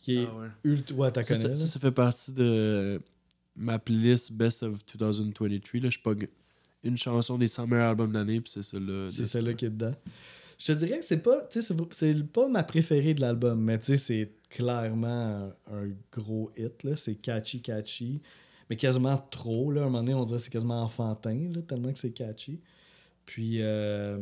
[0.01, 0.47] qui est Ah ouais.
[0.65, 0.97] ultra.
[0.97, 1.55] Ouais, t'as Ça, ça, là?
[1.55, 3.01] ça, ça fait partie de
[3.61, 5.81] ma playlist Best of 2023.
[5.81, 6.27] Là, je pogne
[6.83, 9.11] une chanson des 100 meilleurs albums de l'année, puis c'est celle-là.
[9.11, 9.95] C'est celle-là qui est dedans.
[10.59, 15.53] Je te dirais que c'est pas, c'est pas ma préférée de l'album, mais c'est clairement
[15.69, 16.97] un, un gros hit.
[16.97, 18.21] C'est catchy, catchy,
[18.69, 19.83] mais quasiment trop, là.
[19.83, 22.61] À un moment donné, on dirait que c'est quasiment enfantin, là, tellement que c'est catchy.
[23.27, 24.19] Puis, euh,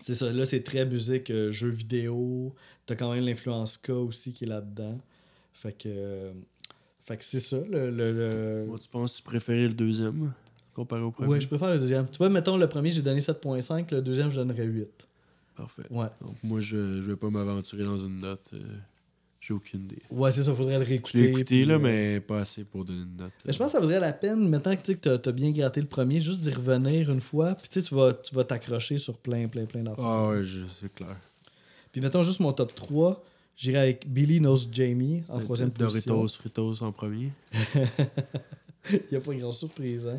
[0.00, 2.54] c'est ça, là, c'est très musique, euh, jeux vidéo.
[2.86, 5.00] T'as quand même l'influence ska aussi qui est là-dedans.
[5.52, 6.32] Fait que, euh,
[7.04, 7.90] fait que c'est ça, le...
[7.90, 10.32] le- le- Moi, tu penses que tu préférais le deuxième
[10.74, 11.28] comparé au premier?
[11.30, 12.08] Ouais, je préfère le deuxième.
[12.10, 15.06] Tu vois, mettons, le premier, j'ai donné 7.5, le deuxième, je donnerais 8.
[15.56, 15.82] Parfait.
[15.90, 16.06] Ouais.
[16.20, 18.50] Donc, moi, je, je vais pas m'aventurer dans une note.
[18.54, 18.58] euh,
[19.40, 20.02] J'ai aucune idée.
[20.10, 21.18] Ouais, c'est ça, faudrait le Je réécouter.
[21.18, 23.32] l'ai écouté, puis, là, euh, mais pas assez pour donner une note.
[23.46, 25.32] mais je pense que ça vaudrait la peine, maintenant que tu sais que t'as- t'as
[25.32, 27.54] bien gratté le premier, juste d'y revenir une fois.
[27.54, 30.04] Puis tu sais, tu vas tu vas t'accrocher sur plein, plein, plein d'affaires.
[30.04, 31.16] Ah ouais, je- c'est clair.
[31.92, 33.22] Puis mettons juste mon top 3.
[33.56, 36.40] J'irai avec Billy Knows Jamie en troisième Doritos, position.
[36.40, 37.30] Fritos en premier.
[38.90, 40.18] Il n'y a pas grand surprise, hein.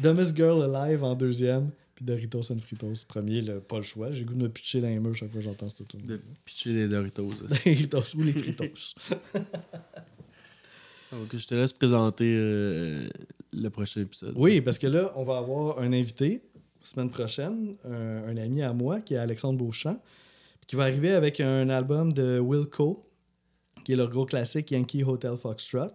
[0.00, 1.70] Dumbest Girl Alive en deuxième.
[1.94, 4.10] Puis Doritos and Fritos premier, là, pas le choix.
[4.12, 6.00] J'ai le goût de me pitcher dans les murs chaque fois que j'entends ce tour.
[6.02, 7.30] De pitcher des Doritos.
[7.64, 8.94] Les Doritos ou les Fritos.
[11.12, 13.06] Donc, je te laisse présenter euh,
[13.52, 14.32] le prochain épisode.
[14.36, 16.42] Oui, parce que là, on va avoir un invité
[16.80, 20.00] semaine prochaine, un, un ami à moi qui est Alexandre Beauchamp,
[20.72, 23.04] qui va arriver avec un album de Wilco,
[23.84, 25.90] qui est leur gros classique Yankee Hotel Foxtrot.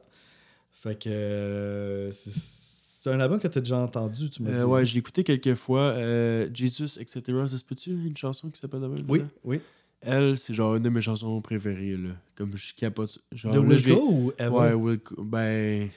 [0.71, 4.63] Fait que euh, c'est un album que tu as déjà entendu, tu m'as Euh, dit.
[4.65, 5.79] ouais, je l'ai écouté quelques fois.
[5.95, 7.23] Euh, Jesus, etc.
[7.47, 7.89] Ça se peut-tu?
[7.89, 8.81] Une chanson qui s'appelle?
[9.09, 9.59] Oui, oui.
[9.99, 11.97] Elle, c'est genre une de mes chansons préférées.
[11.97, 12.09] Là.
[12.35, 13.17] Comme je capote.
[13.31, 14.49] Genre, De Wilco ou Ever?
[14.55, 15.23] Ouais, Wilco.
[15.23, 15.89] Ben.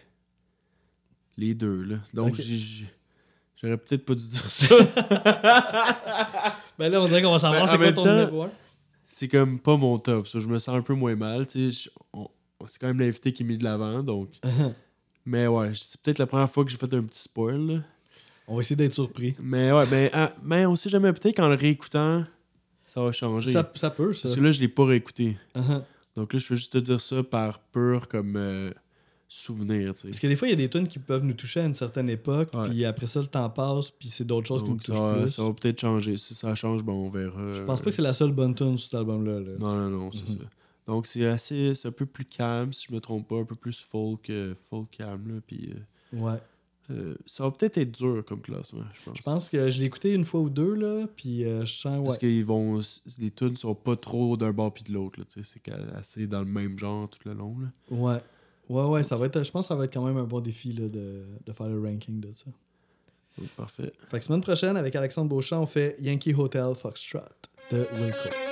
[1.37, 1.97] Les deux, là.
[2.15, 2.87] Donc, j'ai-
[3.61, 4.75] j'aurais peut-être pas dû dire ça.
[6.79, 8.51] Ben là, on dirait qu'on va savoir Ben, c'est quoi ton numéro 1.
[9.13, 10.29] C'est comme pas mon top.
[10.29, 11.47] Ça, je me sens un peu moins mal.
[11.51, 11.91] C'est
[12.81, 14.03] quand même l'invité qui est mis de l'avant.
[14.03, 14.31] Donc.
[15.27, 17.67] Mais ouais, c'est peut-être la première fois que j'ai fait un petit spoil.
[17.67, 17.83] là.
[18.47, 19.35] on va essayer d'être surpris.
[19.39, 21.13] Mais ouais, ben, ah, mais on sait jamais.
[21.13, 22.25] Peut-être qu'en le réécoutant,
[22.87, 23.53] ça va changer.
[23.53, 24.23] Ça, ça peut, ça.
[24.23, 25.37] Parce que là, je l'ai pas réécouté.
[25.55, 25.83] Uh-huh.
[26.17, 28.71] Donc là, je veux juste te dire ça par pur comme euh,
[29.33, 31.61] souvenir, tu Parce que des fois, il y a des tunes qui peuvent nous toucher
[31.61, 34.71] à une certaine époque, puis après ça, le temps passe, puis c'est d'autres choses qui
[34.71, 35.29] nous touchent ça, plus.
[35.29, 36.17] ça va peut-être changer.
[36.17, 37.53] Si ça change, bon, on verra.
[37.55, 39.41] Je pense pas que c'est la seule bonne tune sur cet album-là.
[39.41, 39.51] là.
[39.59, 40.39] Non, non, non, c'est Mhm.
[40.39, 40.45] ça.
[40.89, 41.75] Donc c'est assez.
[41.77, 43.37] C'est un peu plus calme, si je me trompe pas.
[43.37, 45.41] Un peu plus folk, euh, folk calme, là.
[45.47, 45.73] Puis
[46.15, 46.39] euh, Ouais.
[46.91, 49.17] euh, ça va peut-être être dur comme classement, je pense.
[49.19, 52.05] Je pense que je l'ai écouté une fois ou deux, là, puis euh, je sens,
[52.05, 52.81] Parce qu'ils vont.
[53.21, 55.25] Les tunes sont pas trop d'un bord puis de l'autre, là.
[55.33, 57.69] Tu sais, c'est assez dans le même genre tout le long, là.
[57.97, 58.19] Ouais.
[58.71, 60.41] Ouais, ouais, ça va être, je pense que ça va être quand même un bon
[60.41, 62.47] défi là, de, de faire le ranking de ça.
[63.57, 63.93] Parfait.
[64.11, 67.21] Fait que semaine prochaine, avec Alexandre Beauchamp, on fait Yankee Hotel Foxtrot
[67.73, 68.50] de Wilco.